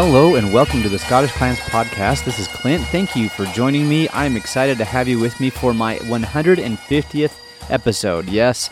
Hello 0.00 0.36
and 0.36 0.52
welcome 0.52 0.80
to 0.82 0.88
the 0.88 0.96
Scottish 0.96 1.32
Clans 1.32 1.58
podcast. 1.58 2.24
This 2.24 2.38
is 2.38 2.46
Clint. 2.46 2.84
Thank 2.84 3.16
you 3.16 3.28
for 3.28 3.46
joining 3.46 3.88
me. 3.88 4.08
I'm 4.12 4.36
excited 4.36 4.78
to 4.78 4.84
have 4.84 5.08
you 5.08 5.18
with 5.18 5.40
me 5.40 5.50
for 5.50 5.74
my 5.74 5.96
150th 5.96 7.32
episode. 7.68 8.28
Yes. 8.28 8.70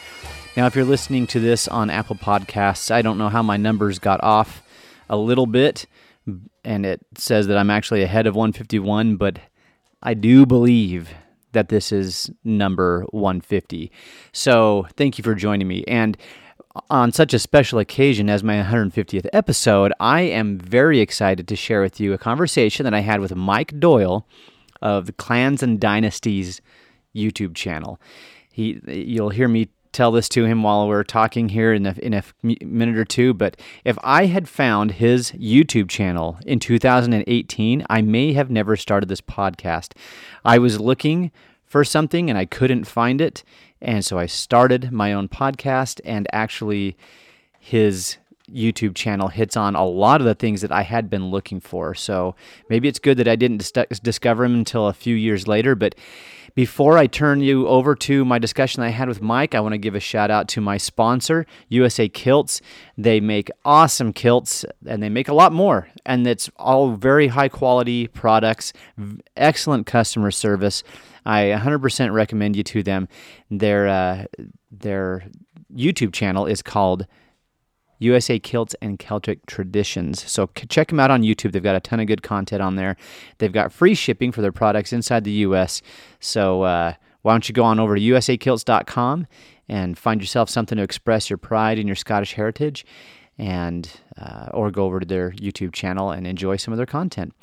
Now, 0.56 0.66
if 0.66 0.76
you're 0.76 0.84
listening 0.84 1.26
to 1.26 1.40
this 1.40 1.66
on 1.66 1.90
Apple 1.90 2.14
Podcasts, 2.14 2.92
I 2.92 3.02
don't 3.02 3.18
know 3.18 3.28
how 3.28 3.42
my 3.42 3.56
numbers 3.56 3.98
got 3.98 4.22
off 4.22 4.62
a 5.10 5.16
little 5.16 5.46
bit, 5.46 5.86
and 6.64 6.86
it 6.86 7.04
says 7.16 7.48
that 7.48 7.58
I'm 7.58 7.70
actually 7.70 8.04
ahead 8.04 8.28
of 8.28 8.36
151, 8.36 9.16
but 9.16 9.40
I 10.04 10.14
do 10.14 10.46
believe 10.46 11.12
that 11.50 11.70
this 11.70 11.90
is 11.90 12.30
number 12.44 13.04
150. 13.10 13.90
So, 14.30 14.86
thank 14.96 15.18
you 15.18 15.24
for 15.24 15.34
joining 15.34 15.66
me. 15.66 15.82
And 15.88 16.16
on 16.90 17.12
such 17.12 17.34
a 17.34 17.38
special 17.38 17.78
occasion 17.78 18.28
as 18.28 18.42
my 18.42 18.62
150th 18.62 19.26
episode, 19.32 19.92
I 20.00 20.22
am 20.22 20.58
very 20.58 21.00
excited 21.00 21.48
to 21.48 21.56
share 21.56 21.82
with 21.82 22.00
you 22.00 22.12
a 22.12 22.18
conversation 22.18 22.84
that 22.84 22.94
I 22.94 23.00
had 23.00 23.20
with 23.20 23.34
Mike 23.34 23.78
Doyle 23.78 24.26
of 24.82 25.06
the 25.06 25.12
Clans 25.12 25.62
and 25.62 25.80
Dynasties 25.80 26.60
YouTube 27.14 27.54
channel. 27.54 28.00
He, 28.52 28.80
you'll 28.86 29.30
hear 29.30 29.48
me 29.48 29.68
tell 29.92 30.12
this 30.12 30.28
to 30.28 30.44
him 30.44 30.62
while 30.62 30.86
we're 30.86 31.02
talking 31.02 31.48
here 31.48 31.72
in 31.72 31.86
a, 31.86 31.94
in 32.02 32.12
a 32.12 32.22
minute 32.42 32.98
or 32.98 33.04
two. 33.04 33.32
But 33.32 33.58
if 33.84 33.96
I 34.04 34.26
had 34.26 34.48
found 34.48 34.92
his 34.92 35.32
YouTube 35.32 35.88
channel 35.88 36.38
in 36.44 36.60
2018, 36.60 37.86
I 37.88 38.02
may 38.02 38.34
have 38.34 38.50
never 38.50 38.76
started 38.76 39.08
this 39.08 39.22
podcast. 39.22 39.92
I 40.44 40.58
was 40.58 40.80
looking 40.80 41.32
for 41.64 41.82
something 41.82 42.28
and 42.30 42.38
I 42.38 42.44
couldn't 42.44 42.84
find 42.84 43.20
it. 43.20 43.42
And 43.80 44.04
so 44.04 44.18
I 44.18 44.26
started 44.26 44.90
my 44.92 45.12
own 45.12 45.28
podcast, 45.28 46.00
and 46.04 46.26
actually, 46.32 46.96
his 47.58 48.16
YouTube 48.52 48.94
channel 48.94 49.28
hits 49.28 49.56
on 49.56 49.74
a 49.74 49.84
lot 49.84 50.20
of 50.20 50.26
the 50.26 50.34
things 50.34 50.60
that 50.62 50.72
I 50.72 50.82
had 50.82 51.10
been 51.10 51.30
looking 51.30 51.60
for. 51.60 51.94
So 51.94 52.34
maybe 52.68 52.88
it's 52.88 52.98
good 52.98 53.18
that 53.18 53.28
I 53.28 53.36
didn't 53.36 53.58
dis- 53.58 54.00
discover 54.00 54.44
him 54.44 54.54
until 54.54 54.86
a 54.86 54.92
few 54.92 55.14
years 55.14 55.48
later. 55.48 55.74
But 55.74 55.94
before 56.54 56.96
I 56.96 57.06
turn 57.06 57.42
you 57.42 57.68
over 57.68 57.94
to 57.94 58.24
my 58.24 58.38
discussion 58.38 58.82
I 58.82 58.88
had 58.88 59.08
with 59.08 59.20
Mike, 59.20 59.54
I 59.54 59.60
want 59.60 59.74
to 59.74 59.78
give 59.78 59.94
a 59.94 60.00
shout 60.00 60.30
out 60.30 60.48
to 60.48 60.62
my 60.62 60.78
sponsor, 60.78 61.44
USA 61.68 62.08
Kilts. 62.08 62.62
They 62.96 63.20
make 63.20 63.50
awesome 63.64 64.14
kilts 64.14 64.64
and 64.86 65.02
they 65.02 65.10
make 65.10 65.28
a 65.28 65.34
lot 65.34 65.52
more. 65.52 65.88
And 66.06 66.26
it's 66.26 66.50
all 66.56 66.92
very 66.92 67.28
high 67.28 67.50
quality 67.50 68.08
products, 68.08 68.72
excellent 69.36 69.86
customer 69.86 70.30
service. 70.30 70.82
I 71.26 71.54
100% 71.54 72.12
recommend 72.12 72.56
you 72.56 72.62
to 72.62 72.82
them. 72.82 73.08
Their 73.50 73.88
uh, 73.88 74.24
their 74.70 75.24
YouTube 75.74 76.14
channel 76.14 76.46
is 76.46 76.62
called 76.62 77.06
USA 77.98 78.38
Kilts 78.38 78.74
and 78.82 78.98
Celtic 78.98 79.44
Traditions. 79.46 80.28
So 80.30 80.50
check 80.68 80.88
them 80.88 81.00
out 81.00 81.10
on 81.10 81.22
YouTube. 81.22 81.52
They've 81.52 81.62
got 81.62 81.76
a 81.76 81.80
ton 81.80 82.00
of 82.00 82.06
good 82.06 82.22
content 82.22 82.62
on 82.62 82.76
there. 82.76 82.96
They've 83.38 83.52
got 83.52 83.72
free 83.72 83.94
shipping 83.94 84.32
for 84.32 84.42
their 84.42 84.52
products 84.52 84.92
inside 84.92 85.24
the 85.24 85.32
US. 85.32 85.82
So 86.20 86.62
uh, 86.62 86.94
why 87.22 87.32
don't 87.32 87.48
you 87.48 87.52
go 87.52 87.64
on 87.64 87.80
over 87.80 87.96
to 87.96 88.00
usakilts.com 88.00 89.26
and 89.68 89.98
find 89.98 90.20
yourself 90.20 90.48
something 90.48 90.76
to 90.76 90.84
express 90.84 91.28
your 91.28 91.38
pride 91.38 91.78
in 91.78 91.86
your 91.86 91.96
Scottish 91.96 92.34
heritage, 92.34 92.86
and 93.38 93.90
uh, 94.16 94.48
or 94.54 94.70
go 94.70 94.84
over 94.84 95.00
to 95.00 95.06
their 95.06 95.32
YouTube 95.32 95.72
channel 95.72 96.10
and 96.10 96.26
enjoy 96.26 96.56
some 96.56 96.72
of 96.72 96.78
their 96.78 96.86
content. 96.86 97.34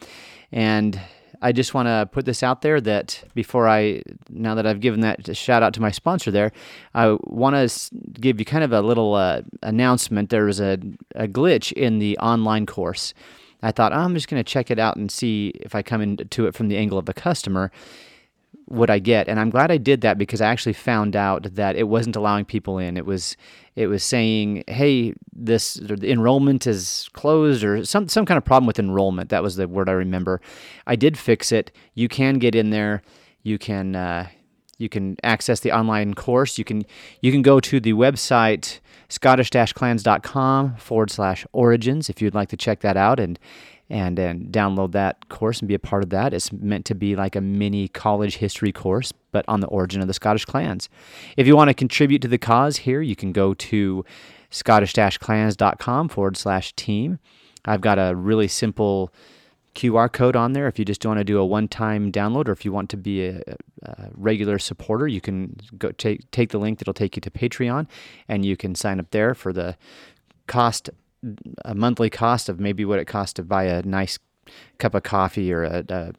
And 0.51 0.99
I 1.43 1.51
just 1.51 1.73
want 1.73 1.87
to 1.87 2.09
put 2.09 2.25
this 2.25 2.41
out 2.41 2.61
there 2.61 2.79
that 2.81 3.21
before 3.35 3.67
I, 3.67 4.01
now 4.29 4.55
that 4.55 4.65
I've 4.65 4.79
given 4.79 5.01
that 5.01 5.35
shout 5.35 5.61
out 5.61 5.73
to 5.73 5.81
my 5.81 5.91
sponsor 5.91 6.31
there, 6.31 6.53
I 6.95 7.17
want 7.25 7.55
to 7.55 7.95
give 8.19 8.39
you 8.39 8.45
kind 8.45 8.63
of 8.63 8.71
a 8.71 8.81
little 8.81 9.13
uh, 9.13 9.41
announcement. 9.61 10.29
There 10.29 10.45
was 10.45 10.61
a, 10.61 10.79
a 11.15 11.27
glitch 11.27 11.73
in 11.73 11.99
the 11.99 12.17
online 12.19 12.65
course. 12.65 13.13
I 13.61 13.71
thought, 13.71 13.91
oh, 13.91 13.97
I'm 13.97 14.13
just 14.13 14.29
going 14.29 14.41
to 14.41 14.49
check 14.49 14.71
it 14.71 14.79
out 14.79 14.95
and 14.95 15.11
see 15.11 15.49
if 15.55 15.75
I 15.75 15.81
come 15.81 16.01
into 16.01 16.47
it 16.47 16.55
from 16.55 16.69
the 16.69 16.77
angle 16.77 16.97
of 16.97 17.09
a 17.09 17.13
customer 17.13 17.71
what 18.65 18.89
I 18.89 18.99
get. 18.99 19.27
And 19.27 19.39
I'm 19.39 19.49
glad 19.49 19.71
I 19.71 19.77
did 19.77 20.01
that 20.01 20.17
because 20.17 20.41
I 20.41 20.47
actually 20.47 20.73
found 20.73 21.15
out 21.15 21.55
that 21.55 21.75
it 21.75 21.87
wasn't 21.87 22.15
allowing 22.15 22.45
people 22.45 22.77
in. 22.77 22.97
It 22.97 23.05
was 23.05 23.37
it 23.75 23.87
was 23.87 24.03
saying, 24.03 24.63
"Hey, 24.67 25.13
this 25.31 25.79
enrollment 25.79 26.67
is 26.67 27.09
closed," 27.13 27.63
or 27.63 27.85
some 27.85 28.07
some 28.07 28.25
kind 28.25 28.37
of 28.37 28.45
problem 28.45 28.67
with 28.67 28.79
enrollment. 28.79 29.29
That 29.29 29.43
was 29.43 29.55
the 29.55 29.67
word 29.67 29.89
I 29.89 29.93
remember. 29.93 30.41
I 30.87 30.95
did 30.95 31.17
fix 31.17 31.51
it. 31.51 31.71
You 31.93 32.07
can 32.07 32.39
get 32.39 32.55
in 32.55 32.69
there. 32.69 33.01
You 33.43 33.57
can 33.57 33.95
uh, 33.95 34.27
you 34.77 34.89
can 34.89 35.17
access 35.23 35.59
the 35.59 35.71
online 35.71 36.13
course. 36.13 36.57
You 36.57 36.63
can 36.63 36.83
you 37.21 37.31
can 37.31 37.41
go 37.41 37.59
to 37.59 37.79
the 37.79 37.93
website 37.93 38.79
scottish-clans.com 39.09 40.75
forward 40.77 41.11
slash 41.11 41.45
origins 41.51 42.09
if 42.09 42.19
you'd 42.19 42.33
like 42.33 42.49
to 42.49 42.57
check 42.57 42.79
that 42.79 42.97
out 42.97 43.19
and 43.19 43.37
and 43.89 44.17
and 44.17 44.51
download 44.51 44.91
that 44.93 45.29
course 45.29 45.59
and 45.59 45.67
be 45.67 45.73
a 45.73 45.79
part 45.79 46.03
of 46.03 46.09
that. 46.09 46.33
It's 46.33 46.51
meant 46.51 46.85
to 46.85 46.95
be 46.95 47.15
like 47.15 47.35
a 47.35 47.41
mini 47.41 47.87
college 47.87 48.37
history 48.37 48.71
course, 48.71 49.11
but 49.31 49.45
on 49.47 49.59
the 49.59 49.67
origin 49.67 50.01
of 50.01 50.07
the 50.07 50.13
Scottish 50.13 50.45
clans. 50.45 50.89
If 51.37 51.47
you 51.47 51.55
want 51.55 51.69
to 51.69 51.73
contribute 51.73 52.21
to 52.23 52.27
the 52.27 52.37
cause 52.37 52.77
here, 52.77 53.01
you 53.01 53.15
can 53.15 53.31
go 53.31 53.53
to 53.53 54.05
scottish-clans.com 54.49 56.09
forward 56.09 56.37
slash 56.37 56.73
team. 56.73 57.19
I've 57.65 57.81
got 57.81 57.97
a 57.97 58.15
really 58.15 58.47
simple 58.47 59.11
QR 59.73 60.11
code 60.11 60.35
on 60.35 60.53
there. 60.53 60.67
If 60.67 60.77
you 60.77 60.85
just 60.85 61.05
want 61.05 61.17
to 61.17 61.23
do 61.23 61.39
a 61.39 61.45
one-time 61.45 62.11
download, 62.11 62.47
or 62.47 62.51
if 62.51 62.63
you 62.63 62.71
want 62.71 62.89
to 62.91 62.97
be 62.97 63.25
a, 63.25 63.41
a, 63.83 64.09
regular 64.13 64.59
supporter, 64.59 65.07
you 65.07 65.19
can 65.19 65.55
go 65.77 65.91
take 65.91 66.29
take 66.31 66.51
the 66.51 66.59
link 66.59 66.79
that'll 66.79 66.93
take 66.93 67.15
you 67.15 67.21
to 67.21 67.31
Patreon, 67.31 67.87
and 68.27 68.45
you 68.45 68.55
can 68.55 68.75
sign 68.75 68.99
up 68.99 69.09
there 69.11 69.33
for 69.33 69.51
the 69.51 69.75
cost 70.45 70.89
a 71.65 71.75
monthly 71.75 72.09
cost 72.09 72.49
of 72.49 72.59
maybe 72.59 72.85
what 72.85 72.99
it 72.99 73.05
costs 73.05 73.33
to 73.33 73.43
buy 73.43 73.63
a 73.65 73.81
nice 73.83 74.19
cup 74.77 74.93
of 74.93 75.03
coffee 75.03 75.53
or 75.53 75.63
a, 75.63 75.83
a 75.89 76.13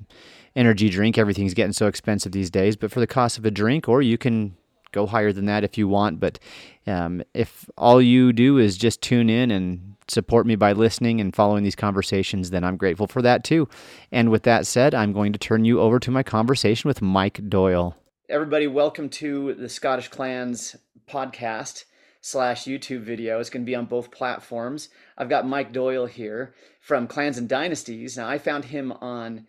energy 0.57 0.89
drink. 0.89 1.19
Everything's 1.19 1.55
getting 1.55 1.73
so 1.73 1.87
expensive 1.87 2.33
these 2.33 2.51
days, 2.51 2.77
but 2.77 2.91
for 2.91 3.01
the 3.01 3.07
cost 3.07 3.39
of 3.39 3.45
a 3.45 3.51
drink, 3.51 3.89
or 3.89 4.03
you 4.03 4.19
can 4.19 4.57
go 4.93 5.07
higher 5.07 5.33
than 5.33 5.47
that 5.47 5.65
if 5.65 5.77
you 5.77 5.89
want. 5.89 6.21
But 6.21 6.39
um, 6.87 7.23
if 7.35 7.69
all 7.77 8.01
you 8.01 8.33
do 8.33 8.59
is 8.59 8.77
just 8.77 9.03
tune 9.03 9.29
in 9.29 9.51
and 9.51 9.97
support 10.09 10.47
me 10.47 10.55
by 10.55 10.73
listening 10.73 11.21
and 11.21 11.35
following 11.35 11.65
these 11.65 11.75
conversations, 11.75 12.51
then 12.51 12.65
I'm 12.65 12.77
grateful 12.77 13.07
for 13.07 13.23
that 13.23 13.43
too. 13.45 13.69
And 14.13 14.31
with 14.31 14.45
that 14.45 14.67
said, 14.67 14.95
I'm 14.95 15.13
going 15.13 15.33
to 15.33 15.39
turn 15.39 15.65
you 15.65 15.81
over 15.81 15.99
to 15.99 16.11
my 16.11 16.23
conversation 16.23 16.89
with 16.89 17.03
Mike 17.03 17.49
Doyle. 17.49 17.97
Everybody, 18.29 18.67
welcome 18.67 19.09
to 19.11 19.55
the 19.55 19.69
Scottish 19.69 20.09
Clans 20.09 20.77
podcast 21.09 21.85
slash 22.25 22.65
YouTube 22.65 23.03
video. 23.03 23.39
It's 23.39 23.51
going 23.51 23.67
to 23.67 23.71
be 23.71 23.75
on 23.75 23.85
both 23.85 24.11
platforms. 24.11 24.89
I've 25.19 25.29
got 25.29 25.47
Mike 25.47 25.75
Doyle 25.75 26.07
here 26.07 26.55
from 26.81 27.07
Clans 27.07 27.37
and 27.37 27.47
Dynasties. 27.47 28.17
Now, 28.17 28.27
I 28.27 28.39
found 28.39 28.65
him 28.65 28.93
on 28.93 29.47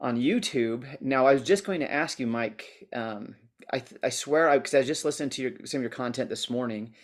on 0.00 0.16
YouTube. 0.16 0.84
Now, 1.00 1.26
I 1.26 1.34
was 1.34 1.42
just 1.42 1.64
going 1.64 1.80
to 1.80 1.92
ask 1.92 2.20
you, 2.20 2.28
Mike. 2.28 2.86
Um, 2.92 3.34
I 3.72 3.82
I 4.04 4.10
swear, 4.10 4.56
because 4.56 4.72
I, 4.72 4.78
I, 4.78 4.82
just 4.84 5.04
listened 5.04 5.32
to 5.32 5.42
your, 5.42 5.52
some 5.64 5.78
of 5.78 5.82
your 5.82 5.90
content 5.90 6.30
this 6.30 6.48
morning. 6.48 6.94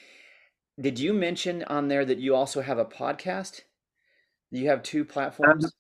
Did 0.80 1.00
you 1.00 1.12
mention 1.12 1.64
on 1.64 1.88
there 1.88 2.04
that 2.04 2.18
you 2.18 2.36
also 2.36 2.60
have 2.60 2.78
a 2.78 2.84
podcast? 2.84 3.62
You 4.52 4.68
have 4.68 4.84
two 4.84 5.04
platforms. 5.04 5.72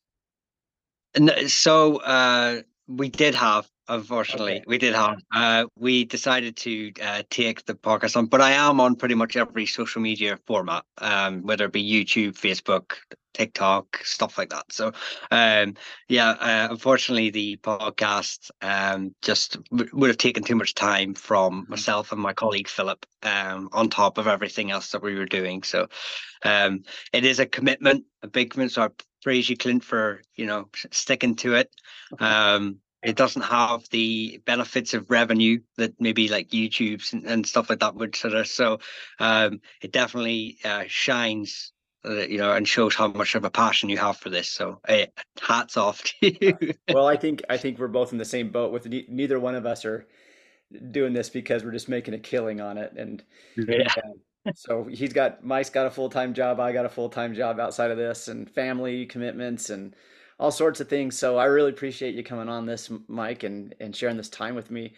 Um, 1.16 1.30
so 1.46 1.98
uh, 1.98 2.62
we 2.88 3.08
did 3.08 3.36
have 3.36 3.68
unfortunately 3.88 4.56
okay. 4.56 4.64
we 4.66 4.78
did 4.78 4.94
have 4.94 5.18
uh, 5.34 5.64
we 5.76 6.04
decided 6.04 6.56
to 6.56 6.92
uh, 7.02 7.22
take 7.30 7.64
the 7.66 7.74
podcast 7.74 8.16
on 8.16 8.26
but 8.26 8.40
i 8.40 8.52
am 8.52 8.80
on 8.80 8.96
pretty 8.96 9.14
much 9.14 9.36
every 9.36 9.66
social 9.66 10.00
media 10.02 10.38
format 10.46 10.84
um, 10.98 11.42
whether 11.42 11.64
it 11.66 11.72
be 11.72 11.82
youtube 11.82 12.32
facebook 12.32 12.96
tiktok 13.38 14.00
stuff 14.04 14.36
like 14.36 14.50
that. 14.50 14.64
So 14.70 14.92
um, 15.30 15.74
yeah 16.08 16.30
uh, 16.30 16.68
unfortunately 16.70 17.30
the 17.30 17.56
podcast 17.58 18.50
um, 18.60 19.14
just 19.22 19.62
w- 19.70 19.90
would 19.92 20.08
have 20.08 20.18
taken 20.18 20.42
too 20.42 20.56
much 20.56 20.74
time 20.74 21.14
from 21.14 21.62
mm-hmm. 21.62 21.70
myself 21.70 22.12
and 22.12 22.20
my 22.20 22.32
colleague 22.32 22.68
philip 22.68 23.06
um, 23.22 23.68
on 23.72 23.88
top 23.88 24.18
of 24.18 24.26
everything 24.26 24.70
else 24.70 24.90
that 24.90 25.02
we 25.02 25.14
were 25.14 25.26
doing. 25.26 25.62
So 25.62 25.86
um, 26.44 26.82
it 27.12 27.24
is 27.24 27.38
a 27.38 27.46
commitment 27.46 28.04
a 28.22 28.26
big 28.26 28.50
commitment 28.50 28.72
so 28.72 28.82
i 28.82 28.88
praise 29.22 29.48
you 29.48 29.56
clint 29.56 29.84
for 29.84 30.20
you 30.34 30.46
know 30.46 30.68
sticking 30.90 31.36
to 31.36 31.54
it. 31.54 31.70
Um, 32.18 32.78
it 33.02 33.16
doesn't 33.16 33.42
have 33.42 33.88
the 33.90 34.40
benefits 34.44 34.94
of 34.94 35.10
revenue 35.10 35.60
that 35.76 35.94
maybe 36.00 36.28
like 36.28 36.48
YouTube's 36.48 37.12
and, 37.12 37.24
and 37.24 37.46
stuff 37.46 37.70
like 37.70 37.80
that 37.80 37.94
would 37.94 38.16
sort 38.16 38.34
of. 38.34 38.46
So 38.46 38.80
um, 39.20 39.60
it 39.80 39.92
definitely 39.92 40.58
uh, 40.64 40.84
shines, 40.88 41.72
uh, 42.04 42.26
you 42.26 42.38
know, 42.38 42.52
and 42.52 42.66
shows 42.66 42.96
how 42.96 43.08
much 43.08 43.36
of 43.36 43.44
a 43.44 43.50
passion 43.50 43.88
you 43.88 43.98
have 43.98 44.16
for 44.16 44.30
this. 44.30 44.48
So 44.48 44.80
uh, 44.88 45.06
hats 45.40 45.76
off 45.76 46.02
to 46.02 46.14
you. 46.44 46.74
well, 46.92 47.06
I 47.06 47.16
think 47.16 47.42
I 47.48 47.56
think 47.56 47.78
we're 47.78 47.88
both 47.88 48.12
in 48.12 48.18
the 48.18 48.24
same 48.24 48.50
boat. 48.50 48.72
With 48.72 48.86
ne- 48.86 49.06
neither 49.08 49.38
one 49.38 49.54
of 49.54 49.64
us 49.64 49.84
are 49.84 50.06
doing 50.90 51.12
this 51.12 51.30
because 51.30 51.64
we're 51.64 51.72
just 51.72 51.88
making 51.88 52.14
a 52.14 52.18
killing 52.18 52.60
on 52.60 52.78
it, 52.78 52.92
and 52.96 53.22
yeah. 53.56 53.94
so 54.56 54.84
he's 54.84 55.12
got 55.12 55.44
Mike's 55.44 55.70
got 55.70 55.86
a 55.86 55.90
full 55.90 56.10
time 56.10 56.34
job. 56.34 56.58
I 56.58 56.72
got 56.72 56.84
a 56.84 56.90
full 56.90 57.10
time 57.10 57.32
job 57.32 57.60
outside 57.60 57.92
of 57.92 57.96
this, 57.96 58.26
and 58.26 58.50
family 58.50 59.06
commitments 59.06 59.70
and 59.70 59.94
all 60.38 60.50
sorts 60.50 60.80
of 60.80 60.88
things. 60.88 61.18
So 61.18 61.36
I 61.36 61.46
really 61.46 61.70
appreciate 61.70 62.14
you 62.14 62.22
coming 62.22 62.48
on 62.48 62.66
this, 62.66 62.90
Mike, 63.08 63.42
and 63.42 63.74
and 63.80 63.94
sharing 63.94 64.16
this 64.16 64.28
time 64.28 64.54
with 64.54 64.70
me. 64.70 64.94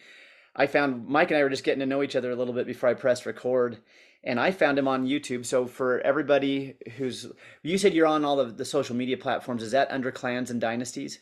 I 0.56 0.66
found 0.66 1.06
Mike 1.08 1.30
and 1.30 1.38
I 1.38 1.42
were 1.42 1.50
just 1.50 1.64
getting 1.64 1.80
to 1.80 1.86
know 1.86 2.02
each 2.02 2.16
other 2.16 2.30
a 2.30 2.36
little 2.36 2.54
bit 2.54 2.66
before 2.66 2.88
I 2.88 2.94
pressed 2.94 3.26
record, 3.26 3.78
and 4.24 4.38
I 4.40 4.50
found 4.50 4.78
him 4.78 4.88
on 4.88 5.06
YouTube. 5.06 5.46
So 5.46 5.66
for 5.66 6.00
everybody 6.00 6.76
who's, 6.96 7.26
you 7.62 7.78
said 7.78 7.94
you're 7.94 8.06
on 8.06 8.24
all 8.24 8.40
of 8.40 8.56
the 8.56 8.64
social 8.64 8.96
media 8.96 9.16
platforms. 9.16 9.62
Is 9.62 9.72
that 9.72 9.90
under 9.90 10.10
Clans 10.10 10.50
and 10.50 10.60
Dynasties? 10.60 11.20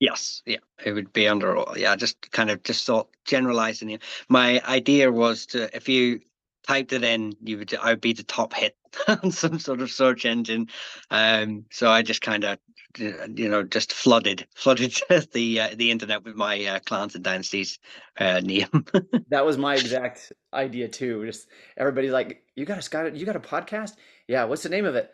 Yes, 0.00 0.42
yeah, 0.44 0.58
it 0.84 0.92
would 0.92 1.12
be 1.12 1.28
under. 1.28 1.64
Yeah, 1.76 1.94
just 1.94 2.30
kind 2.32 2.50
of 2.50 2.62
just 2.64 2.84
thought 2.86 3.08
generalizing 3.24 3.90
it. 3.90 4.02
My 4.28 4.60
idea 4.66 5.12
was 5.12 5.46
to 5.46 5.74
if 5.74 5.88
you 5.88 6.20
typed 6.66 6.92
it 6.92 7.04
in, 7.04 7.34
you 7.40 7.58
would 7.58 7.72
I 7.74 7.90
would 7.90 8.00
be 8.00 8.12
the 8.12 8.24
top 8.24 8.52
hit 8.52 8.76
on 9.08 9.30
some 9.30 9.60
sort 9.60 9.80
of 9.80 9.90
search 9.90 10.24
engine. 10.24 10.68
Um, 11.10 11.66
so 11.70 11.88
I 11.88 12.02
just 12.02 12.20
kind 12.20 12.42
of 12.44 12.58
you 12.98 13.48
know 13.48 13.62
just 13.62 13.92
flooded 13.92 14.46
flooded 14.54 14.98
the 15.32 15.60
uh, 15.60 15.68
the 15.74 15.90
internet 15.90 16.24
with 16.24 16.34
my 16.34 16.64
uh, 16.64 16.78
clans 16.80 17.14
and 17.14 17.24
dynasties 17.24 17.78
uh, 18.18 18.40
name. 18.40 18.68
that 19.28 19.44
was 19.44 19.58
my 19.58 19.74
exact 19.74 20.32
idea 20.52 20.88
too. 20.88 21.24
Just 21.26 21.48
everybody's 21.76 22.12
like, 22.12 22.42
"You 22.54 22.64
got 22.64 22.78
a 22.78 22.82
Scott? 22.82 23.14
You 23.14 23.26
got 23.26 23.36
a 23.36 23.40
podcast? 23.40 23.92
Yeah. 24.28 24.44
What's 24.44 24.62
the 24.62 24.68
name 24.68 24.84
of 24.84 24.94
it? 24.94 25.12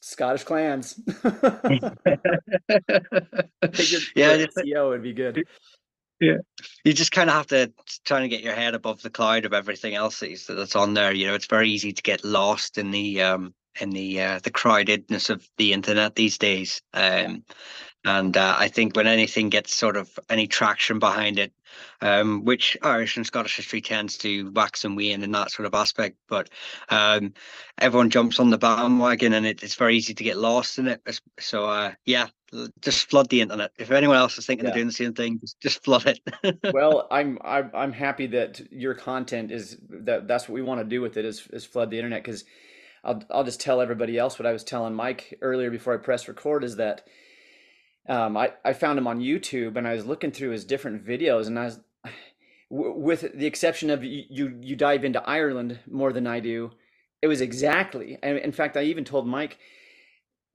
Scottish 0.00 0.44
clans." 0.44 1.00
yeah, 1.24 1.90
SEO 3.62 4.88
would 4.88 5.02
be 5.02 5.12
good. 5.12 5.44
Yeah, 6.20 6.38
you 6.84 6.92
just 6.92 7.10
kind 7.10 7.28
of 7.28 7.34
have 7.34 7.48
to 7.48 7.72
try 8.04 8.20
to 8.20 8.28
get 8.28 8.42
your 8.42 8.54
head 8.54 8.74
above 8.74 9.02
the 9.02 9.10
cloud 9.10 9.44
of 9.44 9.52
everything 9.52 9.96
else 9.96 10.20
that's 10.20 10.76
on 10.76 10.94
there. 10.94 11.12
You 11.12 11.26
know, 11.26 11.34
it's 11.34 11.46
very 11.46 11.68
easy 11.68 11.92
to 11.92 12.02
get 12.02 12.24
lost 12.24 12.78
in 12.78 12.92
the 12.92 13.22
um 13.22 13.54
in 13.80 13.90
the 13.90 14.20
uh, 14.20 14.40
the 14.42 14.50
crowdedness 14.50 15.30
of 15.30 15.48
the 15.58 15.72
internet 15.72 16.14
these 16.14 16.38
days. 16.38 16.82
Um, 16.92 17.44
and 18.04 18.36
uh, 18.36 18.56
I 18.58 18.68
think 18.68 18.96
when 18.96 19.06
anything 19.06 19.48
gets 19.48 19.74
sort 19.74 19.96
of 19.96 20.18
any 20.28 20.48
traction 20.48 20.98
behind 20.98 21.38
it, 21.38 21.52
um, 22.00 22.44
which 22.44 22.76
Irish 22.82 23.16
and 23.16 23.24
Scottish 23.24 23.56
history 23.56 23.80
tends 23.80 24.18
to 24.18 24.50
wax 24.50 24.84
and 24.84 24.96
wane 24.96 25.22
in 25.22 25.30
that 25.32 25.52
sort 25.52 25.66
of 25.66 25.74
aspect, 25.74 26.16
but 26.28 26.50
um, 26.88 27.32
everyone 27.78 28.10
jumps 28.10 28.40
on 28.40 28.50
the 28.50 28.58
bandwagon 28.58 29.32
and 29.34 29.46
it, 29.46 29.62
it's 29.62 29.76
very 29.76 29.96
easy 29.96 30.14
to 30.14 30.24
get 30.24 30.36
lost 30.36 30.78
in 30.78 30.88
it. 30.88 31.20
So 31.38 31.66
uh, 31.66 31.92
yeah, 32.04 32.26
just 32.80 33.08
flood 33.08 33.28
the 33.28 33.40
internet. 33.40 33.70
If 33.78 33.92
anyone 33.92 34.16
else 34.16 34.36
is 34.36 34.46
thinking 34.46 34.64
yeah. 34.64 34.70
of 34.70 34.74
doing 34.74 34.88
the 34.88 34.92
same 34.92 35.14
thing, 35.14 35.38
just, 35.38 35.60
just 35.60 35.84
flood 35.84 36.06
it. 36.06 36.58
well, 36.74 37.06
I'm, 37.10 37.38
I'm 37.44 37.70
I'm 37.72 37.92
happy 37.92 38.26
that 38.28 38.60
your 38.72 38.94
content 38.94 39.52
is 39.52 39.78
that 39.88 40.26
that's 40.26 40.48
what 40.48 40.54
we 40.54 40.62
want 40.62 40.80
to 40.80 40.84
do 40.84 41.00
with 41.00 41.16
it 41.16 41.24
is 41.24 41.46
is 41.52 41.64
flood 41.64 41.90
the 41.90 41.98
internet 41.98 42.24
because 42.24 42.44
I'll 43.04 43.22
I'll 43.30 43.44
just 43.44 43.60
tell 43.60 43.80
everybody 43.80 44.18
else 44.18 44.38
what 44.38 44.46
I 44.46 44.52
was 44.52 44.64
telling 44.64 44.94
Mike 44.94 45.38
earlier 45.42 45.70
before 45.70 45.94
I 45.94 45.98
press 45.98 46.28
record 46.28 46.64
is 46.64 46.76
that 46.76 47.06
um, 48.08 48.36
I, 48.36 48.52
I 48.64 48.72
found 48.72 48.98
him 48.98 49.06
on 49.06 49.20
YouTube 49.20 49.76
and 49.76 49.86
I 49.86 49.94
was 49.94 50.06
looking 50.06 50.32
through 50.32 50.50
his 50.50 50.64
different 50.64 51.04
videos 51.04 51.46
and 51.46 51.58
I 51.58 51.64
was 51.64 51.80
with 52.70 53.32
the 53.34 53.46
exception 53.46 53.90
of 53.90 54.02
you, 54.02 54.24
you, 54.28 54.58
you 54.60 54.76
dive 54.76 55.04
into 55.04 55.22
Ireland 55.28 55.78
more 55.90 56.12
than 56.12 56.26
I 56.26 56.40
do. 56.40 56.72
It 57.20 57.28
was 57.28 57.40
exactly, 57.40 58.18
and 58.22 58.38
in 58.38 58.50
fact, 58.50 58.76
I 58.76 58.82
even 58.82 59.04
told 59.04 59.28
Mike 59.28 59.58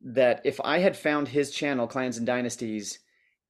that 0.01 0.41
if 0.43 0.59
I 0.65 0.79
had 0.79 0.97
found 0.97 1.29
his 1.29 1.51
channel, 1.51 1.87
Clans 1.87 2.17
and 2.17 2.27
Dynasties, 2.27 2.99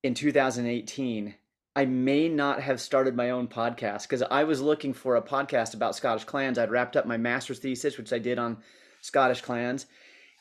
in 0.04 0.14
2018, 0.14 1.36
I 1.76 1.86
may 1.86 2.30
not 2.30 2.62
have 2.62 2.82
started 2.82 3.16
my 3.16 3.30
own 3.30 3.48
podcast 3.48 4.04
because 4.04 4.24
I 4.24 4.44
was 4.44 4.62
looking 4.62 4.94
for 4.94 5.16
a 5.16 5.22
podcast 5.22 5.74
about 5.74 5.96
Scottish 5.96 6.24
clans. 6.24 6.58
I'd 6.58 6.72
wrapped 6.72 6.96
up 6.96 7.06
my 7.06 7.18
master's 7.18 7.60
thesis, 7.60 7.98
which 7.98 8.14
I 8.14 8.20
did 8.20 8.40
on 8.40 8.58
Scottish 9.08 9.42
clans, 9.42 9.86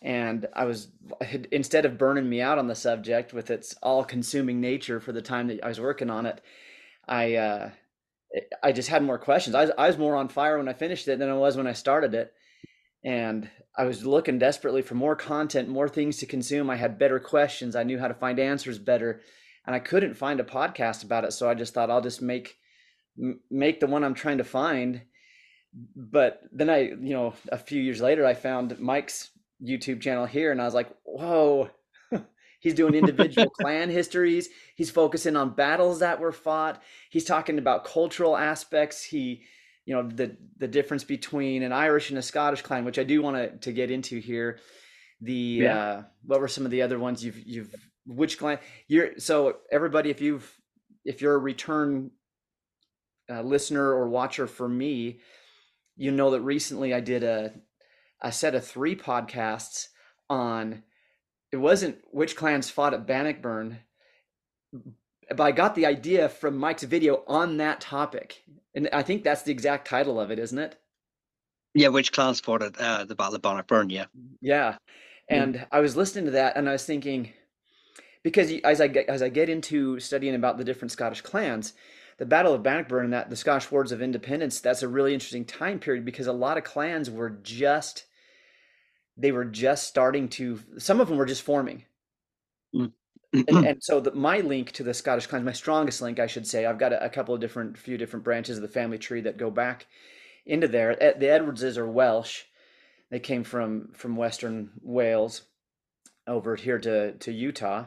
and 0.02 0.46
I 0.52 0.64
was 0.64 0.88
instead 1.50 1.84
of 1.86 1.98
burning 1.98 2.28
me 2.28 2.42
out 2.42 2.58
on 2.58 2.66
the 2.66 2.74
subject 2.74 3.32
with 3.32 3.50
its 3.50 3.74
all-consuming 3.82 4.60
nature 4.60 5.00
for 5.00 5.12
the 5.12 5.22
time 5.22 5.46
that 5.48 5.64
I 5.64 5.68
was 5.68 5.80
working 5.80 6.10
on 6.10 6.26
it, 6.26 6.40
I 7.08 7.34
uh, 7.34 7.70
I 8.62 8.72
just 8.72 8.88
had 8.88 9.02
more 9.02 9.18
questions. 9.18 9.54
I 9.54 9.62
was, 9.62 9.70
I 9.78 9.86
was 9.86 9.98
more 9.98 10.16
on 10.16 10.28
fire 10.28 10.58
when 10.58 10.68
I 10.68 10.74
finished 10.74 11.08
it 11.08 11.18
than 11.18 11.30
I 11.30 11.34
was 11.34 11.56
when 11.56 11.66
I 11.66 11.72
started 11.72 12.14
it, 12.14 12.32
and 13.04 13.48
I 13.78 13.84
was 13.84 14.04
looking 14.04 14.38
desperately 14.38 14.82
for 14.82 14.94
more 14.94 15.16
content, 15.16 15.68
more 15.68 15.88
things 15.88 16.18
to 16.18 16.26
consume. 16.26 16.68
I 16.68 16.76
had 16.76 16.98
better 16.98 17.20
questions. 17.20 17.76
I 17.76 17.84
knew 17.84 17.98
how 17.98 18.08
to 18.08 18.14
find 18.14 18.38
answers 18.38 18.78
better, 18.78 19.20
and 19.66 19.74
I 19.74 19.78
couldn't 19.78 20.14
find 20.14 20.40
a 20.40 20.44
podcast 20.44 21.04
about 21.04 21.24
it. 21.24 21.32
So 21.32 21.48
I 21.48 21.54
just 21.54 21.72
thought 21.72 21.90
I'll 21.90 22.00
just 22.00 22.20
make 22.20 22.56
make 23.50 23.80
the 23.80 23.86
one 23.86 24.04
I'm 24.04 24.14
trying 24.14 24.38
to 24.38 24.44
find. 24.44 25.02
But 25.94 26.42
then 26.52 26.70
I, 26.70 26.78
you 26.78 27.14
know, 27.14 27.34
a 27.50 27.58
few 27.58 27.80
years 27.80 28.00
later, 28.00 28.24
I 28.24 28.34
found 28.34 28.78
Mike's 28.78 29.30
YouTube 29.62 30.00
channel 30.00 30.26
here, 30.26 30.50
and 30.50 30.60
I 30.60 30.64
was 30.64 30.74
like, 30.74 30.88
whoa. 31.04 31.70
He's 32.60 32.74
doing 32.74 32.94
individual 32.94 33.50
clan 33.60 33.90
histories. 33.90 34.48
He's 34.74 34.90
focusing 34.90 35.36
on 35.36 35.54
battles 35.54 36.00
that 36.00 36.18
were 36.18 36.32
fought. 36.32 36.82
He's 37.10 37.24
talking 37.24 37.58
about 37.58 37.84
cultural 37.84 38.36
aspects. 38.36 39.02
He, 39.02 39.42
you 39.84 39.94
know, 39.94 40.08
the 40.08 40.36
the 40.56 40.66
difference 40.68 41.04
between 41.04 41.62
an 41.62 41.72
Irish 41.72 42.10
and 42.10 42.18
a 42.18 42.22
Scottish 42.22 42.62
clan, 42.62 42.84
which 42.84 42.98
I 42.98 43.04
do 43.04 43.20
want 43.22 43.36
to 43.36 43.56
to 43.58 43.72
get 43.72 43.90
into 43.90 44.18
here. 44.18 44.58
The 45.20 45.32
yeah. 45.32 45.78
uh, 45.78 46.02
what 46.24 46.40
were 46.40 46.48
some 46.48 46.64
of 46.64 46.70
the 46.70 46.82
other 46.82 46.98
ones 46.98 47.24
you've 47.24 47.38
you've 47.46 47.74
which 48.06 48.38
clan 48.38 48.58
you're 48.86 49.18
so 49.18 49.56
everybody 49.72 50.10
if 50.10 50.20
you've 50.20 50.50
if 51.04 51.20
you're 51.22 51.34
a 51.34 51.38
return 51.38 52.10
uh, 53.30 53.42
listener 53.42 53.92
or 53.92 54.08
watcher 54.08 54.46
for 54.46 54.68
me, 54.68 55.20
you 55.96 56.10
know 56.10 56.30
that 56.30 56.40
recently 56.40 56.94
I 56.94 57.00
did 57.00 57.22
a 57.22 57.52
a 58.20 58.32
set 58.32 58.54
of 58.54 58.64
three 58.64 58.96
podcasts 58.96 59.88
on 60.28 60.82
it 61.52 61.56
wasn't 61.56 61.98
which 62.10 62.36
clans 62.36 62.70
fought 62.70 62.94
at 62.94 63.06
Bannockburn, 63.06 63.78
but 65.30 65.40
I 65.40 65.52
got 65.52 65.74
the 65.74 65.86
idea 65.86 66.28
from 66.28 66.56
Mike's 66.56 66.82
video 66.82 67.24
on 67.26 67.56
that 67.58 67.80
topic. 67.80 68.42
And 68.74 68.88
I 68.92 69.02
think 69.02 69.22
that's 69.22 69.42
the 69.42 69.52
exact 69.52 69.88
title 69.88 70.20
of 70.20 70.30
it, 70.30 70.38
isn't 70.38 70.58
it? 70.58 70.76
Yeah, 71.74 71.88
which 71.88 72.12
clans 72.12 72.40
fought 72.40 72.62
at 72.62 72.78
uh, 72.78 73.04
the 73.04 73.14
Battle 73.14 73.36
of 73.36 73.42
Bannockburn, 73.42 73.90
yeah. 73.90 74.06
Yeah. 74.40 74.76
And 75.28 75.56
mm. 75.56 75.66
I 75.70 75.80
was 75.80 75.96
listening 75.96 76.26
to 76.26 76.30
that 76.32 76.56
and 76.56 76.68
I 76.68 76.72
was 76.72 76.84
thinking, 76.84 77.32
because 78.22 78.50
as 78.64 78.80
I 78.80 78.88
get, 78.88 79.08
as 79.08 79.22
I 79.22 79.28
get 79.28 79.48
into 79.48 80.00
studying 80.00 80.34
about 80.34 80.58
the 80.58 80.64
different 80.64 80.92
Scottish 80.92 81.20
clans, 81.20 81.74
the 82.18 82.26
Battle 82.26 82.54
of 82.54 82.62
Bannockburn 82.62 83.04
and 83.04 83.12
that 83.12 83.30
the 83.30 83.36
Scottish 83.36 83.70
Wars 83.70 83.92
of 83.92 84.00
Independence, 84.00 84.60
that's 84.60 84.82
a 84.82 84.88
really 84.88 85.12
interesting 85.12 85.44
time 85.44 85.78
period 85.78 86.04
because 86.04 86.26
a 86.26 86.32
lot 86.32 86.56
of 86.56 86.64
clans 86.64 87.10
were 87.10 87.30
just 87.30 88.04
they 89.16 89.32
were 89.32 89.44
just 89.44 89.86
starting 89.86 90.28
to 90.28 90.60
some 90.78 91.00
of 91.00 91.08
them 91.08 91.16
were 91.16 91.26
just 91.26 91.42
forming. 91.42 91.84
Mm. 92.74 92.92
and, 93.32 93.66
and, 93.66 93.82
so 93.82 94.00
the, 94.00 94.12
my 94.12 94.40
link 94.40 94.72
to 94.72 94.82
the 94.82 94.94
Scottish 94.94 95.26
clans, 95.26 95.44
my 95.44 95.52
strongest 95.52 96.00
link, 96.00 96.18
I 96.18 96.26
should 96.26 96.46
say, 96.46 96.64
I've 96.64 96.78
got 96.78 96.92
a, 96.92 97.04
a, 97.04 97.08
couple 97.08 97.34
of 97.34 97.40
different, 97.40 97.76
few 97.76 97.98
different 97.98 98.24
branches 98.24 98.56
of 98.56 98.62
the 98.62 98.68
family 98.68 98.98
tree 98.98 99.20
that 99.22 99.36
go 99.36 99.50
back 99.50 99.86
into 100.44 100.68
there. 100.68 100.94
The 100.94 101.28
Edwardses 101.28 101.76
are 101.76 101.86
Welsh; 101.86 102.42
they 103.10 103.18
came 103.18 103.44
from 103.44 103.90
from 103.94 104.16
Western 104.16 104.70
Wales 104.80 105.42
over 106.26 106.56
here 106.56 106.78
to 106.78 107.12
to 107.12 107.32
Utah, 107.32 107.86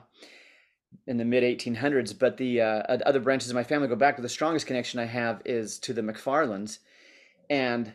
in 1.08 1.18
the 1.18 1.26
mid 1.26 1.44
1800s. 1.44 2.18
But 2.18 2.38
the 2.38 2.62
uh, 2.62 2.98
other 3.06 3.20
branches 3.20 3.50
of 3.50 3.56
my 3.56 3.64
family 3.64 3.88
go 3.88 3.96
back. 3.96 4.16
But 4.16 4.24
the 4.24 4.30
strongest 4.30 4.68
connection 4.68 5.00
I 5.00 5.06
have 5.06 5.42
is 5.46 5.80
to 5.80 5.94
the 5.94 6.02
McFarlanes, 6.02 6.80
and 7.50 7.94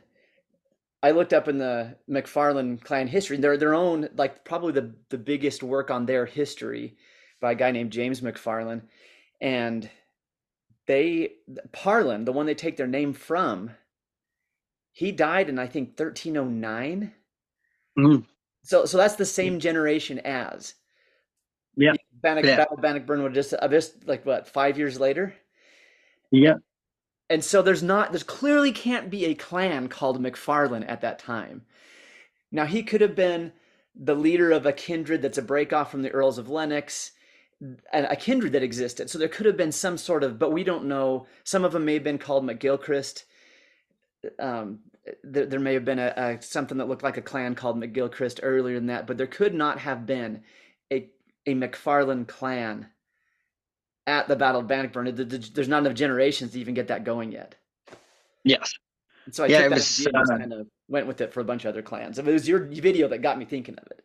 I 1.02 1.10
looked 1.10 1.32
up 1.32 1.48
in 1.48 1.58
the 1.58 1.96
McFarlane 2.10 2.82
clan 2.82 3.08
history. 3.08 3.36
They're 3.36 3.56
their 3.56 3.74
own, 3.74 4.08
like 4.16 4.44
probably 4.44 4.72
the 4.72 4.94
the 5.10 5.18
biggest 5.18 5.62
work 5.62 5.90
on 5.90 6.06
their 6.06 6.26
history 6.26 6.96
by 7.40 7.52
a 7.52 7.56
guy 7.56 7.70
named 7.70 7.90
James 7.92 8.20
McFarlane, 8.20 8.82
and 9.40 9.90
they 10.86 11.32
Parlin, 11.72 12.24
the 12.24 12.32
one 12.32 12.46
they 12.46 12.54
take 12.54 12.76
their 12.76 12.86
name 12.86 13.12
from, 13.12 13.70
he 14.92 15.12
died 15.12 15.48
in 15.48 15.58
I 15.58 15.66
think 15.66 15.98
1309. 15.98 17.12
Mm. 17.98 18.24
So 18.62 18.86
so 18.86 18.96
that's 18.96 19.16
the 19.16 19.24
same 19.26 19.60
generation 19.60 20.18
as. 20.20 20.74
Bannock, 22.24 22.44
yeah. 22.44 22.56
Battle 22.56 22.76
Bannockburn 22.76 23.22
would 23.22 23.34
just, 23.34 23.54
uh, 23.56 23.68
just 23.68 24.08
like 24.08 24.26
what, 24.26 24.48
five 24.48 24.76
years 24.76 24.98
later? 24.98 25.34
Yeah. 26.32 26.54
And 27.30 27.44
so 27.44 27.62
there's 27.62 27.82
not, 27.82 28.10
there's 28.10 28.24
clearly 28.24 28.72
can't 28.72 29.10
be 29.10 29.26
a 29.26 29.34
clan 29.34 29.88
called 29.88 30.20
McFarlane 30.20 30.88
at 30.88 31.02
that 31.02 31.20
time. 31.20 31.62
Now 32.50 32.66
he 32.66 32.82
could 32.82 33.00
have 33.00 33.14
been 33.14 33.52
the 33.94 34.14
leader 34.14 34.50
of 34.50 34.66
a 34.66 34.72
kindred 34.72 35.22
that's 35.22 35.38
a 35.38 35.42
break 35.42 35.72
off 35.72 35.90
from 35.90 36.02
the 36.02 36.10
Earls 36.10 36.38
of 36.38 36.48
Lennox, 36.48 37.12
and 37.92 38.06
a 38.10 38.16
kindred 38.16 38.52
that 38.52 38.62
existed. 38.62 39.08
So 39.08 39.18
there 39.18 39.28
could 39.28 39.46
have 39.46 39.56
been 39.56 39.72
some 39.72 39.96
sort 39.96 40.24
of, 40.24 40.38
but 40.38 40.52
we 40.52 40.64
don't 40.64 40.86
know. 40.86 41.26
Some 41.44 41.64
of 41.64 41.72
them 41.72 41.84
may 41.84 41.94
have 41.94 42.04
been 42.04 42.18
called 42.18 42.44
McGilchrist. 42.44 43.24
Um, 44.38 44.80
there, 45.22 45.46
there, 45.46 45.60
may 45.60 45.74
have 45.74 45.84
been 45.84 45.98
a, 45.98 46.12
a, 46.16 46.42
something 46.42 46.78
that 46.78 46.88
looked 46.88 47.02
like 47.02 47.16
a 47.16 47.22
clan 47.22 47.54
called 47.54 47.78
McGilchrist 47.78 48.40
earlier 48.42 48.76
than 48.76 48.86
that, 48.86 49.06
but 49.06 49.18
there 49.18 49.26
could 49.26 49.54
not 49.54 49.78
have 49.78 50.06
been 50.06 50.42
a 50.92 51.10
a 51.46 51.54
McFarlane 51.54 52.26
clan 52.26 52.88
at 54.06 54.28
the 54.28 54.36
Battle 54.36 54.60
of 54.60 54.66
Bannockburn. 54.66 55.14
There's 55.14 55.68
not 55.68 55.84
enough 55.84 55.94
generations 55.94 56.52
to 56.52 56.60
even 56.60 56.74
get 56.74 56.88
that 56.88 57.04
going 57.04 57.32
yet. 57.32 57.54
Yes. 58.44 58.72
And 59.24 59.34
so 59.34 59.44
I 59.44 59.46
yeah, 59.46 59.62
took 59.62 59.70
that 59.70 59.74
was, 59.74 60.06
uh, 60.06 60.36
kind 60.36 60.52
of 60.52 60.66
went 60.88 61.06
with 61.06 61.20
it 61.20 61.32
for 61.32 61.40
a 61.40 61.44
bunch 61.44 61.64
of 61.64 61.70
other 61.70 61.82
clans. 61.82 62.18
It 62.18 62.24
was 62.24 62.48
your 62.48 62.60
video 62.60 63.08
that 63.08 63.22
got 63.22 63.38
me 63.38 63.44
thinking 63.44 63.76
of 63.76 63.86
it. 63.90 64.04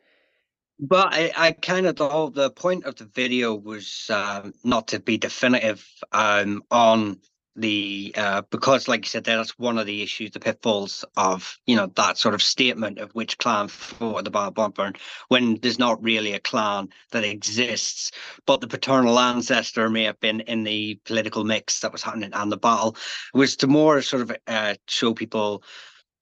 But 0.79 1.13
I, 1.13 1.31
I 1.35 1.51
kind 1.51 1.87
of 1.87 1.97
the 1.97 2.07
whole 2.07 2.29
the 2.29 2.49
point 2.49 2.85
of 2.85 2.95
the 2.95 3.03
video 3.03 3.53
was 3.53 4.09
um, 4.09 4.53
not 4.63 4.87
to 4.89 4.99
be 5.01 5.17
definitive 5.17 5.85
um, 6.13 6.63
on 6.71 7.19
the 7.59 8.13
uh, 8.17 8.41
because 8.49 8.87
like 8.87 9.05
you 9.05 9.09
said 9.09 9.23
that's 9.23 9.57
one 9.59 9.77
of 9.77 9.85
the 9.85 10.01
issues 10.01 10.31
the 10.31 10.39
pitfalls 10.39 11.05
of 11.17 11.57
you 11.65 11.75
know 11.75 11.87
that 11.95 12.17
sort 12.17 12.33
of 12.33 12.41
statement 12.41 12.99
of 12.99 13.11
which 13.11 13.37
clan 13.37 13.67
fought 13.67 14.23
the 14.23 14.31
battle 14.31 14.65
of 14.65 14.95
when 15.27 15.55
there's 15.55 15.79
not 15.79 16.01
really 16.03 16.33
a 16.33 16.39
clan 16.39 16.89
that 17.11 17.23
exists. 17.23 18.11
But 18.45 18.61
the 18.61 18.67
paternal 18.67 19.19
ancestor 19.19 19.89
may 19.89 20.03
have 20.03 20.19
been 20.19 20.41
in 20.41 20.63
the 20.63 20.99
political 21.05 21.43
mix 21.43 21.79
that 21.79 21.91
was 21.91 22.03
happening 22.03 22.31
and 22.33 22.51
the 22.51 22.57
battle 22.57 22.95
was 23.33 23.57
to 23.57 23.67
more 23.67 24.01
sort 24.01 24.23
of 24.23 24.37
uh, 24.47 24.75
show 24.87 25.13
people 25.13 25.63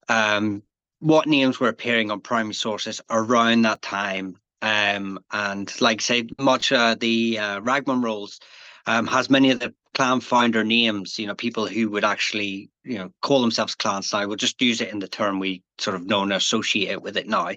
um, 0.10 0.63
what 1.00 1.27
names 1.27 1.60
were 1.60 1.70
appearing 1.70 2.12
on 2.12 2.22
primary 2.22 2.53
sources 2.53 3.01
around 3.10 3.63
that 3.63 3.82
time. 3.82 4.38
Um, 4.62 5.20
and 5.32 5.72
like 5.82 6.01
say 6.01 6.27
much 6.39 6.72
uh, 6.72 6.96
the 7.00 7.38
uh, 7.38 7.62
Ragman 7.62 8.01
rolls 8.01 8.39
um, 8.88 9.06
has 9.08 9.29
many 9.29 9.51
of 9.51 9.60
the 9.60 9.74
clan 9.94 10.22
founder 10.22 10.63
names, 10.63 11.20
you 11.20 11.27
know, 11.27 11.36
people 11.36 11.67
who 11.67 11.89
would 11.89 12.06
actually, 12.06 12.70
you 12.84 12.98
know, 12.98 13.12
call 13.22 13.41
themselves 13.41 13.75
clans 13.75 14.12
now. 14.13 14.25
We'll 14.25 14.38
just 14.38 14.62
use 14.62 14.79
it 14.82 14.89
in 14.89 15.00
the 15.00 15.08
term 15.08 15.39
we 15.39 15.63
sort 15.77 15.96
of 15.96 16.06
know 16.06 16.24
and 16.24 16.34
associate 16.34 16.89
it 16.89 17.01
with 17.01 17.17
it 17.17 17.27
now. 17.27 17.50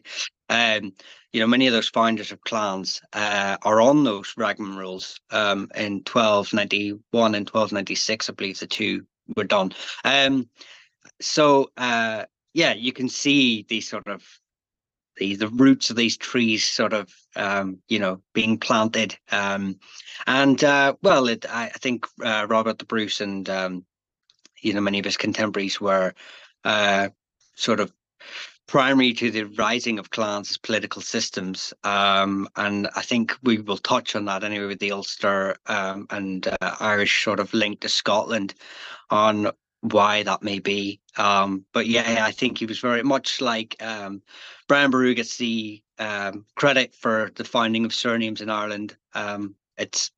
Um, 0.49 0.93
you 1.33 1.41
know, 1.41 1.47
many 1.47 1.69
of 1.69 1.73
those 1.73 1.89
founders 1.89 2.33
of 2.33 2.41
clans 2.43 3.01
uh, 3.13 3.57
are 3.63 3.81
on 3.81 4.03
those 4.03 4.35
Ragman 4.37 4.77
rolls 4.77 5.21
um, 5.31 5.69
in 5.77 6.03
1291 6.03 7.35
and 7.35 7.49
1296, 7.49 8.29
I 8.29 8.33
believe 8.33 8.59
the 8.59 8.67
two 8.67 9.07
were 9.37 9.45
done. 9.45 9.73
Um, 10.05 10.49
so, 11.21 11.71
uh, 11.77 12.25
yeah, 12.53 12.73
you 12.73 12.93
can 12.93 13.09
see 13.09 13.65
these 13.69 13.89
sort 13.89 14.09
of 14.09 14.25
the 15.21 15.37
the 15.37 15.49
roots 15.49 15.91
of 15.91 15.97
these 15.97 16.17
trees 16.17 16.65
sort 16.65 16.93
of 16.93 17.15
um, 17.37 17.79
you 17.89 18.01
know 18.01 18.21
being 18.33 18.59
planted. 18.59 19.17
Um, 19.31 19.79
and 20.27 20.63
uh, 20.65 20.95
well 21.03 21.29
it, 21.29 21.47
I, 21.49 21.69
think 21.69 22.07
uh, 22.25 22.47
Robert 22.49 22.79
the 22.79 22.87
Bruce 22.87 23.21
and 23.21 23.49
um, 23.49 23.85
you 24.61 24.73
know 24.75 24.81
many 24.81 24.99
of 24.99 25.05
his 25.05 25.19
contemporaries 25.19 25.81
were 25.81 26.15
uh, 26.65 27.11
sort 27.55 27.81
of 27.81 27.93
primary 28.67 29.13
to 29.13 29.31
the 29.31 29.45
rising 29.45 29.99
of 29.99 30.11
clans 30.11 30.51
as 30.51 30.57
political 30.57 31.03
systems. 31.03 31.75
Um, 31.83 32.49
and 32.57 32.89
I 32.95 33.03
think 33.03 33.37
we 33.43 33.59
will 33.59 33.79
touch 33.79 34.15
on 34.15 34.27
that 34.27 34.45
anyway 34.45 34.67
with 34.67 34.79
the 34.79 34.93
Ulster 34.93 35.57
um, 35.67 36.07
and 36.09 36.47
uh, 36.47 36.77
Irish 36.79 37.25
sort 37.25 37.41
of 37.41 37.53
link 37.53 37.81
to 37.81 37.89
Scotland 37.89 38.55
on 39.11 39.51
why 39.83 40.23
that 40.23 40.43
may 40.43 40.59
be. 40.59 41.01
Um, 41.17 41.65
but 41.73 41.87
yeah, 41.87 42.25
I 42.25 42.33
think 42.33 42.59
he 42.59 42.67
was 42.67 42.81
very 42.81 43.03
much 43.03 43.41
like 43.41 43.77
um, 43.83 44.23
Brian 44.69 44.91
Boru 44.91 45.15
gets 45.15 45.37
the 45.37 45.83
um, 45.99 46.45
credit 46.55 46.95
for 46.95 47.31
the 47.35 47.45
finding 47.45 47.85
of 47.85 47.95
surnames 47.95 48.41
in 48.41 48.51
Ireland. 48.51 48.97
Um, 49.15 49.55
it's 49.77 50.11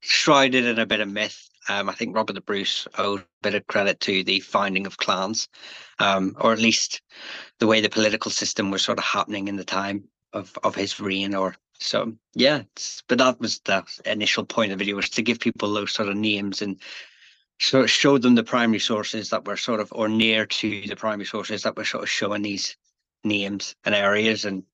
shrouded 0.00 0.64
in 0.64 0.78
a 0.78 0.86
bit 0.86 1.00
of 1.00 1.08
myth. 1.08 1.48
Um, 1.68 1.88
I 1.88 1.92
think 1.92 2.16
Robert 2.16 2.32
the 2.32 2.40
Bruce 2.40 2.88
owed 2.98 3.20
a 3.20 3.26
bit 3.42 3.54
of 3.54 3.66
credit 3.68 4.00
to 4.00 4.24
the 4.24 4.40
finding 4.40 4.86
of 4.86 4.98
clans, 4.98 5.48
um, 6.00 6.34
or 6.40 6.52
at 6.52 6.58
least 6.58 7.02
the 7.60 7.68
way 7.68 7.80
the 7.80 7.88
political 7.88 8.30
system 8.30 8.70
was 8.70 8.82
sort 8.82 8.98
of 8.98 9.04
happening 9.04 9.46
in 9.46 9.56
the 9.56 9.64
time 9.64 10.04
of, 10.32 10.52
of 10.64 10.74
his 10.74 10.98
reign. 10.98 11.34
Or 11.34 11.54
so, 11.78 12.14
yeah. 12.34 12.62
but 13.06 13.18
that 13.18 13.38
was 13.38 13.60
the 13.60 13.84
initial 14.06 14.44
point 14.44 14.72
of 14.72 14.78
the 14.78 14.84
video 14.84 14.96
was 14.96 15.10
to 15.10 15.22
give 15.22 15.38
people 15.38 15.72
those 15.72 15.92
sort 15.92 16.08
of 16.08 16.16
names 16.16 16.62
and 16.62 16.80
so 17.58 17.86
showed 17.86 18.22
them 18.22 18.34
the 18.34 18.44
primary 18.44 18.80
sources 18.80 19.30
that 19.30 19.46
were 19.46 19.56
sort 19.56 19.80
of 19.80 19.92
or 19.92 20.08
near 20.08 20.46
to 20.46 20.86
the 20.86 20.96
primary 20.96 21.26
sources 21.26 21.62
that 21.62 21.76
were 21.76 21.84
sort 21.84 22.02
of 22.02 22.10
showing 22.10 22.42
these 22.42 22.76
names 23.24 23.74
and 23.84 23.94
areas 23.94 24.44
and 24.44 24.64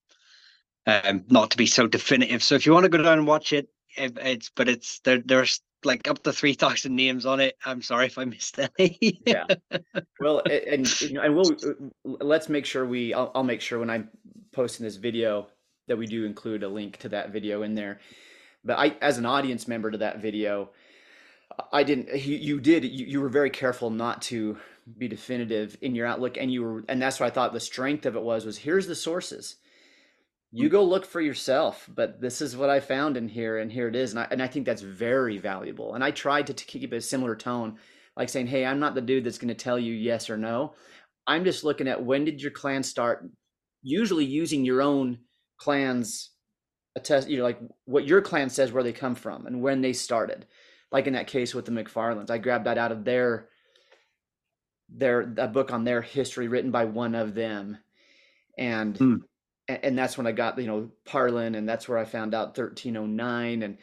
um, 0.87 1.25
not 1.29 1.51
to 1.51 1.57
be 1.57 1.67
so 1.67 1.87
definitive. 1.87 2.43
So 2.43 2.55
if 2.55 2.65
you 2.65 2.73
want 2.73 2.85
to 2.85 2.89
go 2.89 2.99
down 2.99 3.19
and 3.19 3.27
watch 3.27 3.53
it, 3.53 3.69
it 3.97 4.17
it's 4.19 4.51
but 4.55 4.69
it's 4.69 5.01
there. 5.01 5.19
There's 5.19 5.61
like 5.85 6.09
up 6.09 6.23
to 6.23 6.33
three 6.33 6.55
thousand 6.55 6.97
names 6.97 7.27
on 7.27 7.41
it. 7.41 7.57
I'm 7.65 7.83
sorry 7.83 8.07
if 8.07 8.17
I 8.19 8.25
missed 8.25 8.59
any. 8.79 9.21
yeah. 9.27 9.45
Well, 10.21 10.43
and 10.47 10.93
and 11.03 11.37
we'll 11.37 11.57
let's 12.05 12.49
make 12.49 12.65
sure 12.65 12.85
we. 12.85 13.15
I'll, 13.15 13.31
I'll 13.35 13.45
make 13.45 13.61
sure 13.61 13.79
when 13.79 13.91
I'm 13.91 14.09
posting 14.53 14.85
this 14.85 14.97
video 14.97 15.47
that 15.87 15.97
we 15.97 16.07
do 16.07 16.25
include 16.25 16.65
a 16.65 16.69
link 16.69 16.97
to 16.99 17.09
that 17.11 17.31
video 17.33 17.63
in 17.63 17.75
there. 17.75 18.01
But 18.65 18.79
I, 18.79 18.97
as 19.01 19.19
an 19.19 19.27
audience 19.27 19.69
member 19.69 19.91
to 19.91 19.99
that 19.99 20.21
video, 20.21 20.71
I 21.73 21.83
didn't. 21.83 22.09
You, 22.25 22.37
you 22.37 22.61
did. 22.61 22.85
You, 22.85 23.07
you 23.07 23.21
were 23.21 23.29
very 23.29 23.51
careful 23.51 23.91
not 23.91 24.23
to 24.23 24.59
be 24.97 25.09
definitive 25.09 25.77
in 25.83 25.95
your 25.95 26.07
outlook, 26.07 26.37
and 26.37 26.53
you 26.53 26.63
were, 26.63 26.85
and 26.89 27.01
that's 27.01 27.21
what 27.21 27.27
I 27.27 27.31
thought 27.31 27.53
the 27.53 27.61
strength 27.61 28.07
of 28.07 28.17
it 28.17 28.23
was. 28.23 28.45
Was 28.47 28.59
here's 28.59 28.87
the 28.87 28.95
sources. 28.95 29.57
You 30.51 30.71
go 30.71 30.83
look 30.83 31.05
for 31.05 31.21
yourself, 31.21 31.91
but 31.95 32.23
this 32.23 32.41
is 32.41 32.57
what 32.57 32.71
I 32.71 32.81
found 32.81 33.19
in 33.19 33.29
here, 33.29 33.59
and 33.59 33.71
here 33.71 33.87
it 33.89 33.95
is, 33.97 34.13
and 34.13 34.21
I 34.21 34.29
and 34.31 34.43
I 34.43 34.47
think 34.47 34.65
that's 34.65 34.83
very 34.83 35.37
valuable. 35.37 35.95
And 35.95 36.03
I 36.03 36.11
tried 36.11 36.47
to, 36.47 36.55
to 36.55 36.65
keep 36.65 36.93
a 36.93 37.01
similar 37.01 37.37
tone, 37.37 37.79
like 38.17 38.29
saying, 38.29 38.47
"Hey, 38.47 38.65
I'm 38.65 38.81
not 38.81 38.95
the 38.95 39.03
dude 39.03 39.25
that's 39.25 39.39
going 39.39 39.49
to 39.49 39.55
tell 39.55 39.79
you 39.79 39.93
yes 39.93 40.31
or 40.31 40.37
no. 40.39 40.75
I'm 41.27 41.45
just 41.45 41.65
looking 41.65 41.89
at 41.89 42.03
when 42.03 42.25
did 42.25 42.41
your 42.41 42.51
clan 42.51 42.83
start. 42.83 43.29
Usually 43.83 44.25
using 44.25 44.65
your 44.65 44.81
own 44.81 45.19
clan's 45.59 46.31
attest, 46.97 47.29
you 47.29 47.37
know, 47.39 47.45
like 47.45 47.61
what 47.85 48.07
your 48.07 48.23
clan 48.23 48.49
says 48.49 48.73
where 48.73 48.83
they 48.83 48.93
come 48.93 49.15
from 49.15 49.47
and 49.47 49.61
when 49.61 49.83
they 49.83 49.93
started." 49.93 50.47
Like 50.91 51.07
in 51.07 51.13
that 51.13 51.27
case 51.27 51.55
with 51.55 51.67
the 51.67 51.73
McFarlanes. 51.73 52.31
I 52.31 52.39
grabbed 52.39 52.67
that 52.67 52.79
out 52.79 52.93
of 52.93 53.05
their 53.05 53.49
their 54.89 55.21
a 55.37 55.49
book 55.49 55.73
on 55.73 55.85
their 55.85 56.01
history 56.01 56.49
written 56.49 56.71
by 56.71 56.85
one 56.85 57.15
of 57.15 57.35
them. 57.35 57.79
And 58.57 58.97
hmm. 58.97 59.17
and 59.69 59.99
that's 59.99 60.17
when 60.17 60.27
I 60.27 60.33
got, 60.33 60.59
you 60.59 60.67
know, 60.67 60.91
Parlin 61.07 61.57
and 61.57 61.69
that's 61.69 61.89
where 61.89 61.99
I 61.99 62.05
found 62.05 62.35
out 62.35 62.57
1309 62.59 63.63
and 63.63 63.79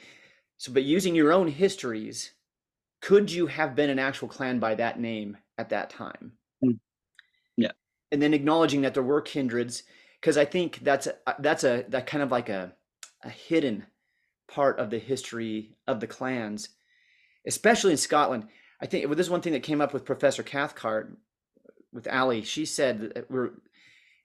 so 0.58 0.72
but 0.72 0.84
using 0.84 1.16
your 1.16 1.34
own 1.34 1.48
histories, 1.48 2.32
could 3.02 3.32
you 3.32 3.48
have 3.48 3.76
been 3.76 3.90
an 3.90 4.00
actual 4.00 4.28
clan 4.28 4.60
by 4.60 4.76
that 4.76 5.00
name 5.00 5.38
at 5.58 5.70
that 5.70 5.90
time? 5.90 6.34
Hmm. 6.64 6.72
Yeah. 7.58 7.72
And 8.12 8.22
then 8.22 8.34
acknowledging 8.34 8.82
that 8.82 8.94
there 8.94 9.04
were 9.04 9.22
kindreds 9.22 9.84
because 10.20 10.38
I 10.38 10.46
think 10.46 10.80
that's 10.82 11.08
a, 11.08 11.16
that's 11.40 11.64
a 11.64 11.86
that 11.90 12.08
kind 12.08 12.24
of 12.24 12.32
like 12.32 12.50
a 12.50 12.74
a 13.24 13.30
hidden 13.30 13.86
part 14.48 14.80
of 14.80 14.90
the 14.90 15.00
history 15.00 15.76
of 15.88 16.00
the 16.00 16.08
clans 16.08 16.70
especially 17.48 17.92
in 17.92 17.98
Scotland. 17.98 18.48
I 18.82 18.86
think 18.86 19.06
well, 19.06 19.16
this 19.16 19.28
is 19.28 19.32
one 19.32 19.42
thing 19.42 19.54
that 19.54 19.64
came 19.64 19.82
up 19.82 19.94
with 19.94 20.06
Professor 20.06 20.44
Cathcart 20.44 21.18
with 21.94 22.08
Ali. 22.08 22.44
She 22.44 22.66
said 22.66 23.00
that 23.00 23.32
we're 23.32 23.52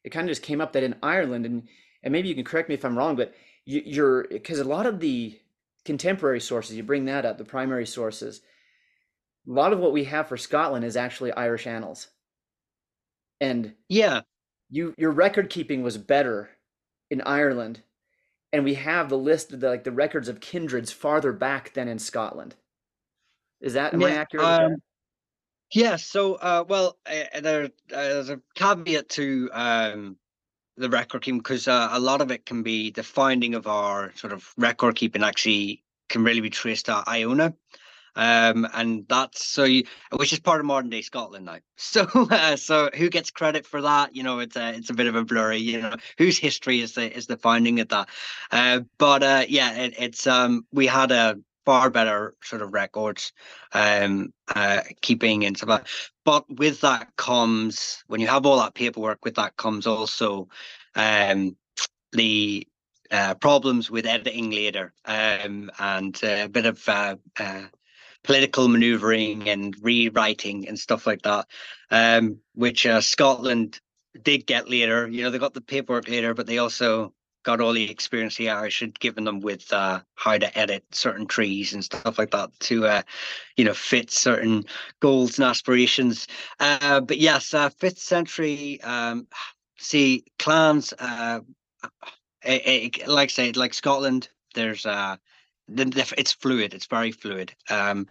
it 0.05 0.11
kind 0.11 0.27
of 0.27 0.31
just 0.31 0.43
came 0.43 0.61
up 0.61 0.73
that 0.73 0.83
in 0.83 0.97
Ireland, 1.03 1.47
and 1.47 1.69
and 2.03 2.13
maybe 2.13 2.29
you 2.29 2.35
can 2.35 2.45
correct 2.45 2.69
me 2.69 2.75
if 2.75 2.85
I'm 2.85 2.97
wrong, 2.97 3.17
but 3.17 3.35
you, 3.65 3.83
you're 3.85 4.27
because 4.29 4.59
a 4.59 4.65
lot 4.65 4.87
of 4.87 5.01
the 5.01 5.39
contemporary 5.85 6.41
sources, 6.41 6.77
you 6.77 6.83
bring 6.83 7.07
that 7.07 7.25
up, 7.25 7.39
the 7.39 7.45
primary 7.45 7.87
sources. 7.87 8.41
A 9.49 9.53
lot 9.53 9.73
of 9.73 9.79
what 9.79 9.93
we 9.93 10.05
have 10.05 10.29
for 10.29 10.37
Scotland 10.37 10.85
is 10.85 10.97
actually 10.97 11.33
Irish 11.33 11.67
annals, 11.67 12.09
and 13.41 13.75
yeah, 13.89 14.23
you 14.69 14.95
your 14.99 15.11
record 15.11 15.51
keeping 15.51 15.83
was 15.83 15.99
better 15.99 16.51
in 17.11 17.21
Ireland, 17.23 17.83
and 18.53 18.65
we 18.65 18.75
have 18.75 19.09
the 19.09 19.19
list 19.19 19.53
of 19.53 19.61
the, 19.61 19.69
like 19.69 19.85
the 19.85 19.93
records 19.93 20.29
of 20.29 20.41
kindreds 20.41 20.93
farther 20.93 21.33
back 21.33 21.73
than 21.75 21.89
in 21.89 21.99
Scotland. 21.99 22.55
Is 23.61 23.75
that 23.75 23.95
am 23.95 24.01
yeah, 24.01 24.07
I 24.07 24.11
accurate? 24.13 24.47
Um, 24.47 24.77
yeah. 25.73 25.97
So, 25.97 26.35
uh, 26.35 26.65
well, 26.69 26.97
uh, 27.07 27.41
there, 27.41 27.65
uh, 27.65 27.69
there's 27.89 28.31
a 28.31 28.41
caveat 28.55 29.09
to 29.11 29.51
um, 29.53 30.17
the 30.77 30.89
record 30.89 31.23
keeping 31.23 31.39
because 31.39 31.69
uh, 31.69 31.89
a 31.93 32.01
lot 32.01 32.21
of 32.21 32.31
it 32.31 32.47
can 32.47 32.63
be 32.63 32.91
the 32.91 33.03
finding 33.03 33.55
of 33.55 33.67
our 33.67 34.13
sort 34.17 34.33
of 34.33 34.53
record 34.57 34.97
keeping 34.97 35.23
actually 35.23 35.85
can 36.09 36.25
really 36.25 36.41
be 36.41 36.51
traced 36.51 36.87
to 36.87 37.05
Iona. 37.07 37.55
Um, 38.17 38.67
and 38.75 39.07
that's 39.09 39.45
so 39.47 39.63
you, 39.65 39.85
which 40.17 40.33
is 40.33 40.41
part 40.41 40.59
of 40.59 40.67
modern 40.67 40.91
day 40.91 41.03
Scotland 41.03 41.47
now. 41.47 41.59
So, 41.77 42.07
uh, 42.13 42.57
so 42.57 42.91
who 42.95 43.09
gets 43.09 43.31
credit 43.31 43.65
for 43.65 43.81
that? 43.81 44.15
You 44.15 44.23
know, 44.23 44.41
it's 44.41 44.57
a 44.57 44.75
it's 44.75 44.91
a 44.91 44.95
bit 44.95 45.07
of 45.07 45.15
a 45.15 45.25
blurry. 45.25 45.59
You 45.59 45.81
know, 45.81 45.95
whose 46.19 46.39
history 46.39 46.81
is 46.81 46.95
the 46.95 47.17
is 47.17 47.27
the 47.27 47.37
finding 47.37 47.81
of 47.81 47.89
that? 47.89 48.09
Uh, 48.51 48.81
but 48.99 49.23
uh, 49.23 49.45
yeah, 49.49 49.75
it, 49.75 49.95
it's 49.99 50.27
um, 50.27 50.67
we 50.73 50.87
had 50.87 51.13
a 51.13 51.39
far 51.65 51.91
better 51.91 52.35
sort 52.43 52.63
of 52.63 52.73
records 52.73 53.33
um 53.73 54.33
uh 54.55 54.81
keeping 55.03 55.45
and 55.45 55.57
stuff 55.57 56.11
but 56.25 56.45
with 56.49 56.81
that 56.81 57.09
comes 57.17 58.03
when 58.07 58.21
you 58.21 58.27
have 58.27 58.47
all 58.47 58.59
that 58.59 58.75
paperwork 58.75 59.25
with 59.25 59.35
that 59.35 59.57
comes 59.57 59.87
also 59.87 60.49
um 60.97 61.57
the 62.13 62.67
uh, 63.11 63.35
problems 63.35 63.91
with 63.91 64.07
editing 64.07 64.51
later 64.51 64.93
um, 65.05 65.71
and 65.79 66.23
a 66.23 66.49
bit 66.49 66.67
of 66.67 66.89
uh, 66.89 67.17
uh, 67.39 67.65
political 68.23 68.69
maneuvering 68.69 69.49
and 69.49 69.75
rewriting 69.83 70.69
and 70.69 70.79
stuff 70.79 71.07
like 71.07 71.23
that, 71.23 71.47
um, 71.91 72.39
which 72.55 72.87
uh, 72.87 73.01
Scotland 73.01 73.81
did 74.23 74.47
get 74.47 74.71
later. 74.71 75.09
You 75.09 75.25
know, 75.25 75.31
they 75.31 75.39
got 75.39 75.55
the 75.55 75.61
paperwork 75.61 76.09
later, 76.09 76.35
but 76.35 76.47
they 76.47 76.59
also 76.59 77.13
got 77.43 77.61
all 77.61 77.73
the 77.73 77.91
experience 77.91 78.37
the 78.37 78.51
Irish 78.51 78.81
had 78.81 78.99
given 79.01 79.25
them 79.25 79.41
with 79.41 79.73
uh, 79.73 80.01
how 80.15 80.39
to 80.39 80.59
edit 80.59 80.85
certain 80.93 81.27
trees 81.27 81.73
and 81.73 81.85
stuff 81.85 82.19
like 82.19 82.31
that 82.31 82.51
to, 82.61 82.87
uh, 82.87 83.03
you 83.57 83.65
know, 83.65 83.75
fit 83.75 84.11
certain 84.11 84.65
goals 85.01 85.39
and 85.39 85.47
aspirations. 85.47 86.27
Uh, 86.59 87.01
but 87.01 87.19
yes, 87.19 87.55
uh, 87.55 87.71
fifth 87.71 87.99
century. 87.99 88.81
Um, 88.83 89.27
see, 89.79 90.25
clans. 90.39 90.93
Uh, 90.99 91.41
it, 92.45 92.99
it, 92.99 93.09
like 93.09 93.29
I 93.29 93.33
said, 93.33 93.57
like 93.57 93.75
Scotland, 93.75 94.29
there's 94.55 94.87
uh, 94.87 95.17
it's 95.77 96.33
fluid. 96.33 96.75
It's 96.75 96.87
very 96.87 97.13
fluid. 97.13 97.55
Um, 97.69 98.09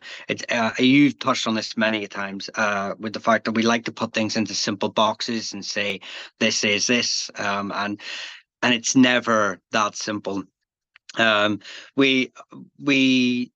uh, 0.50 0.72
you've 0.80 1.20
touched 1.20 1.48
on 1.48 1.56
this 1.56 1.76
many 1.76 2.08
times 2.08 2.50
uh, 2.56 2.94
with 3.00 3.14
the 3.14 3.20
fact 3.20 3.46
that 3.46 3.52
we 3.52 3.64
like 3.64 3.86
to 3.86 3.92
put 3.92 4.14
things 4.14 4.38
into 4.38 4.54
simple 4.54 4.90
boxes 4.90 5.54
and 5.54 5.66
say 5.66 6.00
this 6.40 6.64
is 6.64 6.88
this, 6.88 7.30
um, 7.36 7.72
and 7.76 8.00
and 8.62 8.74
it's 8.74 8.96
never 8.96 9.60
that 9.72 9.96
simple. 9.96 10.44
Um, 11.18 11.60
we 11.96 12.32
we 12.80 13.52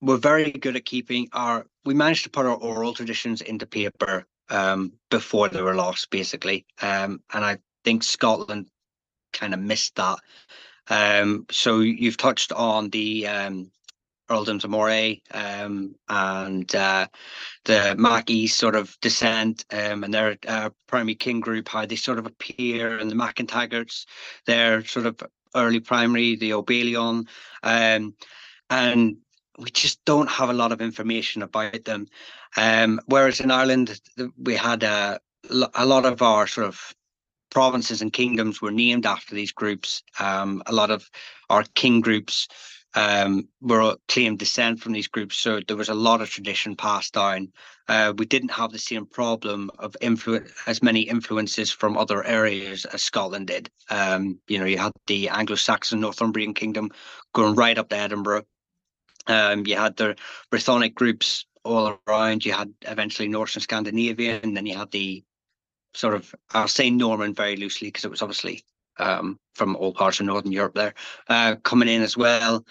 were 0.00 0.18
very 0.18 0.50
good 0.50 0.76
at 0.76 0.84
keeping 0.84 1.28
our. 1.32 1.66
We 1.84 1.94
managed 1.94 2.24
to 2.24 2.30
put 2.30 2.46
our 2.46 2.56
oral 2.56 2.94
traditions 2.94 3.40
into 3.40 3.66
paper 3.66 4.24
um, 4.50 4.92
before 5.10 5.48
they 5.48 5.62
were 5.62 5.74
lost, 5.74 6.10
basically, 6.10 6.66
um, 6.80 7.22
and 7.32 7.44
I 7.44 7.58
think 7.84 8.04
Scotland 8.04 8.68
kind 9.32 9.54
of 9.54 9.60
missed 9.60 9.96
that. 9.96 10.18
Um, 10.88 11.46
so 11.50 11.80
you've 11.80 12.16
touched 12.16 12.52
on 12.52 12.90
the 12.90 13.26
earldoms 14.28 14.64
of 14.64 14.70
Moray 14.70 15.20
um, 15.32 15.94
and 16.08 16.74
uh, 16.74 17.06
the 17.64 17.94
Mackies 17.98 18.50
sort 18.50 18.74
of 18.74 18.96
descent 19.00 19.64
um, 19.72 20.04
and 20.04 20.14
their 20.14 20.36
uh, 20.46 20.70
primary 20.86 21.14
king 21.14 21.40
group, 21.40 21.68
how 21.68 21.86
they 21.86 21.96
sort 21.96 22.18
of 22.18 22.26
appear, 22.26 22.98
and 22.98 23.10
the 23.10 23.14
MacIntagharts, 23.14 24.06
their 24.46 24.84
sort 24.84 25.06
of 25.06 25.22
early 25.54 25.80
primary, 25.80 26.36
the 26.36 26.50
Obalion, 26.50 27.26
um, 27.62 28.14
and 28.70 29.16
we 29.58 29.70
just 29.70 30.04
don't 30.04 30.30
have 30.30 30.48
a 30.48 30.54
lot 30.54 30.72
of 30.72 30.80
information 30.80 31.42
about 31.42 31.84
them. 31.84 32.06
Um, 32.56 33.00
whereas 33.06 33.40
in 33.40 33.50
Ireland, 33.50 34.00
we 34.38 34.54
had 34.54 34.82
a, 34.82 35.20
a 35.74 35.86
lot 35.86 36.06
of 36.06 36.22
our 36.22 36.46
sort 36.46 36.66
of 36.68 36.94
provinces 37.50 38.00
and 38.00 38.12
kingdoms 38.12 38.62
were 38.62 38.70
named 38.70 39.04
after 39.04 39.34
these 39.34 39.52
groups. 39.52 40.02
Um, 40.18 40.62
a 40.66 40.72
lot 40.72 40.90
of 40.90 41.10
our 41.50 41.64
king 41.74 42.00
groups 42.00 42.48
um, 42.94 43.48
were 43.60 43.96
claimed 44.08 44.38
descent 44.38 44.80
from 44.80 44.92
these 44.92 45.08
groups, 45.08 45.38
so 45.38 45.60
there 45.66 45.76
was 45.76 45.88
a 45.88 45.94
lot 45.94 46.20
of 46.20 46.30
tradition 46.30 46.76
passed 46.76 47.14
down. 47.14 47.52
Uh, 47.88 48.12
we 48.16 48.26
didn't 48.26 48.50
have 48.50 48.70
the 48.70 48.78
same 48.78 49.06
problem 49.06 49.70
of 49.78 49.96
influence 50.00 50.50
as 50.66 50.82
many 50.82 51.00
influences 51.00 51.70
from 51.70 51.96
other 51.96 52.24
areas 52.24 52.84
as 52.86 53.02
Scotland 53.02 53.48
did. 53.48 53.70
Um, 53.90 54.38
you 54.46 54.58
know, 54.58 54.64
you 54.64 54.78
had 54.78 54.92
the 55.06 55.28
Anglo-Saxon 55.28 56.00
Northumbrian 56.00 56.54
kingdom 56.54 56.90
going 57.34 57.54
right 57.54 57.78
up 57.78 57.88
to 57.88 57.96
Edinburgh. 57.96 58.44
Um, 59.26 59.66
you 59.66 59.76
had 59.76 59.96
the 59.96 60.16
Brythonic 60.50 60.94
groups 60.94 61.46
all 61.64 61.98
around. 62.06 62.44
You 62.44 62.52
had 62.52 62.72
eventually 62.82 63.28
Norse 63.28 63.54
and 63.54 63.62
Scandinavian, 63.62 64.40
and 64.42 64.56
then 64.56 64.66
you 64.66 64.76
had 64.76 64.90
the 64.90 65.24
sort 65.94 66.14
of 66.14 66.34
I'll 66.52 66.68
say 66.68 66.90
Norman 66.90 67.34
very 67.34 67.56
loosely 67.56 67.88
because 67.88 68.04
it 68.04 68.10
was 68.10 68.22
obviously 68.22 68.64
um, 68.98 69.38
from 69.54 69.76
all 69.76 69.92
parts 69.92 70.20
of 70.20 70.26
Northern 70.26 70.52
Europe 70.52 70.74
there 70.74 70.94
uh, 71.28 71.56
coming 71.56 71.88
in 71.88 72.02
as 72.02 72.16
well, 72.16 72.64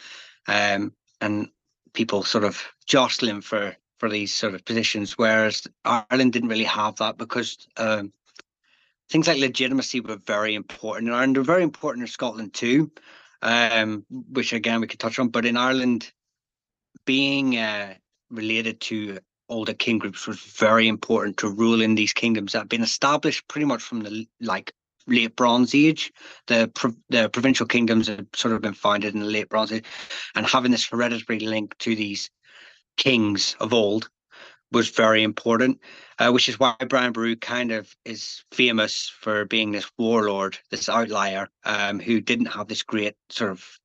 um, 0.47 0.93
and 1.19 1.49
people 1.93 2.23
sort 2.23 2.43
of 2.43 2.61
jostling 2.85 3.41
for 3.41 3.75
for 3.97 4.09
these 4.09 4.33
sort 4.33 4.55
of 4.55 4.65
positions, 4.65 5.17
whereas 5.17 5.67
Ireland 5.85 6.33
didn't 6.33 6.49
really 6.49 6.63
have 6.63 6.95
that 6.95 7.19
because 7.19 7.67
um, 7.77 8.11
things 9.11 9.27
like 9.27 9.37
legitimacy 9.37 9.99
were 9.99 10.15
very 10.15 10.55
important, 10.55 11.11
and 11.11 11.35
they're 11.35 11.43
very 11.43 11.63
important 11.63 12.03
in 12.03 12.07
Scotland 12.07 12.53
too, 12.53 12.91
um, 13.43 14.05
which 14.09 14.53
again 14.53 14.81
we 14.81 14.87
could 14.87 14.99
touch 14.99 15.19
on. 15.19 15.29
But 15.29 15.45
in 15.45 15.55
Ireland, 15.55 16.11
being 17.05 17.57
uh, 17.57 17.93
related 18.31 18.79
to 18.81 19.19
older 19.49 19.73
king 19.73 19.99
groups 19.99 20.25
was 20.25 20.39
very 20.39 20.87
important 20.87 21.37
to 21.37 21.49
rule 21.49 21.81
in 21.81 21.93
these 21.95 22.13
kingdoms 22.13 22.53
that 22.53 22.59
had 22.59 22.69
been 22.69 22.81
established 22.81 23.47
pretty 23.47 23.65
much 23.65 23.83
from 23.83 23.99
the 24.01 24.25
like 24.39 24.73
late 25.07 25.35
Bronze 25.35 25.73
Age. 25.75 26.11
The 26.47 26.71
the 27.09 27.29
provincial 27.29 27.65
kingdoms 27.65 28.07
had 28.07 28.27
sort 28.35 28.53
of 28.53 28.61
been 28.61 28.73
founded 28.73 29.13
in 29.13 29.21
the 29.21 29.25
late 29.25 29.49
Bronze 29.49 29.71
Age, 29.71 29.85
and 30.35 30.45
having 30.45 30.71
this 30.71 30.87
hereditary 30.87 31.39
link 31.39 31.77
to 31.79 31.95
these 31.95 32.29
kings 32.97 33.55
of 33.59 33.73
old 33.73 34.09
was 34.71 34.89
very 34.89 35.23
important, 35.23 35.79
uh, 36.17 36.31
which 36.31 36.47
is 36.47 36.59
why 36.59 36.75
Brian 36.87 37.11
Boru 37.11 37.35
kind 37.35 37.71
of 37.71 37.93
is 38.05 38.43
famous 38.51 39.09
for 39.09 39.45
being 39.45 39.71
this 39.71 39.89
warlord, 39.97 40.57
this 40.69 40.87
outlier, 40.87 41.49
um, 41.65 41.99
who 41.99 42.21
didn't 42.21 42.45
have 42.45 42.67
this 42.67 42.83
great 42.83 43.15
sort 43.29 43.51
of 43.51 43.79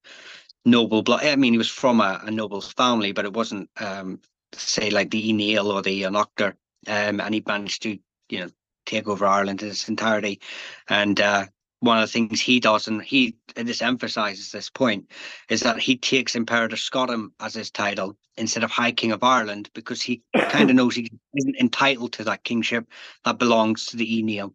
noble 0.64 1.02
blood. 1.02 1.24
I 1.24 1.36
mean, 1.36 1.54
he 1.54 1.58
was 1.58 1.70
from 1.70 2.00
a, 2.00 2.20
a 2.24 2.30
noble 2.30 2.60
family, 2.60 3.12
but 3.12 3.24
it 3.24 3.32
wasn't 3.32 3.68
um, 3.78 4.20
say 4.52 4.90
like 4.90 5.10
the 5.10 5.32
Neil 5.32 5.70
or 5.70 5.82
the 5.82 6.02
Eóganachta, 6.02 6.54
um, 6.86 7.20
and 7.20 7.34
he 7.34 7.42
managed 7.46 7.82
to 7.82 7.98
you 8.28 8.40
know 8.40 8.50
take 8.86 9.08
over 9.08 9.26
Ireland 9.26 9.62
in 9.62 9.68
its 9.68 9.88
entirety. 9.88 10.40
And 10.88 11.20
uh, 11.20 11.46
one 11.80 11.98
of 11.98 12.02
the 12.02 12.12
things 12.12 12.40
he 12.40 12.60
does, 12.60 12.88
and 12.88 13.02
he 13.02 13.36
and 13.56 13.68
this 13.68 13.82
emphasizes 13.82 14.50
this 14.50 14.70
point, 14.70 15.10
is 15.50 15.60
that 15.60 15.78
he 15.78 15.96
takes 15.96 16.34
Imperator 16.34 16.76
Scotorum 16.76 17.32
as 17.40 17.54
his 17.54 17.70
title 17.70 18.16
instead 18.36 18.64
of 18.64 18.70
High 18.70 18.92
King 18.92 19.12
of 19.12 19.22
Ireland 19.22 19.70
because 19.74 20.02
he 20.02 20.22
kind 20.36 20.70
of 20.70 20.76
knows 20.76 20.94
he 20.94 21.10
isn't 21.34 21.56
entitled 21.56 22.12
to 22.14 22.24
that 22.24 22.44
kingship 22.44 22.86
that 23.24 23.38
belongs 23.38 23.86
to 23.86 23.96
the 23.96 24.22
Neil. 24.22 24.54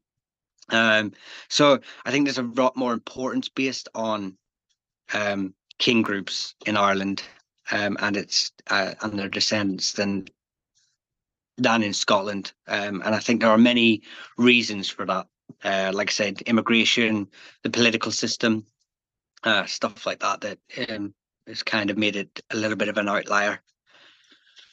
Um, 0.70 1.13
so 1.50 1.80
I 2.06 2.12
think 2.12 2.26
there's 2.26 2.38
a 2.38 2.44
lot 2.44 2.78
more 2.78 2.94
importance 2.94 3.50
based 3.50 3.89
on 3.94 4.38
um, 5.13 5.54
king 5.78 6.02
groups 6.02 6.56
in 6.65 6.78
Ireland 6.78 7.24
um, 7.72 7.98
and 8.00 8.15
its 8.15 8.52
uh, 8.70 8.94
and 9.02 9.17
their 9.17 9.30
descendants 9.30 9.94
than 9.94 10.28
than 11.58 11.84
in 11.84 11.94
Scotland. 11.94 12.54
Um, 12.68 13.02
and 13.06 13.16
I 13.16 13.20
think 13.20 13.42
there 13.42 13.50
are 13.50 13.58
many 13.58 14.04
reasons 14.38 14.90
for 14.90 15.06
that. 15.06 15.28
Uh, 15.64 15.92
like 15.94 16.10
I 16.10 16.14
said, 16.14 16.42
immigration, 16.44 17.28
the 17.64 17.70
political 17.70 18.12
system, 18.12 18.66
uh, 19.44 19.66
stuff 19.66 20.06
like 20.06 20.20
that, 20.20 20.42
that 20.42 20.60
um, 20.90 21.14
has 21.48 21.62
kind 21.62 21.90
of 21.90 21.98
made 21.98 22.16
it 22.16 22.42
a 22.52 22.56
little 22.56 22.78
bit 22.78 22.88
of 22.88 22.98
an 22.98 23.10
outlier. 23.10 23.60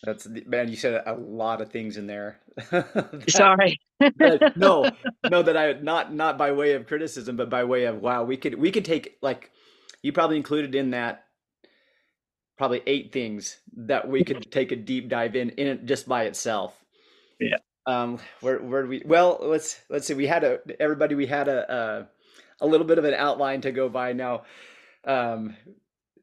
That's 0.05 0.29
man. 0.47 0.69
You 0.69 0.77
said 0.77 1.03
a 1.07 1.15
lot 1.15 1.61
of 1.61 1.71
things 1.71 1.97
in 1.97 2.07
there. 2.07 2.39
that, 2.71 3.25
Sorry. 3.29 3.81
that, 3.99 4.53
no, 4.57 4.89
no. 5.29 5.43
That 5.43 5.57
I 5.57 5.73
not 5.73 6.15
not 6.15 6.39
by 6.39 6.53
way 6.53 6.75
of 6.75 6.87
criticism, 6.87 7.37
but 7.37 7.51
by 7.51 7.65
way 7.65 7.85
of 7.85 8.01
wow. 8.01 8.23
We 8.23 8.37
could 8.37 8.55
we 8.55 8.71
could 8.71 8.85
take 8.85 9.19
like 9.23 9.51
you 10.03 10.13
probably 10.13 10.37
included 10.37 10.77
in 10.77 10.91
that 10.91 11.25
probably 12.59 12.83
eight 12.87 13.13
things 13.13 13.59
that 13.77 14.09
we 14.09 14.25
could 14.25 14.51
take 14.51 14.73
a 14.73 14.77
deep 14.77 15.09
dive 15.09 15.37
in 15.37 15.51
in 15.51 15.69
it 15.69 15.87
just 15.87 16.09
by 16.09 16.25
itself. 16.25 16.75
Yeah. 17.41 17.57
Um, 17.87 18.19
where 18.41 18.59
where 18.59 18.83
do 18.83 18.89
we? 18.89 19.03
Well, 19.07 19.39
let's 19.41 19.81
let's 19.89 20.07
see. 20.07 20.15
We 20.15 20.27
had 20.27 20.45
a 20.45 20.59
everybody. 20.79 21.15
We 21.15 21.27
had 21.27 21.49
a 21.49 21.73
a, 22.61 22.65
a 22.65 22.67
little 22.67 22.87
bit 22.87 22.99
of 22.99 23.05
an 23.05 23.15
outline 23.15 23.63
to 23.63 23.73
go 23.73 23.89
by 23.89 24.13
now. 24.13 24.43
Um, 25.05 25.57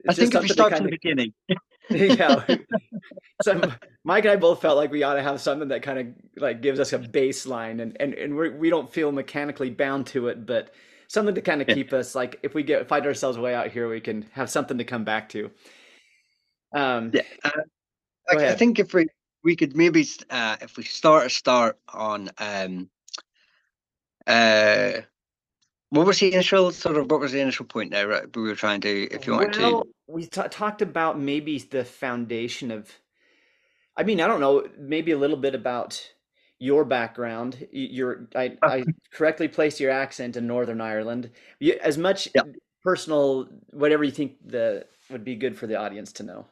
I 0.07 0.13
think 0.13 0.35
if 0.35 0.41
we 0.43 0.49
start 0.49 0.75
from 0.75 0.85
the 0.85 0.91
beginning. 0.91 1.33
yeah. 1.89 2.45
so 3.41 3.61
Mike 4.03 4.25
and 4.25 4.33
I 4.33 4.35
both 4.35 4.61
felt 4.61 4.77
like 4.77 4.91
we 4.91 5.03
ought 5.03 5.15
to 5.15 5.23
have 5.23 5.41
something 5.41 5.69
that 5.69 5.81
kind 5.81 5.99
of 5.99 6.07
like 6.37 6.61
gives 6.61 6.79
us 6.79 6.93
a 6.93 6.99
baseline, 6.99 7.81
and 7.81 7.97
and 7.99 8.13
and 8.13 8.35
we're, 8.35 8.55
we 8.55 8.69
don't 8.69 8.91
feel 8.91 9.11
mechanically 9.11 9.69
bound 9.69 10.07
to 10.07 10.27
it, 10.27 10.45
but 10.45 10.71
something 11.07 11.35
to 11.35 11.41
kind 11.41 11.61
of 11.61 11.67
keep 11.67 11.93
us 11.93 12.15
like 12.15 12.39
if 12.43 12.53
we 12.53 12.63
get 12.63 12.87
find 12.87 13.05
ourselves 13.05 13.37
way 13.37 13.55
out 13.55 13.71
here, 13.71 13.89
we 13.89 14.01
can 14.01 14.23
have 14.33 14.49
something 14.49 14.77
to 14.77 14.83
come 14.83 15.03
back 15.03 15.29
to. 15.29 15.49
Um, 16.75 17.11
yeah, 17.13 17.21
uh, 17.43 17.51
I, 18.29 18.49
I, 18.49 18.55
think 18.55 18.79
if 18.79 18.93
we 18.93 19.07
we 19.43 19.55
could 19.55 19.77
maybe 19.77 20.05
uh, 20.29 20.57
if 20.61 20.75
we 20.75 20.83
start 20.83 21.25
a 21.25 21.29
start 21.29 21.79
on 21.93 22.29
um, 22.37 22.89
uh, 24.27 24.91
what 25.89 26.05
was 26.05 26.19
the 26.19 26.33
initial 26.33 26.71
sort 26.71 26.97
of 26.97 27.09
what 27.09 27.21
was 27.21 27.31
the 27.31 27.39
initial 27.39 27.65
point 27.65 27.91
there 27.91 28.07
right, 28.07 28.35
we 28.35 28.43
were 28.43 28.55
trying 28.55 28.81
to 28.81 29.07
if 29.11 29.25
you 29.25 29.33
want 29.33 29.57
well, 29.57 29.83
to 29.83 29.89
we 30.07 30.25
t- 30.25 30.41
talked 30.49 30.81
about 30.81 31.19
maybe 31.19 31.57
the 31.59 31.85
foundation 31.85 32.71
of 32.71 32.91
i 33.95 34.03
mean 34.03 34.19
i 34.19 34.27
don't 34.27 34.41
know 34.41 34.67
maybe 34.77 35.11
a 35.11 35.17
little 35.17 35.37
bit 35.37 35.55
about 35.55 36.11
your 36.57 36.85
background. 36.85 37.67
Your 37.71 38.27
i, 38.35 38.57
I 38.61 38.83
correctly 39.11 39.47
placed 39.47 39.79
your 39.79 39.91
accent 39.91 40.37
in 40.37 40.47
northern 40.47 40.81
ireland. 40.81 41.31
You, 41.59 41.77
as 41.81 41.97
much 41.97 42.29
yeah. 42.33 42.43
personal 42.83 43.47
whatever 43.71 44.03
you 44.03 44.11
think 44.11 44.37
the 44.45 44.85
would 45.09 45.23
be 45.23 45.35
good 45.35 45.57
for 45.57 45.67
the 45.67 45.75
audience 45.75 46.11
to 46.13 46.23
know 46.23 46.45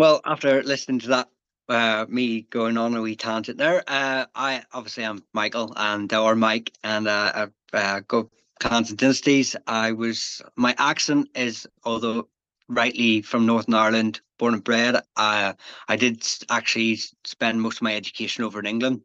well, 0.00 0.22
after 0.24 0.62
listening 0.62 0.98
to 1.00 1.08
that, 1.08 1.28
uh, 1.68 2.06
me 2.08 2.40
going 2.40 2.78
on 2.78 2.94
a 2.94 3.02
wee 3.02 3.14
tangent 3.14 3.58
there, 3.58 3.84
uh, 3.86 4.24
I 4.34 4.62
obviously 4.72 5.04
am 5.04 5.22
Michael 5.34 5.74
and 5.76 6.10
or 6.14 6.34
Mike, 6.34 6.72
and 6.82 7.06
uh, 7.06 7.48
uh, 7.74 8.00
go 8.08 8.30
clans 8.60 8.88
and 8.88 8.98
dynasties. 8.98 9.56
I 9.66 9.92
was 9.92 10.40
my 10.56 10.74
accent 10.78 11.28
is 11.34 11.66
although 11.84 12.28
rightly 12.66 13.20
from 13.20 13.44
Northern 13.44 13.74
Ireland, 13.74 14.22
born 14.38 14.54
and 14.54 14.64
bred. 14.64 15.02
I 15.16 15.54
I 15.86 15.96
did 15.96 16.26
actually 16.48 16.98
spend 17.24 17.60
most 17.60 17.76
of 17.76 17.82
my 17.82 17.94
education 17.94 18.42
over 18.42 18.58
in 18.58 18.66
England, 18.66 19.02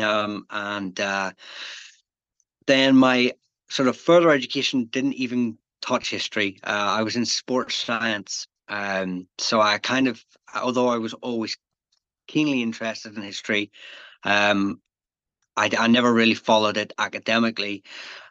um, 0.00 0.46
and 0.48 0.98
uh, 0.98 1.32
then 2.66 2.96
my 2.96 3.34
sort 3.68 3.88
of 3.88 3.96
further 3.98 4.30
education 4.30 4.86
didn't 4.86 5.14
even 5.14 5.58
touch 5.82 6.08
history. 6.08 6.60
Uh, 6.64 6.96
I 6.98 7.02
was 7.02 7.14
in 7.14 7.26
sports 7.26 7.74
science, 7.74 8.46
um, 8.68 9.26
so 9.38 9.60
I 9.60 9.78
kind 9.78 10.08
of, 10.08 10.24
although 10.54 10.88
I 10.88 10.98
was 10.98 11.14
always 11.14 11.56
keenly 12.26 12.62
interested 12.62 13.16
in 13.16 13.22
history, 13.22 13.70
um, 14.22 14.80
I, 15.56 15.70
I 15.78 15.86
never 15.86 16.12
really 16.12 16.34
followed 16.34 16.76
it 16.76 16.92
academically. 16.98 17.84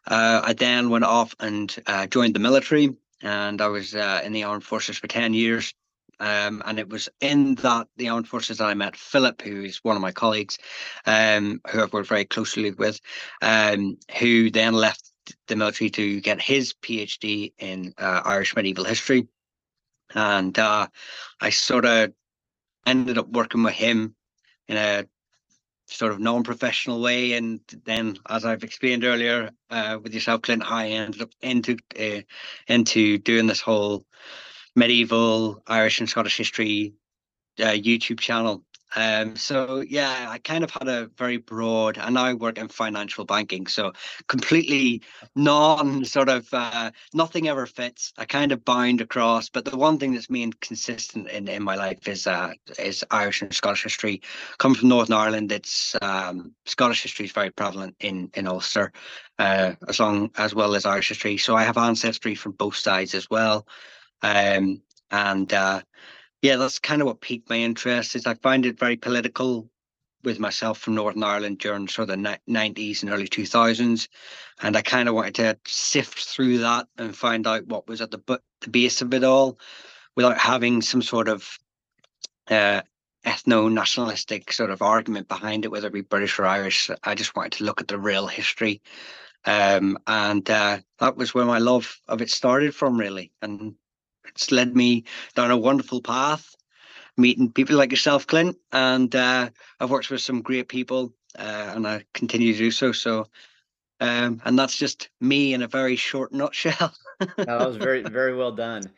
Uh, 0.06 0.42
I 0.44 0.54
then 0.54 0.90
went 0.90 1.06
off 1.06 1.36
and 1.40 1.74
uh, 1.88 2.08
joined 2.08 2.34
the 2.34 2.40
military, 2.40 2.96
and 3.22 3.62
I 3.62 3.68
was 3.68 3.96
uh, 3.96 4.22
in 4.24 4.34
the 4.34 4.44
armed 4.44 4.64
forces 4.64 4.98
for 4.98 5.08
ten 5.08 5.34
years. 5.34 5.74
Um, 6.20 6.62
and 6.66 6.80
it 6.80 6.90
was 6.90 7.10
in 7.22 7.56
that 7.56 7.88
the 7.98 8.10
armed 8.10 8.28
forces 8.28 8.60
that 8.60 8.66
I 8.66 8.76
met 8.76 8.96
Philip, 8.96 9.42
who 9.42 9.64
is 9.64 9.80
one 9.84 9.96
of 9.96 10.02
my 10.02 10.12
colleagues, 10.12 10.58
um, 11.06 11.60
who 11.70 11.82
I've 11.82 11.92
worked 11.92 12.08
very 12.08 12.26
closely 12.26 12.72
with, 12.72 13.00
um, 13.42 13.98
who 14.20 14.50
then 14.52 14.74
left 14.74 15.12
the 15.48 15.56
military 15.56 15.90
to 15.90 16.22
get 16.22 16.42
his 16.42 16.74
PhD 16.74 17.54
in 17.58 17.94
uh, 17.98 18.22
Irish 18.26 18.56
medieval 18.56 18.84
history. 18.84 19.28
And 20.16 20.58
uh, 20.58 20.88
I 21.42 21.50
sort 21.50 21.86
of 21.86 22.14
ended 22.86 23.18
up 23.18 23.30
working 23.30 23.64
with 23.64 23.74
him 23.74 24.16
in 24.68 24.78
a 24.78 25.06
sort 25.88 26.12
of 26.12 26.20
non-professional 26.20 27.02
way. 27.02 27.34
And 27.34 27.60
then 27.86 28.18
as 28.30 28.46
i've 28.46 28.64
explained 28.64 29.04
earlier 29.04 29.52
uh, 29.70 30.00
with 30.02 30.14
yourself 30.14 30.42
clint 30.42 30.64
i 30.70 30.90
ended 30.90 31.22
up 31.22 31.32
into 31.42 31.78
uh, 32.00 32.22
into 32.68 33.18
doing 33.18 33.48
this 33.48 33.62
whole 33.62 34.06
medieval 34.76 35.62
irish 35.68 36.00
and 36.00 36.10
scottish 36.10 36.38
history 36.38 36.94
uh, 37.60 37.66
youtube 37.66 38.20
channel 38.20 38.64
um, 38.96 39.36
so 39.36 39.82
yeah, 39.82 40.28
I 40.30 40.38
kind 40.38 40.64
of 40.64 40.72
had 40.72 40.88
a 40.88 41.08
very 41.18 41.38
broad, 41.38 41.98
and 41.98 42.16
now 42.16 42.26
I 42.26 42.34
work 42.34 42.58
in 42.58 42.68
financial 42.68 43.26
banking, 43.26 43.68
so 43.68 43.94
completely 44.28 45.02
non 45.36 46.06
sort 46.06 46.30
of 46.30 46.48
uh, 46.54 46.92
nothing 47.14 47.48
ever 47.48 47.66
fits. 47.66 48.14
I 48.18 48.26
kind 48.26 48.52
of 48.52 48.64
bound 48.64 49.02
across, 49.02 49.50
but 49.50 49.66
the 49.66 49.76
one 49.76 49.98
thing 49.98 50.14
that's 50.14 50.28
been 50.28 50.54
consistent 50.54 51.28
in, 51.30 51.48
in 51.48 51.64
my 51.64 51.76
life 51.76 52.08
is 52.08 52.28
uh, 52.28 52.54
is 52.78 53.04
Irish 53.10 53.42
and 53.42 53.54
Scottish 53.54 53.84
history. 53.84 54.22
Come 54.60 54.76
from 54.76 54.90
Northern 54.90 55.16
Ireland, 55.16 55.52
it's 55.52 55.96
um, 56.02 56.54
Scottish 56.66 57.04
history 57.04 57.26
is 57.26 57.32
very 57.32 57.50
prevalent 57.50 57.96
in 58.00 58.30
in 58.36 58.48
Ulster, 58.48 58.92
uh, 59.40 59.74
as 59.88 60.00
long 60.00 60.30
as 60.38 60.54
well 60.54 60.76
as 60.76 60.86
Irish 60.86 61.10
history. 61.10 61.38
So 61.38 61.56
I 61.56 61.64
have 61.64 61.78
ancestry 61.78 62.36
from 62.36 62.52
both 62.52 62.76
sides 62.76 63.16
as 63.16 63.30
well, 63.30 63.68
um, 64.22 64.82
and 65.10 65.52
uh, 65.52 65.82
yeah, 66.44 66.58
that's 66.58 66.78
kind 66.78 67.02
of 67.02 67.08
what 67.08 67.22
piqued 67.22 67.50
my 67.50 67.56
interest. 67.56 68.16
Is 68.18 68.28
I 68.28 68.34
find 68.36 68.66
it 68.66 68.78
very 68.78 68.98
political 68.98 69.70
with 70.26 70.40
myself 70.40 70.78
from 70.78 70.96
Northern 70.96 71.24
Ireland 71.24 71.60
during 71.60 71.88
sort 71.88 72.10
of 72.10 72.22
the 72.22 72.40
nineties 72.48 73.02
and 73.02 73.12
early 73.12 73.28
two 73.28 73.46
thousands, 73.46 74.10
and 74.62 74.76
I 74.76 74.82
kind 74.82 75.08
of 75.08 75.16
wanted 75.16 75.36
to 75.36 75.58
sift 75.66 76.20
through 76.20 76.58
that 76.60 76.88
and 76.98 77.16
find 77.16 77.48
out 77.48 77.68
what 77.68 77.88
was 77.88 78.02
at 78.02 78.12
the 78.12 78.42
the 78.60 78.70
base 78.70 79.02
of 79.02 79.14
it 79.14 79.24
all, 79.24 79.58
without 80.18 80.38
having 80.38 80.82
some 80.82 81.02
sort 81.02 81.30
of 81.30 81.58
uh, 82.50 82.82
ethno 83.26 83.72
nationalistic 83.72 84.52
sort 84.52 84.70
of 84.70 84.82
argument 84.82 85.30
behind 85.30 85.64
it, 85.64 85.72
whether 85.72 85.88
it 85.88 85.94
be 85.94 86.02
British 86.02 86.40
or 86.40 86.46
Irish. 86.46 86.90
I 87.06 87.16
just 87.16 87.38
wanted 87.38 87.54
to 87.54 87.64
look 87.64 87.80
at 87.80 87.88
the 87.88 87.98
real 87.98 88.28
history. 88.28 88.82
Um, 89.46 89.98
and 90.08 90.50
uh, 90.50 90.80
that 91.00 91.16
was 91.16 91.34
where 91.34 91.46
my 91.46 91.60
love 91.60 92.02
of 92.10 92.22
it 92.22 92.30
started 92.30 92.76
from, 92.76 92.98
really. 92.98 93.32
And 93.42 93.76
it's 94.36 94.52
led 94.52 94.76
me 94.76 95.04
down 95.36 95.52
a 95.52 95.58
wonderful 95.58 96.02
path, 96.02 96.56
meeting 97.18 97.52
people 97.52 97.76
like 97.76 97.92
yourself, 97.92 98.28
Clint, 98.28 98.58
and 98.72 99.16
uh, 99.16 99.50
I've 99.80 99.90
worked 99.90 100.10
with 100.10 100.22
some 100.22 100.42
great 100.42 100.68
people, 100.68 101.14
uh, 101.38 101.74
and 101.76 101.88
I 101.88 102.04
continue 102.14 102.54
to 102.54 102.60
do 102.60 102.72
so. 102.72 102.92
So, 102.92 103.28
um, 104.00 104.42
and 104.46 104.58
that's 104.58 104.78
just 104.78 105.10
me 105.22 105.54
in 105.54 105.62
a 105.62 105.68
very 105.68 105.96
short 105.96 106.34
nutshell. 106.34 106.94
that 107.38 107.60
was 107.60 107.78
very, 107.78 108.02
very 108.04 108.36
well 108.36 108.52
done, 108.52 108.92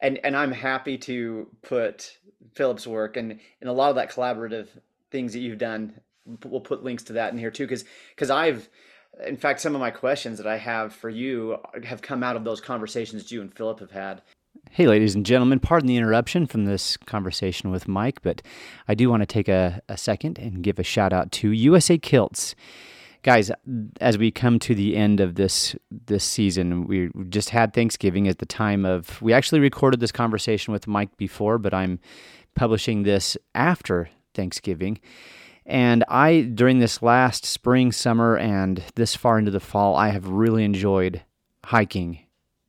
and 0.00 0.18
and 0.24 0.36
I'm 0.36 0.52
happy 0.52 0.98
to 0.98 1.48
put 1.62 2.18
Philip's 2.54 2.86
work 2.86 3.16
and 3.16 3.40
and 3.60 3.70
a 3.70 3.72
lot 3.72 3.90
of 3.90 3.96
that 3.96 4.10
collaborative 4.10 4.68
things 5.10 5.32
that 5.32 5.40
you've 5.40 5.58
done. 5.58 6.00
We'll 6.44 6.60
put 6.60 6.84
links 6.84 7.02
to 7.04 7.14
that 7.14 7.32
in 7.32 7.38
here 7.38 7.50
too, 7.50 7.64
because 7.64 7.84
because 8.14 8.30
I've 8.30 8.68
in 9.26 9.36
fact, 9.36 9.60
some 9.60 9.74
of 9.74 9.80
my 9.80 9.90
questions 9.90 10.38
that 10.38 10.46
I 10.46 10.56
have 10.56 10.94
for 10.94 11.10
you 11.10 11.58
have 11.84 12.02
come 12.02 12.22
out 12.22 12.36
of 12.36 12.44
those 12.44 12.60
conversations 12.60 13.30
you 13.30 13.40
and 13.42 13.54
Philip 13.54 13.80
have 13.80 13.90
had. 13.90 14.22
Hey, 14.70 14.86
ladies 14.86 15.14
and 15.14 15.26
gentlemen, 15.26 15.60
pardon 15.60 15.86
the 15.86 15.98
interruption 15.98 16.46
from 16.46 16.64
this 16.64 16.96
conversation 16.96 17.70
with 17.70 17.88
Mike, 17.88 18.22
but 18.22 18.40
I 18.88 18.94
do 18.94 19.10
want 19.10 19.20
to 19.20 19.26
take 19.26 19.48
a, 19.48 19.82
a 19.88 19.98
second 19.98 20.38
and 20.38 20.62
give 20.62 20.78
a 20.78 20.82
shout 20.82 21.12
out 21.12 21.30
to 21.32 21.50
USA 21.50 21.98
Kilts. 21.98 22.54
Guys, 23.22 23.50
as 24.00 24.16
we 24.16 24.30
come 24.30 24.58
to 24.60 24.74
the 24.74 24.96
end 24.96 25.20
of 25.20 25.34
this 25.34 25.76
this 25.90 26.24
season, 26.24 26.86
we 26.86 27.10
just 27.28 27.50
had 27.50 27.74
Thanksgiving 27.74 28.26
at 28.28 28.38
the 28.38 28.46
time 28.46 28.86
of 28.86 29.20
we 29.20 29.34
actually 29.34 29.60
recorded 29.60 30.00
this 30.00 30.10
conversation 30.10 30.72
with 30.72 30.86
Mike 30.86 31.16
before, 31.18 31.58
but 31.58 31.74
I'm 31.74 32.00
publishing 32.54 33.02
this 33.02 33.36
after 33.54 34.08
Thanksgiving. 34.32 35.00
And 35.66 36.02
I, 36.08 36.50
during 36.54 36.78
this 36.78 37.02
last 37.02 37.44
spring, 37.44 37.92
summer, 37.92 38.38
and 38.38 38.82
this 38.94 39.14
far 39.14 39.38
into 39.38 39.50
the 39.50 39.60
fall, 39.60 39.94
I 39.96 40.08
have 40.08 40.26
really 40.28 40.64
enjoyed 40.64 41.22
hiking 41.64 42.20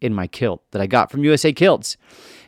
in 0.03 0.13
my 0.13 0.27
kilt 0.27 0.61
that 0.71 0.81
I 0.81 0.85
got 0.85 1.09
from 1.09 1.23
USA 1.23 1.53
Kilts. 1.53 1.97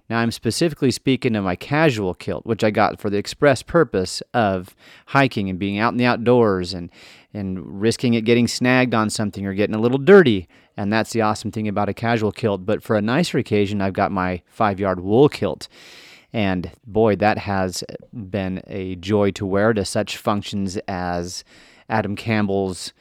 Now, 0.09 0.19
I'm 0.19 0.29
specifically 0.29 0.91
speaking 0.91 1.35
of 1.35 1.43
my 1.43 1.55
casual 1.55 2.13
kilt, 2.13 2.45
which 2.45 2.63
I 2.63 2.69
got 2.69 2.99
for 2.99 3.09
the 3.09 3.17
express 3.17 3.63
purpose 3.63 4.21
of 4.35 4.75
hiking 5.07 5.49
and 5.49 5.57
being 5.57 5.79
out 5.79 5.93
in 5.93 5.97
the 5.97 6.05
outdoors 6.05 6.73
and, 6.73 6.91
and 7.33 7.81
risking 7.81 8.13
it 8.13 8.21
getting 8.21 8.47
snagged 8.47 8.93
on 8.93 9.09
something 9.09 9.47
or 9.47 9.55
getting 9.55 9.73
a 9.73 9.79
little 9.79 9.97
dirty. 9.97 10.47
And 10.77 10.93
that's 10.93 11.11
the 11.11 11.21
awesome 11.21 11.49
thing 11.49 11.67
about 11.67 11.89
a 11.89 11.93
casual 11.93 12.31
kilt. 12.31 12.65
But 12.65 12.83
for 12.83 12.95
a 12.95 13.01
nicer 13.01 13.39
occasion, 13.39 13.81
I've 13.81 13.93
got 13.93 14.11
my 14.11 14.43
five 14.45 14.79
yard 14.79 14.99
wool 14.99 15.27
kilt. 15.27 15.67
And 16.31 16.69
boy, 16.85 17.15
that 17.15 17.39
has 17.39 17.83
been 18.13 18.61
a 18.67 18.95
joy 18.95 19.31
to 19.31 19.45
wear 19.45 19.73
to 19.73 19.85
such 19.85 20.17
functions 20.17 20.77
as 20.87 21.43
Adam 21.89 22.15
Campbell's 22.15 22.93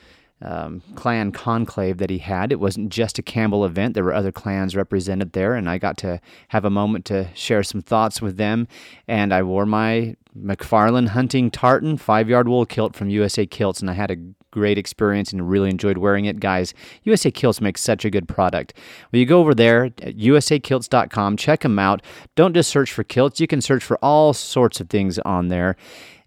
um, 0.45 0.83
clan 0.95 1.33
conclave 1.33 1.99
that 1.99 2.11
he 2.11 2.19
had. 2.19 2.53
It 2.53 2.61
wasn't 2.61 2.91
just 2.91 3.19
a 3.19 3.23
Campbell 3.23 3.65
event, 3.65 3.95
there 3.95 4.05
were 4.05 4.15
other 4.15 4.33
clans 4.33 4.77
represented 4.77 5.33
there, 5.33 5.55
and 5.55 5.69
I 5.69 5.79
got 5.79 5.97
to 5.99 6.21
have 6.49 6.65
a 6.65 6.71
moment 6.71 7.05
to 7.07 7.29
share 7.35 7.63
some 7.63 7.81
thoughts 7.81 8.21
with 8.21 8.37
them. 8.37 8.69
And 9.09 9.33
I 9.33 9.43
wore 9.43 9.67
my 9.67 10.17
McFarlane 10.39 11.09
hunting 11.09 11.51
tartan 11.51 11.97
five 11.97 12.29
yard 12.29 12.49
wool 12.49 12.67
kilt 12.67 12.95
from 12.95 13.09
USA 13.11 13.47
Kilts, 13.47 13.81
and 13.81 13.91
I 13.91 13.95
had 13.95 14.11
a 14.11 14.17
great 14.51 14.79
experience 14.79 15.33
and 15.33 15.51
really 15.51 15.69
enjoyed 15.69 15.99
wearing 15.99 16.27
it. 16.27 16.39
Guys, 16.39 16.75
USA 17.03 17.31
Kilts 17.31 17.61
makes 17.61 17.81
such 17.81 18.05
a 18.05 18.11
good 18.11 18.29
product. 18.29 18.73
Well, 19.13 19.19
you 19.19 19.27
go 19.27 19.41
over 19.41 19.55
there 19.55 19.87
at 19.87 20.17
usakilts.com, 20.17 21.37
check 21.37 21.61
them 21.61 21.79
out. 21.79 22.03
Don't 22.37 22.55
just 22.55 22.71
search 22.71 22.93
for 22.93 23.03
kilts, 23.03 23.41
you 23.41 23.47
can 23.47 23.61
search 23.61 23.83
for 23.83 23.99
all 24.03 24.33
sorts 24.33 24.81
of 24.81 24.89
things 24.89 25.19
on 25.21 25.49
there. 25.49 25.77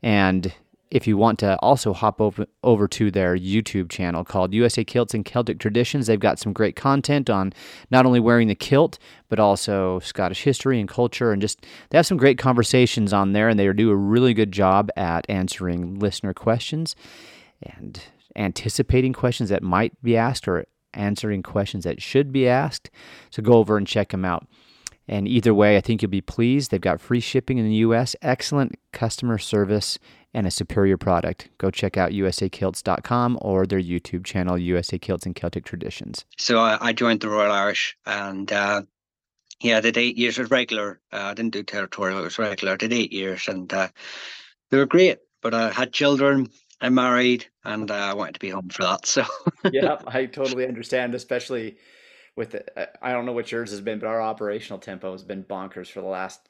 And 0.04 0.54
if 0.90 1.08
you 1.08 1.18
want 1.18 1.40
to 1.40 1.58
also 1.58 1.94
hop 1.94 2.22
over, 2.22 2.46
over 2.64 2.88
to 2.88 3.12
their 3.12 3.38
YouTube 3.38 3.90
channel 3.90 4.24
called 4.24 4.54
USA 4.54 4.84
Kilts 4.84 5.14
and 5.14 5.26
Celtic 5.26 5.60
Traditions, 5.60 6.08
they've 6.08 6.20
got 6.20 6.40
some 6.40 6.54
great 6.54 6.76
content 6.76 7.30
on 7.30 7.54
not 7.92 8.06
only 8.06 8.20
wearing 8.20 8.48
the 8.48 8.56
kilt, 8.56 8.98
but 9.30 9.40
also 9.40 10.00
Scottish 10.00 10.44
history 10.44 10.80
and 10.80 10.88
culture. 10.88 11.32
And 11.32 11.42
just 11.42 11.66
they 11.90 11.98
have 11.98 12.06
some 12.06 12.18
great 12.18 12.38
conversations 12.38 13.14
on 13.14 13.34
there, 13.34 13.50
and 13.50 13.60
they 13.60 13.72
do 13.74 13.92
a 13.92 13.96
really 13.96 14.34
good 14.34 14.52
job 14.52 14.90
at 14.96 15.30
answering 15.30 16.00
listener 16.00 16.34
questions 16.34 16.96
and 17.62 18.02
anticipating 18.36 19.14
questions 19.14 19.50
that 19.50 19.64
might 19.64 20.02
be 20.02 20.16
asked 20.16 20.48
or 20.48 20.66
answering 20.94 21.44
questions 21.44 21.84
that 21.84 22.02
should 22.02 22.32
be 22.32 22.48
asked. 22.48 22.90
So 23.30 23.42
go 23.42 23.54
over 23.54 23.78
and 23.78 23.88
check 23.88 24.10
them 24.10 24.26
out. 24.26 24.48
And 25.08 25.28
either 25.28 25.54
way, 25.54 25.78
I 25.78 25.82
think 25.82 26.02
you'll 26.02 26.12
be 26.12 26.22
pleased. 26.22 26.70
They've 26.70 26.82
got 26.82 27.00
free 27.00 27.22
shipping 27.22 27.58
in 27.58 27.66
the 27.66 27.76
US, 27.76 28.16
excellent 28.22 28.76
customer 28.92 29.38
service, 29.38 29.98
and 30.34 30.46
a 30.46 30.52
superior 30.52 30.98
product. 30.98 31.50
Go 31.58 31.72
check 31.72 31.98
out 31.98 32.12
usakilts.com 32.12 33.40
or 33.42 33.66
their 33.66 33.80
YouTube 33.82 34.26
channel, 34.26 34.58
USA 34.58 35.00
Kilts 35.00 35.26
and 35.26 35.36
Celtic 35.36 35.66
Traditions. 35.66 36.26
So 36.38 36.60
I, 36.60 36.78
I 36.82 36.94
joined 36.94 37.22
the 37.22 37.30
Royal 37.30 37.52
Irish 37.52 37.98
and 38.06 38.52
uh, 38.52 38.84
yeah, 39.62 39.78
I 39.78 39.82
did 39.82 39.98
eight 39.98 40.18
years 40.18 40.38
as 40.38 40.52
regular. 40.52 41.00
Uh, 41.12 41.18
I 41.18 41.34
didn't 41.34 41.54
do 41.54 41.64
territorial, 41.64 42.20
it 42.20 42.24
was 42.24 42.40
regular. 42.40 42.74
I 42.74 42.78
did 42.78 42.94
eight 42.94 43.12
years 43.12 43.48
and 43.48 43.72
uh, 43.74 43.90
they 44.70 44.78
were 44.78 44.86
great, 44.86 45.20
but 45.42 45.54
I 45.54 45.72
had 45.72 45.94
children. 45.94 46.50
I 46.80 46.90
married 46.90 47.48
and 47.66 47.90
uh, 47.90 47.96
I 47.96 48.14
wanted 48.14 48.36
to 48.36 48.40
be 48.40 48.50
home 48.50 48.70
for 48.70 48.84
that. 48.84 49.06
So, 49.08 49.26
yeah, 49.72 50.00
I 50.06 50.26
totally 50.26 50.68
understand, 50.68 51.16
especially 51.16 51.78
with 52.36 52.52
the, 52.52 53.04
I 53.04 53.12
don't 53.12 53.26
know 53.26 53.32
what 53.32 53.52
yours 53.52 53.72
has 53.72 53.82
been, 53.82 53.98
but 53.98 54.08
our 54.08 54.22
operational 54.22 54.78
tempo 54.78 55.12
has 55.12 55.24
been 55.24 55.44
bonkers 55.44 55.88
for 55.90 56.02
the 56.02 56.08
last. 56.08 56.48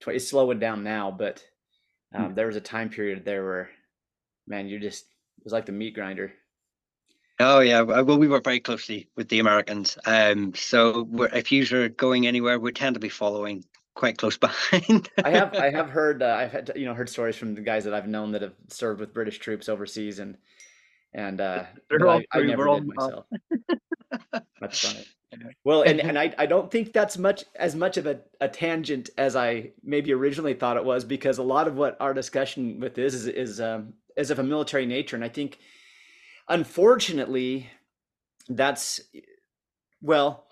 20, 0.00 0.16
It's 0.16 0.28
slowing 0.28 0.58
down 0.58 0.82
now, 0.82 1.10
but. 1.10 1.44
Um, 2.16 2.34
there 2.34 2.46
was 2.46 2.56
a 2.56 2.60
time 2.60 2.88
period 2.88 3.24
there 3.24 3.44
where, 3.44 3.70
man, 4.46 4.68
you 4.68 4.78
just 4.78 5.04
it 5.38 5.44
was 5.44 5.52
like 5.52 5.66
the 5.66 5.72
meat 5.72 5.94
grinder. 5.94 6.32
Oh 7.38 7.60
yeah, 7.60 7.82
well 7.82 8.18
we 8.18 8.28
work 8.28 8.44
very 8.44 8.60
closely 8.60 9.08
with 9.14 9.28
the 9.28 9.40
Americans. 9.40 9.98
Um, 10.06 10.54
so 10.54 11.06
if 11.32 11.52
you 11.52 11.66
are 11.76 11.88
going 11.90 12.26
anywhere, 12.26 12.58
we 12.58 12.72
tend 12.72 12.94
to 12.94 13.00
be 13.00 13.10
following 13.10 13.64
quite 13.94 14.16
close 14.16 14.36
behind. 14.38 15.10
I 15.22 15.30
have 15.30 15.54
I 15.54 15.70
have 15.70 15.90
heard 15.90 16.22
uh, 16.22 16.36
I've 16.38 16.52
had 16.52 16.72
you 16.76 16.86
know 16.86 16.94
heard 16.94 17.08
stories 17.08 17.36
from 17.36 17.54
the 17.54 17.60
guys 17.60 17.84
that 17.84 17.94
I've 17.94 18.08
known 18.08 18.32
that 18.32 18.42
have 18.42 18.54
served 18.68 19.00
with 19.00 19.12
British 19.12 19.38
troops 19.38 19.68
overseas 19.68 20.18
and 20.18 20.36
and 21.12 21.40
uh, 21.40 21.64
I, 21.90 22.24
I, 22.32 22.40
never 22.42 22.66
did 22.66 22.86
myself. 22.86 23.26
That's 24.60 24.80
funny. 24.80 25.06
Well, 25.66 25.82
and, 25.82 25.98
and 25.98 26.16
I, 26.16 26.32
I 26.38 26.46
don't 26.46 26.70
think 26.70 26.92
that's 26.92 27.18
much 27.18 27.44
as 27.56 27.74
much 27.74 27.96
of 27.96 28.06
a, 28.06 28.20
a 28.40 28.46
tangent 28.46 29.10
as 29.18 29.34
I 29.34 29.72
maybe 29.82 30.12
originally 30.12 30.54
thought 30.54 30.76
it 30.76 30.84
was 30.84 31.04
because 31.04 31.38
a 31.38 31.42
lot 31.42 31.66
of 31.66 31.74
what 31.74 31.96
our 31.98 32.14
discussion 32.14 32.78
with 32.78 32.94
this 32.94 33.14
is 33.14 33.26
is 33.26 33.60
um, 33.60 33.94
is 34.16 34.30
of 34.30 34.38
a 34.38 34.44
military 34.44 34.86
nature, 34.86 35.16
and 35.16 35.24
I 35.24 35.28
think 35.28 35.58
unfortunately 36.48 37.68
that's 38.48 39.00
well 40.00 40.46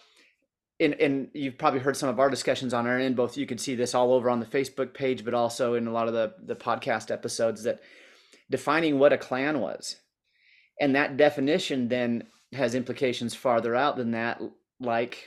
and, 0.80 0.94
and 0.94 1.28
you've 1.32 1.58
probably 1.58 1.78
heard 1.78 1.96
some 1.96 2.08
of 2.08 2.18
our 2.18 2.28
discussions 2.28 2.74
on 2.74 2.88
our 2.88 2.98
end. 2.98 3.14
Both 3.14 3.36
you 3.36 3.46
can 3.46 3.58
see 3.58 3.76
this 3.76 3.94
all 3.94 4.12
over 4.12 4.28
on 4.28 4.40
the 4.40 4.46
Facebook 4.46 4.94
page, 4.94 5.24
but 5.24 5.32
also 5.32 5.74
in 5.74 5.86
a 5.86 5.92
lot 5.92 6.08
of 6.08 6.14
the 6.14 6.34
the 6.42 6.56
podcast 6.56 7.12
episodes 7.12 7.62
that 7.62 7.80
defining 8.50 8.98
what 8.98 9.12
a 9.12 9.18
clan 9.18 9.60
was, 9.60 10.00
and 10.80 10.96
that 10.96 11.16
definition 11.16 11.86
then 11.86 12.24
has 12.52 12.74
implications 12.74 13.32
farther 13.32 13.76
out 13.76 13.96
than 13.96 14.10
that. 14.10 14.42
Like, 14.80 15.24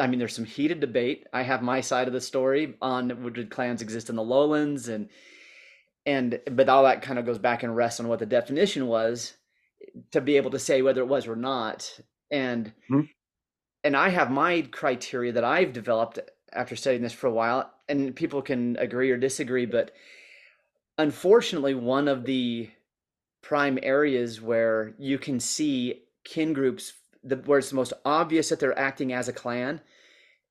I 0.00 0.06
mean, 0.06 0.18
there's 0.18 0.34
some 0.34 0.44
heated 0.44 0.80
debate. 0.80 1.26
I 1.32 1.42
have 1.42 1.62
my 1.62 1.80
side 1.80 2.06
of 2.06 2.14
the 2.14 2.20
story 2.20 2.74
on 2.80 3.32
did 3.32 3.50
clans 3.50 3.82
exist 3.82 4.10
in 4.10 4.16
the 4.16 4.22
lowlands, 4.22 4.88
and 4.88 5.08
and 6.06 6.40
but 6.50 6.68
all 6.68 6.84
that 6.84 7.02
kind 7.02 7.18
of 7.18 7.26
goes 7.26 7.38
back 7.38 7.62
and 7.62 7.76
rests 7.76 8.00
on 8.00 8.08
what 8.08 8.18
the 8.18 8.26
definition 8.26 8.86
was 8.86 9.34
to 10.12 10.20
be 10.20 10.36
able 10.36 10.50
to 10.50 10.58
say 10.58 10.82
whether 10.82 11.00
it 11.00 11.08
was 11.08 11.26
or 11.26 11.36
not. 11.36 12.00
And 12.30 12.72
mm-hmm 12.90 13.02
and 13.84 13.94
I 13.94 14.08
have 14.08 14.30
my 14.30 14.62
criteria 14.62 15.32
that 15.32 15.44
I've 15.44 15.74
developed 15.74 16.18
after 16.52 16.74
studying 16.74 17.02
this 17.02 17.12
for 17.12 17.26
a 17.26 17.32
while, 17.32 17.70
and 17.88 18.16
people 18.16 18.40
can 18.40 18.76
agree 18.78 19.10
or 19.10 19.18
disagree, 19.18 19.66
but 19.66 19.92
unfortunately, 20.96 21.74
one 21.74 22.08
of 22.08 22.24
the 22.24 22.70
prime 23.42 23.78
areas 23.82 24.40
where 24.40 24.94
you 24.98 25.18
can 25.18 25.38
see 25.38 26.02
kin 26.24 26.54
groups 26.54 26.94
the, 27.24 27.36
where 27.36 27.58
it's 27.58 27.70
the 27.70 27.76
most 27.76 27.94
obvious 28.04 28.50
that 28.50 28.60
they're 28.60 28.78
acting 28.78 29.12
as 29.12 29.28
a 29.28 29.32
clan 29.32 29.80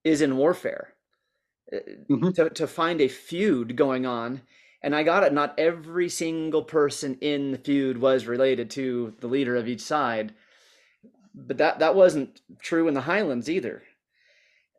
is 0.04 0.22
in 0.22 0.38
warfare. 0.38 0.94
Uh, 1.72 1.78
mm-hmm. 2.10 2.32
To, 2.32 2.50
to 2.50 2.68
find 2.68 3.00
a 3.00 3.08
feud 3.08 3.76
going 3.76 4.06
on, 4.06 4.42
and 4.82 4.94
I 4.96 5.04
got 5.04 5.24
it, 5.24 5.32
not 5.32 5.58
every 5.58 6.10
single 6.10 6.64
person 6.64 7.18
in 7.22 7.52
the 7.52 7.58
feud 7.58 7.98
was 7.98 8.28
related 8.28 8.70
to 8.72 9.14
the 9.20 9.28
leader 9.28 9.56
of 9.56 9.68
each 9.68 9.82
side, 9.82 10.34
but 11.34 11.58
that 11.58 11.80
that 11.80 11.96
wasn't 11.96 12.42
true 12.62 12.88
in 12.88 12.94
the 12.94 13.02
Highlands 13.02 13.50
either, 13.50 13.82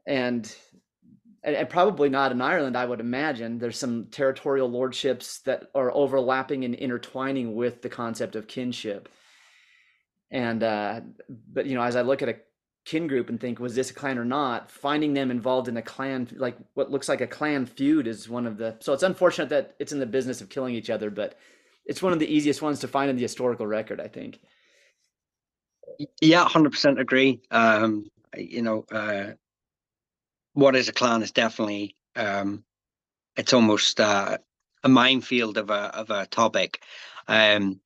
and, 0.07 0.55
and 1.43 1.57
and 1.57 1.69
probably 1.71 2.11
not 2.11 2.33
in 2.33 2.43
Ireland. 2.43 2.77
I 2.77 2.85
would 2.85 3.01
imagine 3.01 3.59
there's 3.59 3.79
some 3.79 4.09
territorial 4.11 4.69
lordships 4.71 5.39
that 5.41 5.71
are 5.75 5.91
overlapping 5.91 6.65
and 6.65 6.75
intertwining 6.75 7.55
with 7.55 7.81
the 7.81 7.89
concept 7.89 8.37
of 8.37 8.47
kinship. 8.47 9.09
And 10.35 10.65
uh, 10.65 11.01
but 11.53 11.65
you 11.65 11.77
know, 11.77 11.83
as 11.83 11.95
I 11.95 12.03
look 12.03 12.21
at 12.21 12.29
a 12.29 12.37
kin 12.85 13.07
group 13.07 13.29
and 13.29 13.41
think, 13.41 13.61
was 13.61 13.77
this 13.77 13.91
a 13.91 13.95
clan 13.95 14.19
or 14.19 14.25
not? 14.25 14.69
Finding 14.69 15.15
them 15.15 15.31
involved 15.31 15.69
in 15.69 15.77
a 15.77 15.83
clan, 15.83 16.29
like 16.35 16.59
what 16.75 16.91
looks 16.91 17.09
like 17.09 17.21
a 17.21 17.27
clan 17.27 17.67
feud, 17.67 18.09
is 18.09 18.29
one 18.29 18.47
of 18.47 18.59
the. 18.59 18.77
So 18.81 18.93
it's 18.93 19.05
unfortunate 19.05 19.51
that 19.51 19.77
it's 19.79 19.93
in 19.93 20.01
the 20.01 20.07
business 20.07 20.41
of 20.41 20.49
killing 20.49 20.75
each 20.75 20.91
other, 20.91 21.09
but 21.09 21.39
it's 21.87 22.03
one 22.03 22.13
of 22.13 22.19
the 22.19 22.27
easiest 22.27 22.63
ones 22.63 22.81
to 22.81 22.89
find 22.89 23.09
in 23.09 23.17
the 23.17 23.23
historical 23.23 23.65
record, 23.65 24.01
I 24.01 24.09
think. 24.09 24.41
Yeah, 26.21 26.45
hundred 26.49 26.73
percent 26.73 26.99
agree. 26.99 27.41
Um, 27.53 28.11
you 28.37 28.63
know, 28.63 28.85
uh, 28.91 29.35
what 30.55 30.75
is 30.75 30.89
a 30.89 30.93
clan 30.93 31.23
is 31.23 31.31
definitely 31.31 31.95
um, 32.17 32.65
it's 33.37 33.53
almost 33.53 34.01
uh, 34.01 34.39
a 34.83 34.89
minefield 34.89 35.59
of 35.59 35.71
a 35.71 35.97
of 35.97 36.11
a 36.11 36.27
topic, 36.27 36.83
um, 37.29 37.81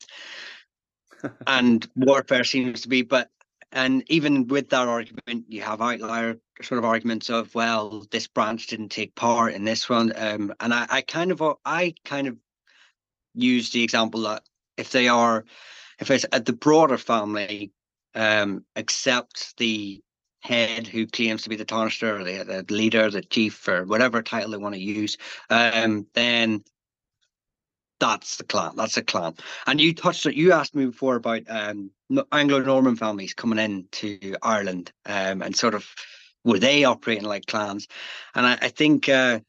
and 1.47 1.89
warfare 1.97 2.45
seems 2.45 2.83
to 2.83 2.89
be. 2.89 3.03
But 3.03 3.31
and 3.73 4.03
even 4.09 4.47
with 4.47 4.71
that 4.71 4.89
argument, 4.89 5.47
you 5.49 5.61
have 5.63 5.81
outlier 5.81 6.39
sort 6.63 6.79
of 6.79 6.85
arguments 6.85 7.31
of 7.31 7.55
well, 7.55 8.07
this 8.11 8.27
branch 8.27 8.67
didn't 8.69 8.91
take 8.91 9.15
part 9.15 9.55
in 9.55 9.65
this 9.65 9.89
one, 9.89 10.13
um, 10.17 10.55
and 10.61 10.73
I, 10.73 10.87
I 10.91 11.01
kind 11.03 11.31
of 11.31 11.43
I 11.65 11.95
kind 12.05 12.29
of 12.29 12.37
use 13.35 13.71
the 13.71 13.83
example 13.83 14.23
that 14.23 14.43
if 14.77 14.91
they 14.91 15.09
are 15.09 15.45
if 15.99 16.11
it's 16.11 16.27
at 16.33 16.47
the 16.47 16.53
broader 16.53 16.99
family 16.99 17.73
um, 18.15 18.65
accept 18.77 19.57
the 19.59 20.01
head 20.41 20.87
who 20.87 21.07
claims 21.07 21.43
to 21.43 21.49
be 21.49 21.57
the 21.57 21.65
Tánaiste 21.65 22.03
or 22.03 22.25
the, 22.25 22.63
the, 22.63 22.75
leader, 22.75 23.11
the 23.11 23.23
chief, 23.23 23.67
or 23.69 23.85
whatever 23.85 24.23
title 24.23 24.53
they 24.53 24.57
want 24.57 24.75
to 24.75 24.81
use, 24.81 25.19
um, 25.51 26.07
then 26.15 26.63
that's 28.01 28.37
the 28.37 28.45
clan. 28.45 28.73
That's 28.77 28.97
a 28.97 29.03
clan. 29.03 29.35
And 29.67 29.81
you 29.81 29.95
touched 29.95 30.27
it. 30.27 30.35
You 30.35 30.53
asked 30.53 30.75
me 30.75 30.87
before 30.87 31.17
about 31.17 31.43
um, 31.49 31.91
Anglo-Norman 32.33 32.97
families 32.97 33.35
coming 33.35 33.59
into 33.59 34.37
Ireland 34.43 34.93
um, 35.07 35.43
and 35.43 35.57
sort 35.57 35.75
of 35.75 35.87
were 36.45 36.59
they 36.59 36.85
operating 36.85 37.25
like 37.25 37.47
clans? 37.47 37.89
And 38.35 38.47
I, 38.47 38.59
I 38.63 38.69
think 38.69 39.09
uh, 39.09 39.41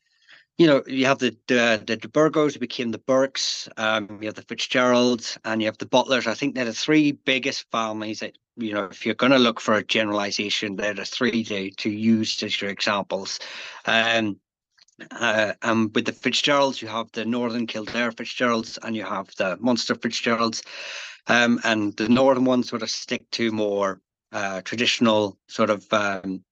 you 0.59 0.67
know, 0.67 0.83
you 0.85 1.05
have 1.05 1.19
the 1.19 1.35
the, 1.47 1.97
the 1.99 2.09
Burgos 2.09 2.53
who 2.53 2.59
became 2.59 2.91
the 2.91 2.97
Burkes, 2.97 3.69
um, 3.77 4.19
you 4.21 4.27
have 4.27 4.35
the 4.35 4.41
Fitzgeralds, 4.41 5.38
and 5.45 5.62
you 5.62 5.67
have 5.67 5.77
the 5.77 5.85
Butlers. 5.85 6.27
I 6.27 6.33
think 6.33 6.53
they're 6.53 6.65
the 6.65 6.73
three 6.73 7.13
biggest 7.13 7.65
families 7.71 8.19
that 8.19 8.38
you 8.57 8.73
know. 8.73 8.83
If 8.83 9.05
you're 9.05 9.15
going 9.15 9.31
to 9.31 9.39
look 9.39 9.62
for 9.62 9.75
a 9.75 9.83
generalization, 9.83 10.75
they're 10.75 10.93
the 10.93 11.05
three 11.05 11.45
to 11.45 11.71
to 11.71 11.89
use 11.89 12.43
as 12.43 12.59
your 12.59 12.69
examples. 12.69 13.39
Um, 13.85 14.38
uh, 15.12 15.53
and 15.62 15.93
with 15.93 16.05
the 16.05 16.12
Fitzgeralds, 16.12 16.81
you 16.81 16.88
have 16.88 17.12
the 17.12 17.25
Northern 17.25 17.67
Kildare 17.67 18.12
Fitzgeralds, 18.12 18.77
and 18.83 18.95
you 18.95 19.03
have 19.03 19.33
the 19.38 19.57
Munster 19.59 19.95
Fitzgeralds, 19.95 20.62
um, 21.27 21.59
and 21.63 21.95
the 21.97 22.09
northern 22.09 22.45
ones 22.45 22.69
sort 22.69 22.81
of 22.81 22.89
stick 22.89 23.29
to 23.31 23.51
more 23.51 24.01
uh, 24.31 24.62
traditional 24.62 25.38
sort 25.47 25.69
of 25.69 25.85
um, 25.93 26.43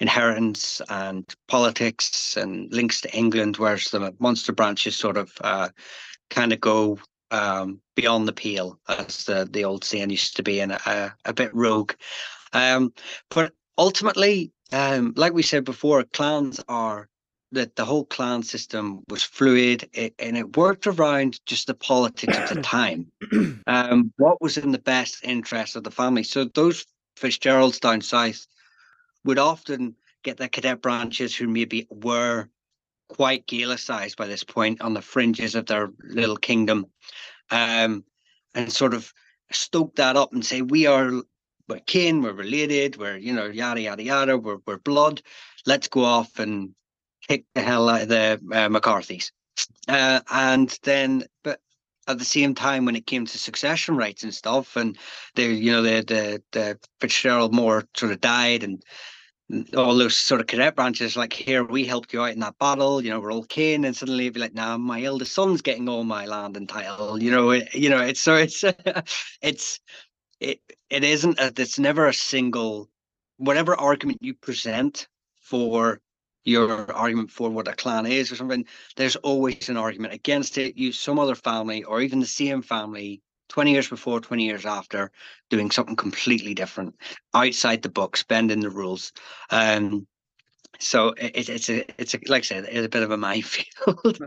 inheritance 0.00 0.80
and 0.88 1.24
politics 1.48 2.36
and 2.36 2.72
links 2.72 3.00
to 3.00 3.16
England, 3.16 3.56
whereas 3.56 3.84
the 3.84 4.14
Munster 4.18 4.52
branches 4.52 4.96
sort 4.96 5.16
of 5.16 5.32
uh, 5.40 5.68
kind 6.30 6.52
of 6.52 6.60
go 6.60 6.98
um, 7.30 7.80
beyond 7.94 8.28
the 8.28 8.32
pale, 8.32 8.78
as 8.88 9.24
the, 9.24 9.48
the 9.50 9.64
old 9.64 9.84
saying 9.84 10.10
used 10.10 10.36
to 10.36 10.42
be, 10.42 10.60
and 10.60 10.72
a, 10.72 11.14
a 11.24 11.32
bit 11.32 11.54
rogue. 11.54 11.92
Um, 12.52 12.92
but 13.30 13.52
ultimately, 13.78 14.52
um, 14.72 15.12
like 15.16 15.32
we 15.32 15.42
said 15.42 15.64
before, 15.64 16.04
clans 16.04 16.60
are 16.68 17.08
that 17.56 17.76
the 17.76 17.84
whole 17.84 18.04
clan 18.04 18.42
system 18.42 19.02
was 19.08 19.22
fluid 19.22 19.88
it, 19.92 20.14
and 20.18 20.36
it 20.36 20.56
worked 20.56 20.86
around 20.86 21.40
just 21.46 21.66
the 21.66 21.74
politics 21.74 22.38
of 22.38 22.48
the 22.48 22.62
time. 22.62 23.10
Um, 23.66 24.12
what 24.16 24.40
was 24.40 24.56
in 24.58 24.72
the 24.72 24.78
best 24.78 25.24
interest 25.24 25.74
of 25.74 25.82
the 25.82 25.90
family? 25.90 26.22
So 26.22 26.44
those 26.44 26.86
Fitzgeralds 27.16 27.80
down 27.80 28.02
south 28.02 28.46
would 29.24 29.38
often 29.38 29.96
get 30.22 30.36
their 30.36 30.48
cadet 30.48 30.82
branches 30.82 31.34
who 31.34 31.48
maybe 31.48 31.86
were 31.90 32.48
quite 33.08 33.46
Gaelicized 33.46 34.16
by 34.16 34.26
this 34.26 34.44
point 34.44 34.82
on 34.82 34.92
the 34.92 35.02
fringes 35.02 35.54
of 35.54 35.66
their 35.66 35.90
little 36.02 36.36
kingdom, 36.36 36.86
um, 37.50 38.04
and 38.54 38.72
sort 38.72 38.92
of 38.92 39.12
stoke 39.50 39.96
that 39.96 40.16
up 40.16 40.32
and 40.32 40.44
say 40.44 40.60
we 40.60 40.86
are 40.86 41.10
we're 41.68 41.80
kin, 41.80 42.22
we're 42.22 42.32
related, 42.32 42.96
we're 42.96 43.16
you 43.16 43.32
know 43.32 43.46
yada 43.46 43.80
yada 43.80 44.02
yada, 44.02 44.36
we're 44.36 44.58
we're 44.66 44.78
blood. 44.78 45.22
Let's 45.64 45.88
go 45.88 46.04
off 46.04 46.38
and 46.38 46.74
kick 47.28 47.44
the 47.54 47.62
hell 47.62 47.88
out 47.88 48.02
of 48.02 48.08
the 48.08 48.40
uh, 48.52 48.68
McCarthy's, 48.68 49.32
uh, 49.88 50.20
and 50.30 50.78
then 50.82 51.24
but 51.42 51.60
at 52.08 52.18
the 52.18 52.24
same 52.24 52.54
time 52.54 52.84
when 52.84 52.96
it 52.96 53.06
came 53.06 53.26
to 53.26 53.38
succession 53.38 53.96
rights 53.96 54.22
and 54.22 54.34
stuff 54.34 54.76
and 54.76 54.96
the 55.34 55.44
you 55.44 55.72
know 55.72 55.82
the 55.82 56.02
the 56.06 56.42
the 56.52 56.78
Fitzgerald 57.00 57.54
Moore 57.54 57.84
sort 57.94 58.12
of 58.12 58.20
died 58.20 58.62
and 58.62 58.82
all 59.76 59.96
those 59.96 60.16
sort 60.16 60.40
of 60.40 60.48
cadet 60.48 60.74
branches, 60.74 61.16
like 61.16 61.32
here 61.32 61.62
we 61.62 61.84
helped 61.84 62.12
you 62.12 62.22
out 62.22 62.32
in 62.32 62.40
that 62.40 62.58
battle, 62.58 63.02
you 63.02 63.10
know, 63.10 63.20
we're 63.20 63.32
all 63.32 63.44
kin, 63.44 63.84
and 63.84 63.96
suddenly 63.96 64.24
you'd 64.24 64.34
be 64.34 64.40
like, 64.40 64.54
now 64.54 64.76
my 64.76 65.02
eldest 65.02 65.32
son's 65.32 65.62
getting 65.62 65.88
all 65.88 66.02
my 66.02 66.26
land 66.26 66.56
and 66.56 66.68
title, 66.68 67.22
you 67.22 67.30
know, 67.30 67.50
it, 67.50 67.72
you 67.74 67.88
know, 67.88 68.00
it's 68.00 68.20
so 68.20 68.34
it's 68.34 68.64
it's 69.42 69.78
it 70.40 70.60
it 70.90 71.04
isn't 71.04 71.38
a, 71.38 71.52
it's 71.56 71.78
never 71.78 72.06
a 72.06 72.14
single 72.14 72.88
whatever 73.36 73.76
argument 73.76 74.18
you 74.20 74.34
present 74.34 75.06
for 75.40 76.00
your 76.46 76.90
argument 76.92 77.30
for 77.30 77.50
what 77.50 77.68
a 77.68 77.72
clan 77.72 78.06
is 78.06 78.30
or 78.30 78.36
something, 78.36 78.64
there's 78.96 79.16
always 79.16 79.68
an 79.68 79.76
argument 79.76 80.14
against 80.14 80.58
it. 80.58 80.76
You 80.76 80.92
some 80.92 81.18
other 81.18 81.34
family 81.34 81.82
or 81.84 82.00
even 82.00 82.20
the 82.20 82.26
same 82.26 82.62
family 82.62 83.20
20 83.48 83.72
years 83.72 83.88
before, 83.88 84.20
20 84.20 84.44
years 84.44 84.64
after, 84.64 85.10
doing 85.50 85.70
something 85.70 85.96
completely 85.96 86.54
different, 86.54 86.94
outside 87.34 87.82
the 87.82 87.88
book, 87.88 88.18
bending 88.28 88.60
the 88.60 88.70
rules. 88.70 89.12
Um, 89.50 90.06
so 90.78 91.08
it, 91.10 91.48
it's 91.48 91.68
a 91.70 91.84
it's 92.00 92.14
a 92.14 92.18
like 92.26 92.42
I 92.42 92.44
said, 92.44 92.64
it's 92.70 92.86
a 92.86 92.88
bit 92.88 93.02
of 93.02 93.10
a 93.10 93.16
minefield. 93.28 94.18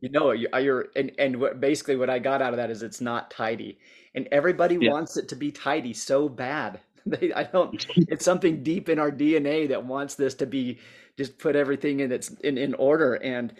you 0.00 0.08
know, 0.08 0.32
you're 0.32 0.88
and 0.96 1.12
and 1.18 1.40
what, 1.40 1.60
basically 1.60 1.96
what 1.96 2.10
I 2.10 2.18
got 2.18 2.42
out 2.42 2.52
of 2.52 2.56
that 2.56 2.70
is 2.70 2.82
it's 2.82 3.00
not 3.00 3.30
tidy, 3.30 3.78
and 4.14 4.28
everybody 4.32 4.78
yeah. 4.80 4.90
wants 4.90 5.16
it 5.16 5.28
to 5.28 5.36
be 5.36 5.52
tidy 5.52 5.92
so 5.92 6.28
bad. 6.28 6.80
They, 7.06 7.32
I 7.32 7.44
don't. 7.44 7.86
It's 7.96 8.24
something 8.24 8.62
deep 8.62 8.88
in 8.88 8.98
our 8.98 9.10
DNA 9.10 9.68
that 9.68 9.84
wants 9.84 10.14
this 10.14 10.34
to 10.34 10.46
be 10.46 10.78
just 11.16 11.38
put 11.38 11.56
everything 11.56 12.00
in 12.00 12.12
its 12.12 12.30
in, 12.44 12.58
in 12.58 12.74
order 12.74 13.14
and 13.14 13.52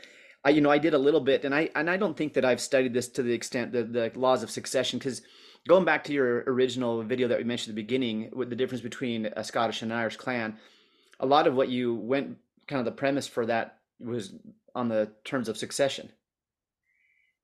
I, 0.44 0.50
you 0.50 0.60
know, 0.60 0.70
I 0.70 0.78
did 0.78 0.94
a 0.94 0.98
little 0.98 1.20
bit, 1.20 1.44
and 1.44 1.54
I 1.54 1.68
and 1.74 1.90
I 1.90 1.96
don't 1.96 2.16
think 2.16 2.34
that 2.34 2.44
I've 2.44 2.60
studied 2.60 2.94
this 2.94 3.08
to 3.08 3.22
the 3.22 3.32
extent 3.32 3.72
the 3.72 3.82
the 3.84 4.12
laws 4.14 4.42
of 4.42 4.50
succession 4.50 4.98
because 4.98 5.22
going 5.66 5.84
back 5.84 6.04
to 6.04 6.12
your 6.12 6.44
original 6.46 7.02
video 7.02 7.28
that 7.28 7.38
we 7.38 7.44
mentioned 7.44 7.72
at 7.72 7.76
the 7.76 7.82
beginning 7.82 8.30
with 8.32 8.48
the 8.48 8.56
difference 8.56 8.82
between 8.82 9.26
a 9.26 9.42
Scottish 9.42 9.82
and 9.82 9.90
an 9.90 9.98
Irish 9.98 10.16
clan, 10.16 10.56
a 11.20 11.26
lot 11.26 11.46
of 11.46 11.54
what 11.54 11.68
you 11.68 11.94
went 11.94 12.38
kind 12.66 12.78
of 12.78 12.84
the 12.84 12.92
premise 12.92 13.26
for 13.26 13.46
that 13.46 13.78
was 13.98 14.32
on 14.74 14.88
the 14.88 15.10
terms 15.24 15.48
of 15.48 15.58
succession, 15.58 16.12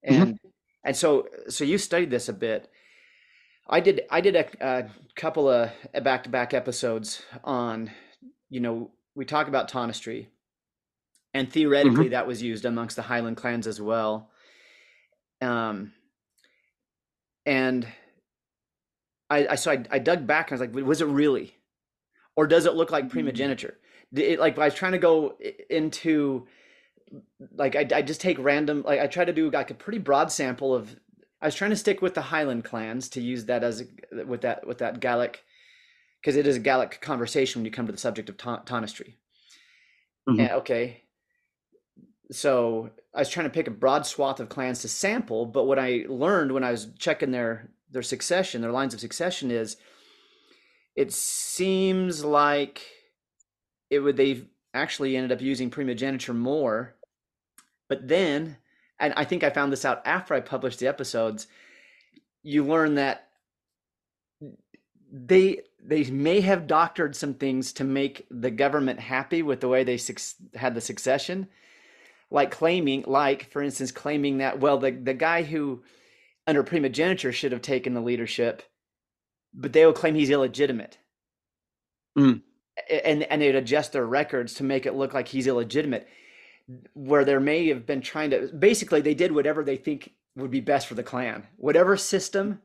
mm-hmm. 0.08 0.22
and 0.22 0.34
mm-hmm. 0.34 0.48
and 0.84 0.96
so 0.96 1.26
so 1.48 1.64
you 1.64 1.78
studied 1.78 2.10
this 2.10 2.28
a 2.28 2.32
bit. 2.32 2.70
I 3.68 3.80
did 3.80 4.02
I 4.10 4.20
did 4.20 4.36
a, 4.36 4.46
a 4.60 4.90
couple 5.16 5.48
of 5.48 5.70
back 6.02 6.24
to 6.24 6.28
back 6.30 6.52
episodes 6.54 7.22
on 7.42 7.90
you 8.50 8.60
know 8.60 8.90
we 9.14 9.24
talk 9.24 9.48
about 9.48 9.68
tanistry, 9.68 10.28
and 11.32 11.50
theoretically 11.52 12.06
Mhm. 12.06 12.10
that 12.10 12.26
was 12.26 12.42
used 12.42 12.64
amongst 12.64 12.96
the 12.96 13.02
Highland 13.02 13.36
clans 13.36 13.66
as 13.66 13.80
well. 13.80 14.30
Um, 15.40 15.92
and 17.46 17.86
I, 19.30 19.46
I 19.48 19.54
so 19.54 19.72
I, 19.72 19.84
I 19.90 19.98
dug 19.98 20.26
back 20.26 20.50
and 20.50 20.60
I 20.60 20.62
was 20.62 20.74
like, 20.74 20.86
was 20.86 21.00
it 21.00 21.06
really, 21.06 21.54
or 22.36 22.46
does 22.46 22.66
it 22.66 22.74
look 22.74 22.90
like 22.90 23.08
primogeniture? 23.08 23.78
D- 24.12 24.22
It, 24.24 24.38
like 24.40 24.58
I 24.58 24.66
was 24.66 24.74
trying 24.74 24.92
to 24.92 24.98
go 24.98 25.36
into, 25.70 26.46
like 27.56 27.76
I, 27.76 27.86
I 27.94 28.02
just 28.02 28.20
take 28.20 28.38
random, 28.38 28.82
like 28.86 29.00
I 29.00 29.06
try 29.06 29.24
to 29.24 29.32
do 29.32 29.50
like 29.50 29.70
a 29.70 29.74
pretty 29.74 29.98
broad 29.98 30.30
sample 30.30 30.74
of. 30.74 30.96
I 31.44 31.48
was 31.48 31.54
trying 31.54 31.72
to 31.72 31.76
stick 31.76 32.00
with 32.00 32.14
the 32.14 32.22
Highland 32.22 32.64
clans 32.64 33.10
to 33.10 33.20
use 33.20 33.44
that 33.44 33.62
as 33.62 33.82
a, 33.82 34.24
with 34.24 34.40
that 34.40 34.66
with 34.66 34.78
that 34.78 34.98
Gaelic, 34.98 35.44
because 36.20 36.36
it 36.36 36.46
is 36.46 36.56
a 36.56 36.60
Gaelic 36.60 37.02
conversation 37.02 37.60
when 37.60 37.66
you 37.66 37.70
come 37.70 37.84
to 37.84 37.92
the 37.92 37.98
subject 37.98 38.30
of 38.30 38.38
ta- 38.38 38.62
Tanistry. 38.64 39.18
Mhm. 40.26 40.40
And, 40.40 40.52
okay, 40.52 41.02
so 42.32 42.90
I 43.14 43.18
was 43.18 43.28
trying 43.28 43.44
to 43.44 43.52
pick 43.52 43.66
a 43.66 43.70
broad 43.70 44.06
swath 44.06 44.40
of 44.40 44.48
clans 44.48 44.80
to 44.80 44.88
sample, 44.88 45.44
but 45.44 45.64
what 45.64 45.78
I 45.78 46.06
learned 46.08 46.52
when 46.52 46.64
I 46.64 46.70
was 46.70 46.88
checking 46.98 47.30
their 47.30 47.68
their 47.90 48.00
succession, 48.02 48.62
their 48.62 48.72
lines 48.72 48.94
of 48.94 49.00
succession 49.00 49.50
is 49.50 49.76
it 50.96 51.12
seems 51.12 52.24
like 52.24 52.88
it 53.90 53.98
would 53.98 54.16
they've 54.16 54.48
actually 54.72 55.14
ended 55.14 55.30
up 55.30 55.42
using 55.42 55.68
primogeniture 55.68 56.32
more. 56.32 56.96
But 57.90 58.08
then, 58.08 58.56
and 59.04 59.14
I 59.16 59.24
think 59.24 59.44
I 59.44 59.50
found 59.50 59.72
this 59.72 59.84
out 59.84 60.02
after 60.04 60.34
I 60.34 60.40
published 60.40 60.78
the 60.78 60.86
episodes, 60.86 61.46
you 62.42 62.64
learn 62.64 62.94
that 62.96 63.28
they 65.12 65.60
they 65.82 66.04
may 66.04 66.40
have 66.40 66.66
doctored 66.66 67.14
some 67.14 67.34
things 67.34 67.72
to 67.74 67.84
make 67.84 68.26
the 68.30 68.50
government 68.50 69.00
happy 69.00 69.42
with 69.42 69.60
the 69.60 69.68
way 69.68 69.84
they 69.84 69.96
suc- 69.96 70.20
had 70.54 70.74
the 70.74 70.80
succession. 70.80 71.48
Like 72.30 72.50
claiming 72.50 73.04
like 73.06 73.50
for 73.50 73.62
instance 73.62 73.92
claiming 73.92 74.38
that 74.38 74.60
well 74.60 74.78
the, 74.78 74.90
the 74.90 75.14
guy 75.14 75.42
who 75.42 75.82
under 76.46 76.62
primogeniture 76.62 77.32
should 77.32 77.52
have 77.52 77.62
taken 77.62 77.94
the 77.94 78.00
leadership 78.00 78.62
but 79.54 79.72
they 79.72 79.86
will 79.86 79.92
claim 79.92 80.14
he's 80.14 80.30
illegitimate. 80.30 80.98
Mm. 82.18 82.42
And 82.90 83.22
and 83.22 83.40
they'd 83.40 83.54
adjust 83.54 83.92
their 83.92 84.06
records 84.06 84.54
to 84.54 84.64
make 84.64 84.84
it 84.84 84.94
look 84.94 85.14
like 85.14 85.28
he's 85.28 85.46
illegitimate 85.46 86.08
where 86.94 87.24
there 87.24 87.40
may 87.40 87.68
have 87.68 87.86
been 87.86 88.00
trying 88.00 88.30
to 88.30 88.48
basically 88.58 89.00
they 89.00 89.14
did 89.14 89.32
whatever 89.32 89.62
they 89.62 89.76
think 89.76 90.12
would 90.36 90.50
be 90.50 90.60
best 90.60 90.86
for 90.86 90.94
the 90.94 91.02
clan 91.02 91.46
whatever 91.56 91.96
system 91.96 92.60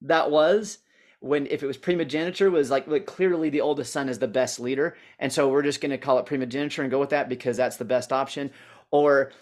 that 0.00 0.30
was 0.30 0.78
when 1.24 1.46
if 1.46 1.62
it 1.62 1.66
was 1.66 1.78
primogeniture 1.78 2.50
was 2.50 2.70
like, 2.70 2.86
like 2.86 3.06
clearly 3.06 3.48
the 3.48 3.62
oldest 3.62 3.90
son 3.90 4.10
is 4.10 4.18
the 4.18 4.28
best 4.28 4.60
leader. 4.60 4.94
And 5.18 5.32
so 5.32 5.48
we're 5.48 5.62
just 5.62 5.80
going 5.80 5.90
to 5.90 5.96
call 5.96 6.18
it 6.18 6.26
primogeniture 6.26 6.82
and 6.82 6.90
go 6.90 7.00
with 7.00 7.08
that 7.10 7.30
because 7.30 7.56
that's 7.56 7.78
the 7.78 7.84
best 7.86 8.12
option. 8.12 8.50
Or 8.90 9.32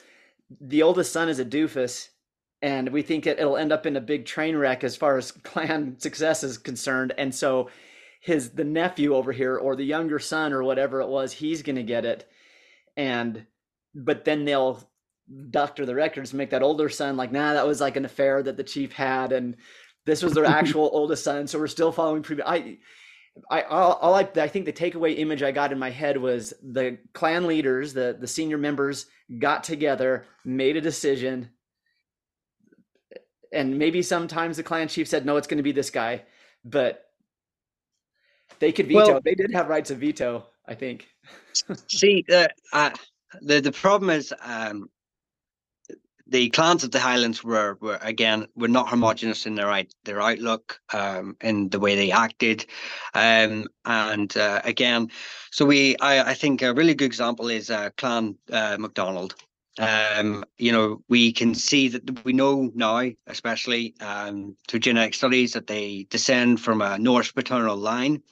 the 0.61 0.85
oldest 0.85 1.13
son 1.13 1.29
is 1.29 1.41
a 1.41 1.45
doofus 1.45 2.09
and 2.63 2.91
we 2.91 3.03
think 3.03 3.27
it, 3.27 3.41
it'll 3.41 3.57
end 3.57 3.73
up 3.73 3.85
in 3.85 3.97
a 3.97 4.01
big 4.01 4.27
train 4.27 4.57
wreck 4.57 4.85
as 4.85 4.95
far 4.95 5.19
as 5.19 5.33
clan 5.43 5.99
success 5.99 6.45
is 6.45 6.57
concerned. 6.57 7.15
And 7.19 7.35
so 7.35 7.69
his 8.21 8.51
the 8.51 8.63
nephew 8.63 9.17
over 9.17 9.33
here 9.33 9.57
or 9.57 9.75
the 9.75 9.85
younger 9.85 10.21
son 10.21 10.53
or 10.53 10.63
whatever 10.63 11.01
it 11.01 11.09
was 11.09 11.33
he's 11.33 11.63
going 11.63 11.75
to 11.77 11.83
get 11.83 12.05
it. 12.05 12.31
And 12.97 13.47
but 13.95 14.25
then 14.25 14.45
they'll 14.45 14.83
doctor 15.51 15.87
the 15.87 15.95
records 15.95 16.33
and 16.33 16.39
make 16.39 16.51
that 16.51 16.63
older 16.63 16.89
son 16.89 17.17
like 17.17 17.33
nah 17.33 17.55
that 17.55 17.67
was 17.67 17.81
like 17.81 17.97
an 17.97 18.05
affair 18.05 18.43
that 18.43 18.57
the 18.57 18.65
chief 18.65 18.93
had 18.93 19.33
and 19.33 19.57
this 20.05 20.23
was 20.23 20.35
their 20.35 20.45
actual 20.61 20.91
oldest 20.93 21.25
son 21.25 21.47
so 21.47 21.59
we're 21.59 21.67
still 21.67 21.93
following 21.93 22.23
pre 22.23 22.43
i 22.43 22.77
I 23.51 23.63
all, 23.63 23.95
all 23.95 24.15
I, 24.15 24.29
I 24.37 24.49
think 24.49 24.67
the 24.67 24.73
takeaway 24.73 25.19
image 25.19 25.43
I 25.43 25.53
got 25.53 25.73
in 25.73 25.79
my 25.79 25.91
head 25.91 26.19
was 26.19 26.53
the 26.63 26.99
clan 27.15 27.47
leaders, 27.47 27.95
the 27.95 28.17
the 28.19 28.27
senior 28.27 28.59
members 28.59 29.07
got 29.39 29.65
together, 29.65 30.27
made 30.45 30.77
a 30.77 30.81
decision, 30.81 31.51
and 33.53 33.79
maybe 33.79 34.03
sometimes 34.03 34.57
the 34.57 34.63
clan 34.63 34.89
chief 34.89 35.09
said 35.09 35.25
no, 35.25 35.37
it's 35.37 35.47
going 35.47 35.57
to 35.59 35.63
be 35.63 35.73
this 35.73 35.91
guy, 35.91 36.23
but 36.65 37.07
they 38.59 38.73
could 38.73 38.87
veto. 38.87 39.13
Well- 39.13 39.21
they 39.25 39.35
did 39.35 39.53
have 39.55 39.69
rights 39.69 39.91
of 39.91 39.99
veto, 39.99 40.47
I 40.67 40.75
think. 40.75 41.09
See, 41.89 42.25
uh, 42.33 42.91
the 43.41 43.61
the 43.61 43.73
problem 43.73 44.11
is 44.11 44.33
um, 44.43 44.89
the 46.27 46.49
clans 46.51 46.83
of 46.83 46.91
the 46.91 46.99
Highlands 46.99 47.45
were 47.45 47.77
were 47.81 47.99
again 48.01 48.47
were 48.57 48.69
not 48.69 48.89
homogenous 48.89 49.47
in 49.47 49.55
their 49.55 49.71
out- 49.71 49.95
their 50.05 50.21
outlook, 50.21 50.81
um, 50.93 51.37
in 51.41 51.69
the 51.69 51.79
way 51.79 51.95
they 51.95 52.11
acted, 52.11 52.67
um, 53.15 53.67
and 53.85 54.37
uh, 54.37 54.61
again, 54.65 55.11
so 55.51 55.65
we 55.65 55.97
I, 55.99 56.31
I 56.31 56.35
think 56.35 56.63
a 56.63 56.75
really 56.75 56.95
good 56.95 57.07
example 57.07 57.49
is 57.49 57.71
uh, 57.71 57.91
Clan 57.97 58.37
uh, 58.51 58.77
MacDonald. 58.79 59.35
Um, 59.79 60.45
you 60.59 60.71
know, 60.71 61.03
we 61.09 61.33
can 61.33 61.55
see 61.55 61.89
that 61.89 62.25
we 62.25 62.33
know 62.35 62.71
now, 62.75 63.11
especially 63.27 63.95
um, 64.01 64.55
through 64.69 64.81
genetic 64.81 65.15
studies, 65.15 65.53
that 65.53 65.67
they 65.67 66.07
descend 66.11 66.61
from 66.61 66.83
a 66.83 66.99
Norse 66.99 67.33
paternal 67.33 67.77
line. 67.77 68.23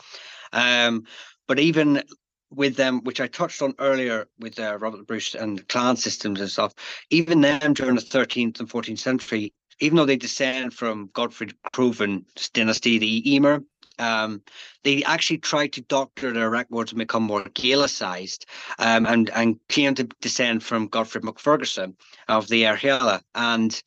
Um, 0.53 1.05
but 1.49 1.59
even 1.59 2.03
with 2.51 2.77
them, 2.77 3.01
which 3.05 3.21
I 3.21 3.27
touched 3.27 3.63
on 3.63 3.75
earlier 3.79 4.27
with 4.39 4.59
uh, 4.59 4.77
Robert 4.79 5.07
Bruce 5.07 5.35
and 5.35 5.67
clan 5.69 5.97
systems 5.97 6.41
and 6.41 6.51
stuff, 6.51 6.75
even 7.11 7.41
them 7.41 7.75
during 7.75 7.95
the 7.95 8.01
13th 8.01 8.61
and 8.61 8.69
14th 8.69 8.99
century, 8.99 9.53
even 9.81 9.97
though 9.97 10.07
they 10.07 10.17
descend 10.17 10.75
from 10.75 11.11
Godfrey 11.13 11.49
Crovan's 11.73 12.49
dynasty, 12.51 12.99
the 12.99 13.35
Emer, 13.35 13.63
um, 13.99 14.43
they 14.83 15.05
actually 15.05 15.39
tried 15.39 15.73
to 15.75 15.83
doctor 15.83 16.33
their 16.33 16.51
records 16.51 16.93
and 16.93 16.99
become 16.99 17.23
more 17.23 17.45
Gaelicized 17.45 18.47
um, 18.79 19.07
and, 19.07 19.31
and 19.31 19.61
claim 19.69 19.95
to 19.95 20.05
descend 20.21 20.63
from 20.63 20.89
Godfrey 20.89 21.21
MacFerguson 21.21 21.95
of 22.29 22.49
the 22.49 22.63
Airgíalla. 22.63 23.23
And, 23.35 23.81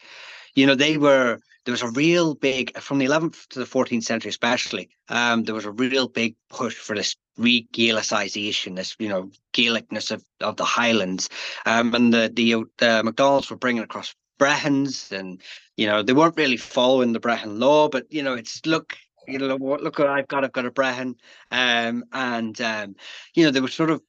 you 0.53 0.67
know, 0.67 0.75
they 0.75 0.97
were 0.97 1.39
there 1.65 1.71
was 1.71 1.81
a 1.81 1.89
real 1.91 2.35
big 2.35 2.77
from 2.77 2.97
the 2.97 3.05
11th 3.05 3.47
to 3.47 3.59
the 3.59 3.65
14th 3.65 4.03
century 4.03 4.27
especially 4.27 4.89
um, 5.07 5.45
there 5.45 5.55
was 5.55 5.63
a 5.63 5.71
real 5.71 6.09
big 6.09 6.35
push 6.49 6.75
for 6.75 6.93
this 6.93 7.15
re-gaelicization 7.37 8.75
this 8.75 8.95
you 8.99 9.09
know 9.09 9.29
gaelicness 9.53 10.11
of, 10.11 10.23
of 10.41 10.57
the 10.57 10.65
highlands. 10.65 11.29
Um, 11.65 11.93
and 11.95 12.13
the, 12.13 12.31
the 12.33 12.53
the 12.77 13.03
macdonalds 13.03 13.49
were 13.49 13.57
bringing 13.57 13.83
across 13.83 14.15
brehons 14.39 15.11
and 15.11 15.41
you 15.77 15.87
know 15.87 16.03
they 16.03 16.13
weren't 16.13 16.37
really 16.37 16.57
following 16.57 17.13
the 17.13 17.19
brehon 17.19 17.59
law 17.59 17.87
but 17.87 18.11
you 18.11 18.23
know 18.23 18.33
it's 18.33 18.65
look 18.65 18.97
you 19.27 19.37
know 19.37 19.55
look 19.55 19.99
what 19.99 20.07
i've 20.07 20.27
got 20.27 20.43
i've 20.43 20.51
got 20.51 20.65
a 20.65 20.71
brehon 20.71 21.15
um, 21.51 22.03
and 22.11 22.59
um, 22.61 22.95
you 23.35 23.43
know 23.43 23.51
they 23.51 23.61
were 23.61 23.67
sort 23.67 23.89
of 23.89 24.01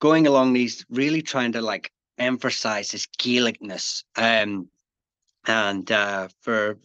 going 0.00 0.26
along 0.26 0.52
these 0.52 0.84
really 0.90 1.22
trying 1.22 1.52
to 1.52 1.60
like 1.60 1.92
emphasize 2.18 2.90
this 2.90 3.06
gaelicness 3.18 4.04
um, 4.16 4.68
and 5.46 5.92
uh, 5.92 6.28
for 6.40 6.78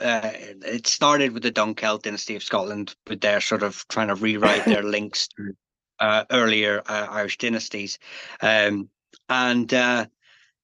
uh, 0.00 0.30
it 0.34 0.86
started 0.86 1.32
with 1.32 1.42
the 1.42 1.52
Dunkeld 1.52 2.02
dynasty 2.02 2.36
of 2.36 2.42
Scotland, 2.42 2.94
with 3.08 3.20
their 3.20 3.40
sort 3.40 3.62
of 3.62 3.86
trying 3.88 4.08
to 4.08 4.14
rewrite 4.14 4.64
their 4.64 4.82
links 4.96 5.28
to 5.28 5.54
uh, 6.00 6.24
earlier 6.30 6.82
uh, 6.86 7.06
Irish 7.10 7.38
dynasties, 7.38 7.98
um, 8.40 8.88
and 9.28 9.72
uh, 9.72 10.06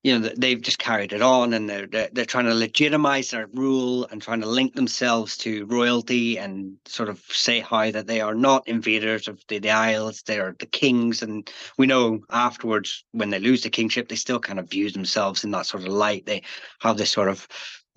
you 0.02 0.18
know 0.18 0.28
they've 0.36 0.60
just 0.60 0.78
carried 0.78 1.12
it 1.12 1.22
on, 1.22 1.52
and 1.52 1.70
they're, 1.70 1.86
they're 1.86 2.08
they're 2.12 2.24
trying 2.24 2.46
to 2.46 2.54
legitimize 2.54 3.30
their 3.30 3.46
rule 3.54 4.06
and 4.10 4.20
trying 4.20 4.40
to 4.40 4.48
link 4.48 4.74
themselves 4.74 5.36
to 5.38 5.66
royalty 5.66 6.38
and 6.38 6.76
sort 6.86 7.08
of 7.08 7.20
say 7.28 7.60
how 7.60 7.90
that 7.90 8.06
they 8.06 8.20
are 8.20 8.34
not 8.34 8.66
invaders 8.66 9.28
of 9.28 9.40
the, 9.48 9.58
the 9.58 9.70
Isles, 9.70 10.22
they 10.22 10.40
are 10.40 10.56
the 10.58 10.66
kings, 10.66 11.22
and 11.22 11.50
we 11.76 11.86
know 11.86 12.20
afterwards 12.30 13.04
when 13.12 13.30
they 13.30 13.38
lose 13.38 13.62
the 13.62 13.70
kingship, 13.70 14.08
they 14.08 14.16
still 14.16 14.40
kind 14.40 14.58
of 14.58 14.70
view 14.70 14.90
themselves 14.90 15.44
in 15.44 15.52
that 15.52 15.66
sort 15.66 15.84
of 15.84 15.88
light. 15.88 16.26
They 16.26 16.42
have 16.80 16.96
this 16.96 17.12
sort 17.12 17.28
of 17.28 17.46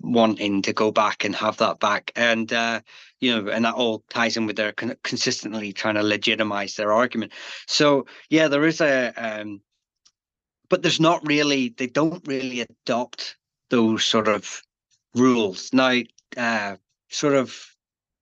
wanting 0.02 0.62
to 0.62 0.72
go 0.72 0.90
back 0.90 1.24
and 1.24 1.34
have 1.34 1.56
that 1.58 1.80
back. 1.80 2.12
And 2.16 2.52
uh 2.52 2.80
you 3.20 3.34
know 3.34 3.50
and 3.50 3.64
that 3.64 3.74
all 3.74 4.04
ties 4.10 4.36
in 4.36 4.46
with 4.46 4.56
their 4.56 4.72
con- 4.72 4.96
consistently 5.02 5.72
trying 5.72 5.94
to 5.94 6.02
legitimize 6.02 6.76
their 6.76 6.92
argument. 6.92 7.32
So 7.66 8.06
yeah 8.30 8.48
there 8.48 8.64
is 8.66 8.80
a 8.80 9.12
um 9.16 9.60
but 10.68 10.82
there's 10.82 11.00
not 11.00 11.26
really 11.26 11.74
they 11.76 11.86
don't 11.86 12.26
really 12.26 12.60
adopt 12.60 13.36
those 13.70 14.04
sort 14.04 14.28
of 14.28 14.62
rules. 15.14 15.72
Now 15.72 16.00
uh 16.36 16.76
sort 17.10 17.34
of 17.34 17.56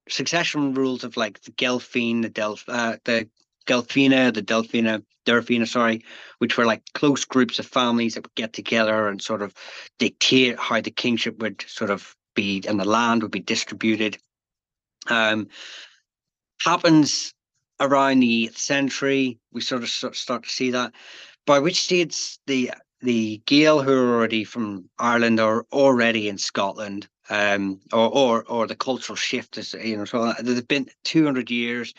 succession 0.09 0.75
rules 0.75 1.05
of 1.05 1.17
like 1.17 1.41
the 1.43 1.53
Gelfine, 1.53 2.23
the 2.23 2.31
Delph 2.31 2.65
uh 2.69 2.97
the 3.05 3.29
Gelfina, 3.67 4.33
the 4.33 4.43
Delphina, 4.43 5.03
Durfina, 5.27 5.67
sorry, 5.67 6.05
which 6.39 6.57
were 6.57 6.65
like 6.65 6.83
close 6.95 7.25
groups 7.25 7.59
of 7.59 7.67
families 7.67 8.15
that 8.15 8.25
would 8.25 8.35
get 8.35 8.53
together 8.53 9.09
and 9.09 9.21
sort 9.21 9.43
of 9.43 9.55
dictate 9.99 10.59
how 10.59 10.81
the 10.81 10.91
kingship 10.91 11.39
would 11.41 11.63
sort 11.69 11.91
of 11.91 12.17
be 12.35 12.63
and 12.67 12.81
the 12.81 12.85
land 12.85 13.23
would 13.23 13.31
be 13.31 13.41
distributed. 13.41 14.19
Um, 15.09 15.49
happens 16.61 17.33
around 17.81 18.21
the 18.21 18.49
8th 18.49 18.59
century. 18.59 19.39
We 19.53 19.61
sort 19.61 19.83
of 19.83 19.89
start 19.89 20.45
to 20.45 20.49
see 20.49 20.71
that. 20.71 20.93
By 21.47 21.59
which 21.59 21.83
stage 21.83 22.39
the 22.47 22.73
the 23.03 23.41
Gael 23.47 23.81
who 23.81 23.93
are 23.93 24.15
already 24.15 24.45
from 24.45 24.91
Ireland 24.99 25.41
are 25.41 25.65
already 25.73 26.29
in 26.29 26.37
Scotland, 26.37 27.09
um, 27.31 27.81
or 27.93 28.09
or 28.09 28.45
or 28.45 28.67
the 28.67 28.77
cultural 28.77 29.17
shift 29.17 29.57
is 29.57 29.75
you 29.75 29.97
know 29.97 30.05
so 30.05 30.35
there's 30.41 30.63
been 30.63 30.89
200 31.05 31.51
years. 31.51 31.95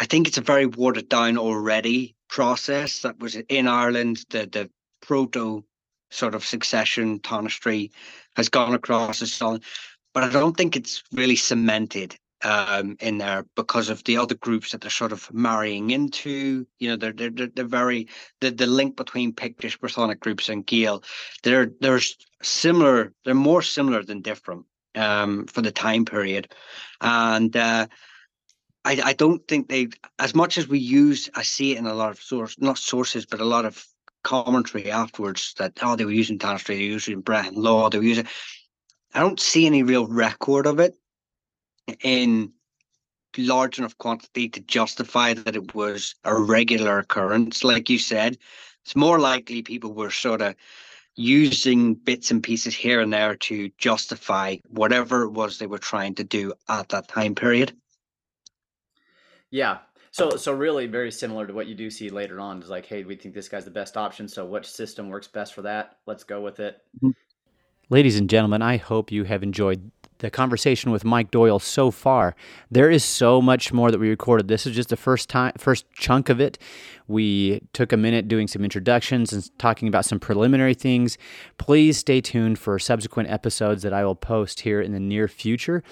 I 0.00 0.06
think 0.06 0.26
it's 0.26 0.38
a 0.38 0.42
very 0.42 0.66
watered 0.66 1.08
down 1.08 1.38
already 1.38 2.16
process 2.28 3.00
that 3.00 3.18
was 3.18 3.36
in 3.36 3.68
Ireland, 3.68 4.24
the 4.30 4.46
the 4.46 4.70
proto 5.00 5.64
sort 6.10 6.34
of 6.34 6.44
succession 6.44 7.18
tanistry 7.20 7.90
has 8.36 8.48
gone 8.48 8.74
across 8.74 9.20
the 9.20 9.26
sun, 9.26 9.60
but 10.14 10.24
I 10.24 10.30
don't 10.30 10.56
think 10.56 10.76
it's 10.76 11.02
really 11.12 11.36
cemented 11.36 12.16
um, 12.42 12.96
in 13.00 13.18
there 13.18 13.46
because 13.56 13.88
of 13.88 14.02
the 14.04 14.16
other 14.16 14.34
groups 14.34 14.72
that 14.72 14.80
they're 14.80 14.90
sort 14.90 15.12
of 15.12 15.32
marrying 15.32 15.90
into. 15.90 16.66
You 16.78 16.90
know, 16.90 16.96
they're 16.96 17.12
they're 17.12 17.48
they're 17.54 17.64
very 17.64 18.08
the 18.40 18.50
the 18.50 18.66
link 18.66 18.96
between 18.96 19.32
Pictish 19.32 19.78
Brythonic 19.78 20.20
groups 20.20 20.48
and 20.48 20.66
Gael. 20.66 21.02
They're 21.42 21.70
there's 21.80 22.16
similar. 22.42 23.12
They're 23.24 23.34
more 23.34 23.62
similar 23.62 24.02
than 24.02 24.22
different 24.22 24.66
um, 24.94 25.46
for 25.46 25.62
the 25.62 25.72
time 25.72 26.04
period, 26.04 26.52
and. 27.00 27.56
Uh, 27.56 27.86
I, 28.84 29.00
I 29.04 29.12
don't 29.12 29.46
think 29.46 29.68
they 29.68 29.88
as 30.18 30.34
much 30.34 30.58
as 30.58 30.68
we 30.68 30.78
use 30.78 31.30
I 31.34 31.42
see 31.42 31.72
it 31.72 31.78
in 31.78 31.86
a 31.86 31.94
lot 31.94 32.10
of 32.10 32.20
source 32.20 32.56
not 32.58 32.78
sources 32.78 33.26
but 33.26 33.40
a 33.40 33.44
lot 33.44 33.64
of 33.64 33.86
commentary 34.24 34.90
afterwards 34.90 35.54
that 35.58 35.78
oh 35.82 35.96
they 35.96 36.04
were 36.04 36.10
using 36.12 36.38
Tanistry, 36.38 36.76
they 36.76 36.86
were 36.86 36.92
using 36.92 37.22
Brehon 37.22 37.54
law, 37.54 37.90
they 37.90 37.98
were 37.98 38.04
using 38.04 38.26
I 39.14 39.20
don't 39.20 39.40
see 39.40 39.66
any 39.66 39.82
real 39.82 40.06
record 40.06 40.66
of 40.66 40.80
it 40.80 40.94
in 42.02 42.52
large 43.38 43.78
enough 43.78 43.96
quantity 43.98 44.48
to 44.48 44.60
justify 44.60 45.34
that 45.34 45.56
it 45.56 45.74
was 45.74 46.14
a 46.24 46.34
regular 46.34 46.98
occurrence. 46.98 47.64
Like 47.64 47.88
you 47.88 47.98
said, 47.98 48.38
it's 48.84 48.96
more 48.96 49.18
likely 49.18 49.62
people 49.62 49.92
were 49.92 50.10
sort 50.10 50.42
of 50.42 50.54
using 51.14 51.94
bits 51.94 52.30
and 52.30 52.42
pieces 52.42 52.74
here 52.74 53.00
and 53.00 53.12
there 53.12 53.36
to 53.36 53.70
justify 53.78 54.56
whatever 54.68 55.22
it 55.22 55.30
was 55.30 55.58
they 55.58 55.66
were 55.66 55.78
trying 55.78 56.14
to 56.14 56.24
do 56.24 56.52
at 56.68 56.88
that 56.88 57.08
time 57.08 57.34
period. 57.34 57.76
Yeah. 59.52 59.78
So 60.10 60.30
so 60.30 60.52
really 60.52 60.86
very 60.86 61.12
similar 61.12 61.46
to 61.46 61.52
what 61.52 61.68
you 61.68 61.76
do 61.76 61.88
see 61.88 62.10
later 62.10 62.40
on 62.40 62.60
is 62.60 62.68
like, 62.68 62.86
hey, 62.86 63.04
we 63.04 63.14
think 63.14 63.34
this 63.34 63.48
guy's 63.48 63.64
the 63.64 63.70
best 63.70 63.96
option. 63.96 64.26
So 64.26 64.44
which 64.44 64.68
system 64.68 65.08
works 65.08 65.28
best 65.28 65.54
for 65.54 65.62
that? 65.62 65.98
Let's 66.06 66.24
go 66.24 66.40
with 66.40 66.58
it. 66.58 66.82
Mm-hmm. 66.96 67.10
Ladies 67.88 68.18
and 68.18 68.28
gentlemen, 68.28 68.62
I 68.62 68.78
hope 68.78 69.12
you 69.12 69.24
have 69.24 69.42
enjoyed 69.42 69.90
the 70.22 70.30
conversation 70.30 70.92
with 70.92 71.04
Mike 71.04 71.32
Doyle 71.32 71.58
so 71.58 71.90
far. 71.90 72.34
There 72.70 72.88
is 72.88 73.04
so 73.04 73.42
much 73.42 73.72
more 73.72 73.90
that 73.90 73.98
we 73.98 74.08
recorded. 74.08 74.46
This 74.46 74.66
is 74.66 74.74
just 74.74 74.88
the 74.88 74.96
first 74.96 75.28
time, 75.28 75.52
first 75.58 75.84
chunk 75.92 76.28
of 76.28 76.40
it. 76.40 76.58
We 77.08 77.60
took 77.72 77.92
a 77.92 77.96
minute 77.96 78.28
doing 78.28 78.46
some 78.46 78.62
introductions 78.62 79.32
and 79.32 79.58
talking 79.58 79.88
about 79.88 80.04
some 80.04 80.20
preliminary 80.20 80.74
things. 80.74 81.18
Please 81.58 81.98
stay 81.98 82.20
tuned 82.20 82.60
for 82.60 82.78
subsequent 82.78 83.30
episodes 83.30 83.82
that 83.82 83.92
I 83.92 84.04
will 84.04 84.14
post 84.14 84.60
here 84.60 84.80
in 84.80 84.92
the 84.92 85.00
near 85.00 85.26
future. 85.26 85.82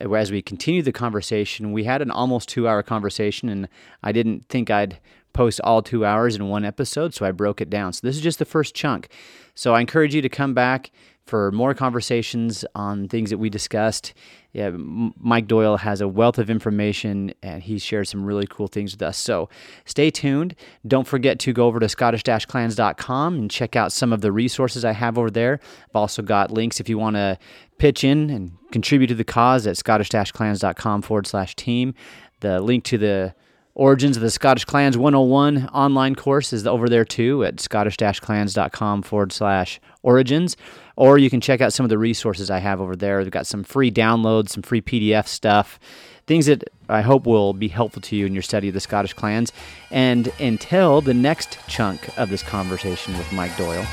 As 0.00 0.30
we 0.30 0.42
continue 0.42 0.82
the 0.82 0.92
conversation, 0.92 1.72
we 1.72 1.82
had 1.82 2.02
an 2.02 2.12
almost 2.12 2.48
two 2.48 2.68
hour 2.68 2.84
conversation, 2.84 3.48
and 3.48 3.68
I 4.02 4.12
didn't 4.12 4.48
think 4.48 4.70
I'd 4.70 5.00
post 5.32 5.60
all 5.64 5.82
two 5.82 6.04
hours 6.04 6.36
in 6.36 6.48
one 6.48 6.64
episode, 6.64 7.14
so 7.14 7.26
I 7.26 7.32
broke 7.32 7.60
it 7.60 7.70
down. 7.70 7.92
So 7.92 8.06
this 8.06 8.14
is 8.14 8.22
just 8.22 8.38
the 8.38 8.44
first 8.44 8.74
chunk. 8.74 9.08
So 9.54 9.74
I 9.74 9.80
encourage 9.80 10.14
you 10.14 10.22
to 10.22 10.28
come 10.28 10.54
back 10.54 10.90
for 11.24 11.52
more 11.52 11.72
conversations 11.74 12.64
on 12.74 13.08
things 13.08 13.30
that 13.30 13.38
we 13.38 13.48
discussed. 13.48 14.12
Yeah, 14.52 14.70
Mike 14.70 15.46
Doyle 15.46 15.78
has 15.78 16.00
a 16.00 16.08
wealth 16.08 16.38
of 16.38 16.50
information 16.50 17.32
and 17.42 17.62
he 17.62 17.78
shares 17.78 18.10
some 18.10 18.24
really 18.24 18.46
cool 18.46 18.66
things 18.66 18.92
with 18.92 19.02
us. 19.02 19.16
So 19.16 19.48
stay 19.84 20.10
tuned. 20.10 20.54
Don't 20.86 21.06
forget 21.06 21.38
to 21.40 21.52
go 21.52 21.66
over 21.66 21.80
to 21.80 21.88
scottish-clans.com 21.88 23.34
and 23.38 23.50
check 23.50 23.76
out 23.76 23.92
some 23.92 24.12
of 24.12 24.20
the 24.20 24.32
resources 24.32 24.84
I 24.84 24.92
have 24.92 25.16
over 25.16 25.30
there. 25.30 25.60
I've 25.88 25.96
also 25.96 26.22
got 26.22 26.50
links 26.50 26.80
if 26.80 26.88
you 26.88 26.98
want 26.98 27.16
to 27.16 27.38
pitch 27.78 28.04
in 28.04 28.28
and 28.28 28.52
contribute 28.70 29.06
to 29.08 29.14
the 29.14 29.24
cause 29.24 29.66
at 29.66 29.76
scottish-clans.com 29.76 31.02
forward 31.02 31.26
slash 31.26 31.56
team. 31.56 31.94
The 32.40 32.60
link 32.60 32.84
to 32.84 32.98
the 32.98 33.34
Origins 33.74 34.16
of 34.18 34.22
the 34.22 34.30
Scottish 34.30 34.66
Clans 34.66 34.98
101 34.98 35.68
online 35.68 36.14
course 36.14 36.52
is 36.52 36.66
over 36.66 36.90
there 36.90 37.06
too 37.06 37.42
at 37.44 37.58
scottish-clans.com 37.58 39.02
forward 39.02 39.32
slash 39.32 39.80
origins. 40.02 40.58
Or 40.96 41.16
you 41.16 41.30
can 41.30 41.40
check 41.40 41.62
out 41.62 41.72
some 41.72 41.84
of 41.84 41.90
the 41.90 41.96
resources 41.96 42.50
I 42.50 42.58
have 42.58 42.82
over 42.82 42.94
there. 42.94 43.18
We've 43.18 43.30
got 43.30 43.46
some 43.46 43.64
free 43.64 43.90
downloads, 43.90 44.50
some 44.50 44.62
free 44.62 44.82
PDF 44.82 45.26
stuff, 45.26 45.80
things 46.26 46.46
that 46.46 46.64
I 46.90 47.00
hope 47.00 47.24
will 47.24 47.54
be 47.54 47.68
helpful 47.68 48.02
to 48.02 48.16
you 48.16 48.26
in 48.26 48.34
your 48.34 48.42
study 48.42 48.68
of 48.68 48.74
the 48.74 48.80
Scottish 48.80 49.14
clans. 49.14 49.52
And 49.90 50.30
until 50.38 51.00
the 51.00 51.14
next 51.14 51.58
chunk 51.66 52.18
of 52.18 52.28
this 52.28 52.42
conversation 52.42 53.16
with 53.16 53.32
Mike 53.32 53.56
Doyle, 53.56 53.86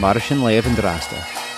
Mar 0.00 0.18
sin 0.18 0.38
leibh 0.38 0.66
an-dràsta. 0.66 1.53